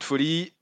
de 0.00 0.04
folie, 0.04 0.54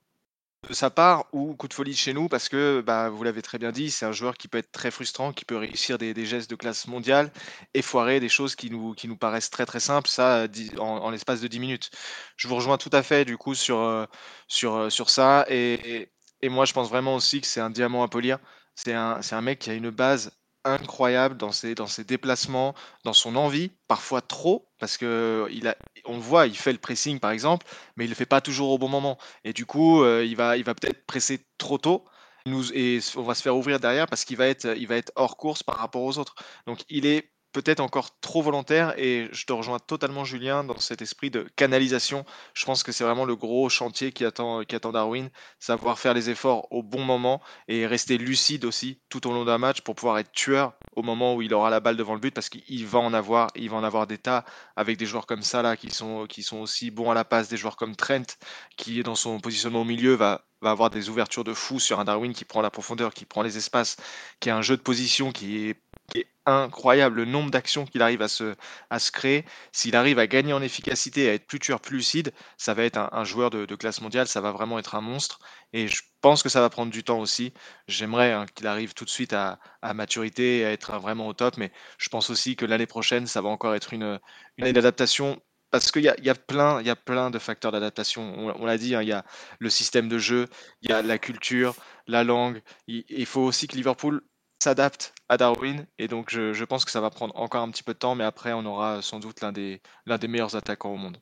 de 0.69 0.75
sa 0.75 0.91
part 0.91 1.27
ou 1.33 1.55
coup 1.55 1.69
de 1.69 1.75
folie 1.75 1.95
chez 1.95 2.13
nous 2.13 2.29
parce 2.29 2.49
que 2.49 2.83
bah, 2.83 3.09
vous 3.09 3.25
l'avez 3.25 3.43
très 3.43 3.59
bien 3.59 3.73
dit, 3.73 3.91
c'est 3.91 4.05
un 4.05 4.13
joueur 4.13 4.37
qui 4.37 4.49
peut 4.49 4.59
être 4.59 4.73
très 4.73 4.91
frustrant, 4.91 5.33
qui 5.33 5.45
peut 5.45 5.57
réussir 5.57 5.99
des, 5.99 6.15
gestes 6.27 6.51
de 6.51 6.57
classe 6.57 6.87
mondiale 6.87 7.33
et 7.75 7.83
foirer 7.83 8.21
des 8.21 8.29
choses 8.29 8.55
qui 8.55 8.71
nous, 8.71 8.95
qui 8.95 9.09
nous 9.09 9.17
paraissent 9.17 9.51
très 9.51 9.67
très 9.67 9.81
simples, 9.81 10.09
ça 10.09 10.47
en, 10.79 11.11
l'espace 11.11 11.41
de 11.41 11.49
10 11.49 11.61
minutes. 11.61 11.91
Je 12.37 12.49
vous 12.49 12.57
rejoins 12.57 12.79
tout 12.79 12.91
à 12.93 13.03
fait 13.03 13.25
du 13.25 13.37
coup 13.39 13.55
sur, 13.55 13.79
euh, 13.79 14.05
sur, 14.49 14.75
euh, 14.77 14.91
sur 14.91 15.11
ça 15.11 15.47
et, 15.49 16.11
et, 16.43 16.49
moi 16.49 16.65
je 16.67 16.73
pense 16.73 16.89
vraiment 16.89 17.15
aussi 17.15 17.41
que 17.41 17.47
c'est 17.47 17.61
un 17.61 17.71
diamant 17.71 18.03
à 18.03 18.09
polir. 18.09 18.39
C'est 18.75 18.95
un, 18.95 19.21
un 19.31 19.41
mec 19.41 19.61
qui 19.61 19.71
a 19.71 19.75
une 19.75 19.91
base 19.91 20.33
incroyable 20.65 21.37
dans 21.37 21.53
ses, 21.53 21.75
dans 21.75 21.87
ses 21.87 22.05
déplacements, 22.05 22.75
dans 23.05 23.13
son 23.13 23.37
envie, 23.37 23.71
parfois 23.89 24.21
trop, 24.23 24.71
parce 24.79 24.99
que 24.99 25.49
il 25.51 25.69
a, 25.69 25.77
on 26.05 26.15
le 26.17 26.23
voit, 26.23 26.47
il 26.47 26.57
fait 26.57 26.73
le 26.73 26.79
pressing 26.79 27.21
par 27.21 27.31
exemple, 27.31 27.67
mais 27.97 28.05
il 28.05 28.09
le 28.09 28.15
fait 28.15 28.27
pas 28.27 28.41
toujours 28.41 28.71
au 28.71 28.79
bon 28.79 28.89
moment. 28.89 29.19
Et 29.45 29.53
du 29.53 29.67
coup, 29.67 30.03
euh, 30.03 30.25
il 30.25 30.37
va, 30.37 30.57
il 30.57 30.65
va 30.65 30.75
peut-être 30.75 31.07
presser 31.07 31.47
trop 31.59 31.79
tôt. 31.79 32.05
Nous, 32.47 32.73
et 32.73 33.01
on 33.17 33.23
va 33.23 33.35
se 33.35 33.43
faire 33.43 33.57
ouvrir 33.57 33.81
derrière 33.81 34.07
parce 34.07 34.25
qu'il 34.25 34.37
va 34.37 34.47
être, 34.47 34.67
il 34.79 34.87
va 34.87 34.97
être 34.97 35.13
hors 35.17 35.37
course 35.37 35.63
par 35.63 35.77
rapport 35.77 36.03
aux 36.03 36.19
autres. 36.19 36.35
Donc 36.67 36.81
il 36.89 37.07
est 37.07 37.31
peut-être 37.53 37.81
encore 37.81 38.19
trop 38.21 38.43
volontaire 38.43 38.95
et 38.97 39.29
je 39.33 39.45
te 39.45 39.53
rejoins 39.53 39.79
totalement 39.79 40.25
Julien 40.25 40.65
dans 40.65 40.79
cet 40.79 41.03
esprit 41.03 41.31
de 41.31 41.49
canalisation. 41.57 42.25
Je 42.55 42.65
pense 42.65 42.83
que 42.83 42.93
c'est 42.93 43.05
vraiment 43.05 43.25
le 43.25 43.37
gros 43.37 43.69
chantier 43.69 44.13
qui 44.13 44.25
attend, 44.25 44.63
qui 44.65 44.77
attend 44.77 44.93
Darwin, 44.93 45.31
savoir 45.59 45.99
faire 45.99 46.15
les 46.15 46.31
efforts 46.31 46.69
au 46.71 46.83
bon 46.83 47.03
moment 47.03 47.41
et 47.69 47.87
rester 47.87 48.19
lucide 48.19 48.65
aussi 48.65 49.01
tout 49.09 49.27
au 49.27 49.33
long 49.33 49.45
d'un 49.45 49.59
match 49.59 49.81
pour 49.81 49.95
pouvoir 49.95 50.19
être 50.19 50.33
tueur 50.33 50.75
au 50.97 51.03
moment 51.03 51.35
où 51.35 51.43
il 51.43 51.53
aura 51.55 51.71
la 51.71 51.81
balle 51.81 51.97
devant 51.97 52.15
le 52.15 52.21
but 52.21 52.35
parce 52.35 52.49
qu'il 52.49 52.87
va 52.87 52.99
en 52.99 53.13
avoir, 53.13 53.49
il 53.55 53.71
va 53.71 53.77
en 53.77 53.85
avoir 53.85 54.07
des 54.07 54.19
tas 54.19 54.45
avec 54.77 54.97
des 54.97 55.07
joueurs 55.07 55.27
comme 55.27 55.43
ça 55.43 55.63
là 55.63 55.77
qui 55.77 55.91
sont, 55.91 56.27
qui 56.27 56.43
sont 56.43 56.59
aussi 56.59 56.91
bons 56.91 57.11
à 57.11 57.15
la 57.15 57.25
passe, 57.25 57.49
des 57.49 57.57
joueurs 57.57 57.77
comme 57.77 57.97
Trent 57.97 58.37
qui 58.77 59.03
dans 59.03 59.15
son 59.15 59.41
positionnement 59.41 59.83
au 59.83 59.85
milieu 59.85 60.15
va, 60.15 60.45
va 60.61 60.71
avoir 60.71 60.91
des 60.91 61.09
ouvertures 61.09 61.45
de 61.45 61.55
fou 61.55 61.81
sur 61.81 62.01
un 62.01 62.05
Darwin 62.05 62.33
qui 62.33 62.45
prend 62.45 62.61
la 62.61 62.71
profondeur, 62.71 63.15
qui 63.15 63.25
prend 63.25 63.43
les 63.43 63.57
espaces, 63.57 63.97
qui 64.41 64.51
a 64.51 64.57
un 64.57 64.63
jeu 64.63 64.77
de 64.77 64.83
position 64.83 65.33
qui 65.33 65.69
est 65.69 65.81
est 66.15 66.27
incroyable, 66.47 67.17
le 67.17 67.25
nombre 67.25 67.51
d'actions 67.51 67.85
qu'il 67.85 68.03
arrive 68.03 68.23
à 68.23 68.29
se, 68.29 68.55
à 68.91 68.99
se 68.99 69.13
créer. 69.13 69.45
S'il 69.73 69.97
arrive 69.97 70.19
à 70.19 70.27
gagner 70.27 70.53
en 70.53 70.63
efficacité, 70.63 71.29
à 71.29 71.35
être 71.35 71.47
plus 71.47 71.59
tueur, 71.59 71.81
plus 71.81 71.99
lucide, 71.99 72.33
ça 72.57 72.75
va 72.75 72.85
être 72.85 72.99
un, 72.99 73.25
joueur 73.25 73.51
de, 73.51 73.75
classe 73.75 74.01
mondiale, 74.01 74.27
ça 74.27 74.41
va 74.41 74.53
vraiment 74.53 74.79
être 74.79 74.95
un 74.95 75.01
monstre. 75.01 75.39
Et 75.73 75.89
je 75.89 76.03
pense 76.21 76.43
que 76.43 76.49
ça 76.49 76.61
va 76.61 76.71
prendre 76.71 76.91
du 76.91 77.05
temps 77.05 77.21
aussi. 77.21 77.53
J'aimerais 77.89 78.33
hein, 78.33 78.47
qu'il 78.55 78.67
arrive 78.67 78.95
tout 78.95 79.05
de 79.05 79.11
suite 79.11 79.33
à, 79.33 79.59
maturité, 79.95 80.65
à 80.65 80.73
être 80.73 80.99
vraiment 80.99 81.29
au 81.29 81.33
top, 81.35 81.57
mais 81.57 81.73
je 81.99 82.09
pense 82.09 82.31
aussi 82.31 82.57
que 82.57 82.67
l'année 82.67 82.87
prochaine, 82.87 83.27
ça 83.27 83.41
va 83.41 83.49
encore 83.49 83.75
être 83.75 83.93
une, 83.93 84.19
année 84.61 84.73
d'adaptation 84.73 85.41
parce 85.71 85.93
qu'il 85.93 86.03
y, 86.03 86.13
y 86.23 86.31
a, 86.31 86.35
plein, 86.35 86.83
y 86.83 86.91
a 86.91 86.97
plein 86.97 87.31
de 87.31 87.39
facteurs 87.39 87.71
d'adaptation. 87.71 88.53
On, 88.59 88.67
l'a 88.67 88.77
dit, 88.77 88.97
hein, 88.97 89.03
il 89.03 89.09
y 89.09 89.13
a 89.13 89.25
le 89.61 89.71
système 89.71 90.09
de 90.09 90.19
jeu, 90.19 90.49
il 90.83 90.91
y 90.91 90.93
a 90.93 91.01
la 91.01 91.19
culture, 91.19 91.77
la 92.09 92.25
langue. 92.25 92.61
il 92.89 93.27
faut 93.27 93.43
aussi 93.43 93.69
que 93.69 93.77
Liverpool 93.77 94.21
s'adapte 94.63 95.15
à 95.29 95.37
Darwin 95.37 95.87
et 95.99 96.09
donc 96.09 96.31
je, 96.31 96.65
pense 96.65 96.85
que 96.85 96.91
ça 96.91 97.01
va 97.01 97.11
prendre 97.11 97.37
encore 97.37 97.63
un 97.63 97.71
petit 97.71 97.83
peu 97.83 97.95
de 97.95 97.99
temps 97.99 98.15
mais 98.15 98.25
après 98.25 98.53
on 98.53 98.65
aura 98.65 99.03
sans 99.03 99.21
doute 99.21 99.41
l'un 99.41 99.53
des, 99.53 99.81
l'un 100.07 100.19
des 100.19 100.29
meilleurs 100.29 100.57
attaquants 100.57 100.93
au 100.93 100.97
monde. 100.97 101.19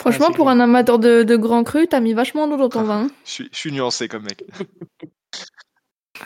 Franchement 0.00 0.32
pour 0.32 0.48
un 0.48 0.60
amateur 0.60 0.98
de, 0.98 1.22
de 1.22 1.36
grand 1.36 1.64
cru 1.64 1.86
t'as 1.88 2.00
mis 2.00 2.14
vachement 2.14 2.48
d'eau 2.48 2.56
dans 2.56 2.68
ton 2.68 2.82
vin. 2.84 3.04
Hein. 3.04 3.10
je, 3.24 3.44
suis, 3.52 3.72
nuancé 3.72 4.08
comme 4.08 4.24
mec. 4.24 4.44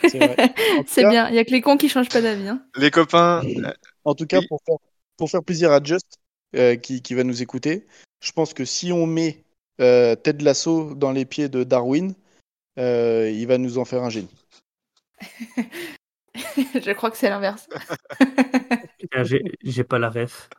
C'est 0.01 0.17
bien, 1.09 1.29
il 1.29 1.35
y 1.35 1.39
a 1.39 1.45
que 1.45 1.51
les 1.51 1.61
cons 1.61 1.77
qui 1.77 1.89
changent 1.89 2.09
pas 2.09 2.21
d'avis. 2.21 2.47
Hein. 2.47 2.63
Les 2.75 2.91
copains. 2.91 3.41
Euh, 3.45 3.71
en 4.05 4.15
tout 4.15 4.25
cas 4.25 4.41
pour, 4.47 4.59
faire, 4.65 4.77
pour 5.17 5.29
faire 5.29 5.43
plaisir 5.43 5.71
à 5.71 5.83
Just 5.83 6.17
euh, 6.55 6.75
qui, 6.75 7.01
qui, 7.01 7.13
va 7.13 7.23
nous 7.23 7.41
écouter, 7.41 7.87
je 8.21 8.31
pense 8.31 8.53
que 8.53 8.65
si 8.65 8.91
on 8.91 9.05
met 9.05 9.43
euh, 9.81 10.15
Ted 10.15 10.43
Lasso 10.43 10.93
dans 10.95 11.11
les 11.11 11.25
pieds 11.25 11.49
de 11.49 11.63
Darwin, 11.63 12.13
euh, 12.77 13.29
il 13.31 13.47
va 13.47 13.57
nous 13.57 13.77
en 13.77 13.85
faire 13.85 14.03
un 14.03 14.09
génie. 14.09 14.29
je 16.55 16.91
crois 16.91 17.11
que 17.11 17.17
c'est 17.17 17.29
l'inverse. 17.29 17.67
j'ai 19.63 19.83
pas 19.83 19.99
la 19.99 20.09
ref. 20.09 20.49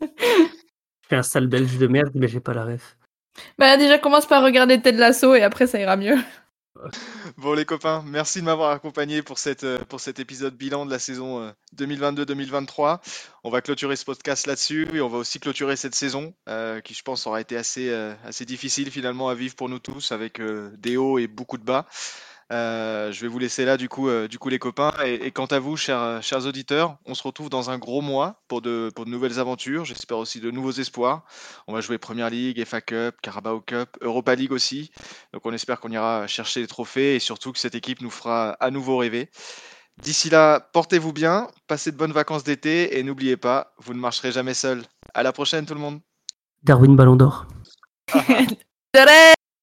Je 0.00 0.06
fais 1.08 1.16
un 1.16 1.22
sale 1.22 1.46
belge 1.46 1.78
de 1.78 1.86
merde, 1.86 2.12
mais 2.14 2.28
j'ai 2.28 2.40
pas 2.40 2.54
la 2.54 2.64
ref. 2.64 2.96
Bah 3.58 3.76
déjà 3.76 3.98
commence 3.98 4.26
par 4.26 4.42
regarder 4.42 4.80
Ted 4.80 4.98
Lasso 4.98 5.34
et 5.34 5.42
après 5.42 5.66
ça 5.66 5.78
ira 5.78 5.96
mieux. 5.96 6.16
Bon 7.36 7.54
les 7.54 7.64
copains, 7.64 8.02
merci 8.06 8.40
de 8.40 8.44
m'avoir 8.44 8.70
accompagné 8.72 9.22
pour, 9.22 9.38
cette, 9.38 9.64
euh, 9.64 9.78
pour 9.88 10.00
cet 10.00 10.18
épisode 10.18 10.56
bilan 10.56 10.86
de 10.86 10.90
la 10.90 10.98
saison 10.98 11.54
2022-2023. 11.76 12.94
Euh, 12.94 12.96
on 13.44 13.50
va 13.50 13.60
clôturer 13.60 13.96
ce 13.96 14.04
podcast 14.04 14.46
là-dessus 14.46 14.88
et 14.92 15.00
on 15.00 15.08
va 15.08 15.18
aussi 15.18 15.40
clôturer 15.40 15.76
cette 15.76 15.94
saison 15.94 16.34
euh, 16.48 16.80
qui 16.80 16.94
je 16.94 17.02
pense 17.02 17.26
aura 17.26 17.40
été 17.40 17.56
assez, 17.56 17.92
assez 18.24 18.44
difficile 18.44 18.90
finalement 18.90 19.28
à 19.28 19.34
vivre 19.34 19.54
pour 19.54 19.68
nous 19.68 19.78
tous 19.78 20.12
avec 20.12 20.40
des 20.78 20.96
hauts 20.96 21.18
et 21.18 21.26
beaucoup 21.26 21.58
de 21.58 21.64
bas. 21.64 21.86
Euh, 22.52 23.10
je 23.12 23.20
vais 23.22 23.28
vous 23.28 23.38
laisser 23.38 23.64
là, 23.64 23.76
du 23.76 23.88
coup, 23.88 24.08
euh, 24.08 24.28
du 24.28 24.38
coup 24.38 24.48
les 24.48 24.58
copains. 24.58 24.92
Et, 25.04 25.30
quant 25.30 25.46
à 25.46 25.58
vous, 25.58 25.76
chers, 25.76 26.22
chers 26.22 26.46
auditeurs, 26.46 26.98
on 27.06 27.14
se 27.14 27.22
retrouve 27.22 27.48
dans 27.48 27.70
un 27.70 27.78
gros 27.78 28.00
mois 28.00 28.42
pour 28.48 28.62
de, 28.62 28.90
pour 28.94 29.04
de 29.04 29.10
nouvelles 29.10 29.38
aventures. 29.38 29.84
J'espère 29.84 30.18
aussi 30.18 30.40
de 30.40 30.50
nouveaux 30.50 30.72
espoirs. 30.72 31.24
On 31.66 31.72
va 31.72 31.80
jouer 31.80 31.98
Première 31.98 32.30
League, 32.30 32.62
FA 32.64 32.80
Cup, 32.80 33.16
Carabao 33.22 33.60
Cup, 33.60 33.96
Europa 34.00 34.34
League 34.34 34.52
aussi. 34.52 34.90
Donc 35.32 35.46
on 35.46 35.52
espère 35.52 35.80
qu'on 35.80 35.90
ira 35.90 36.26
chercher 36.26 36.60
les 36.60 36.66
trophées 36.66 37.16
et 37.16 37.20
surtout 37.20 37.52
que 37.52 37.58
cette 37.58 37.74
équipe 37.74 38.00
nous 38.00 38.10
fera 38.10 38.50
à 38.60 38.70
nouveau 38.70 38.98
rêver. 38.98 39.30
D'ici 40.02 40.28
là, 40.28 40.60
portez-vous 40.60 41.12
bien, 41.12 41.48
passez 41.68 41.92
de 41.92 41.96
bonnes 41.96 42.12
vacances 42.12 42.42
d'été 42.42 42.98
et 42.98 43.02
n'oubliez 43.04 43.36
pas, 43.36 43.74
vous 43.78 43.94
ne 43.94 44.00
marcherez 44.00 44.32
jamais 44.32 44.54
seul. 44.54 44.82
À 45.14 45.22
la 45.22 45.32
prochaine 45.32 45.66
tout 45.66 45.74
le 45.74 45.80
monde. 45.80 46.00
Darwin 46.64 46.96
Ballon 46.96 47.16
d'Or. 47.16 47.46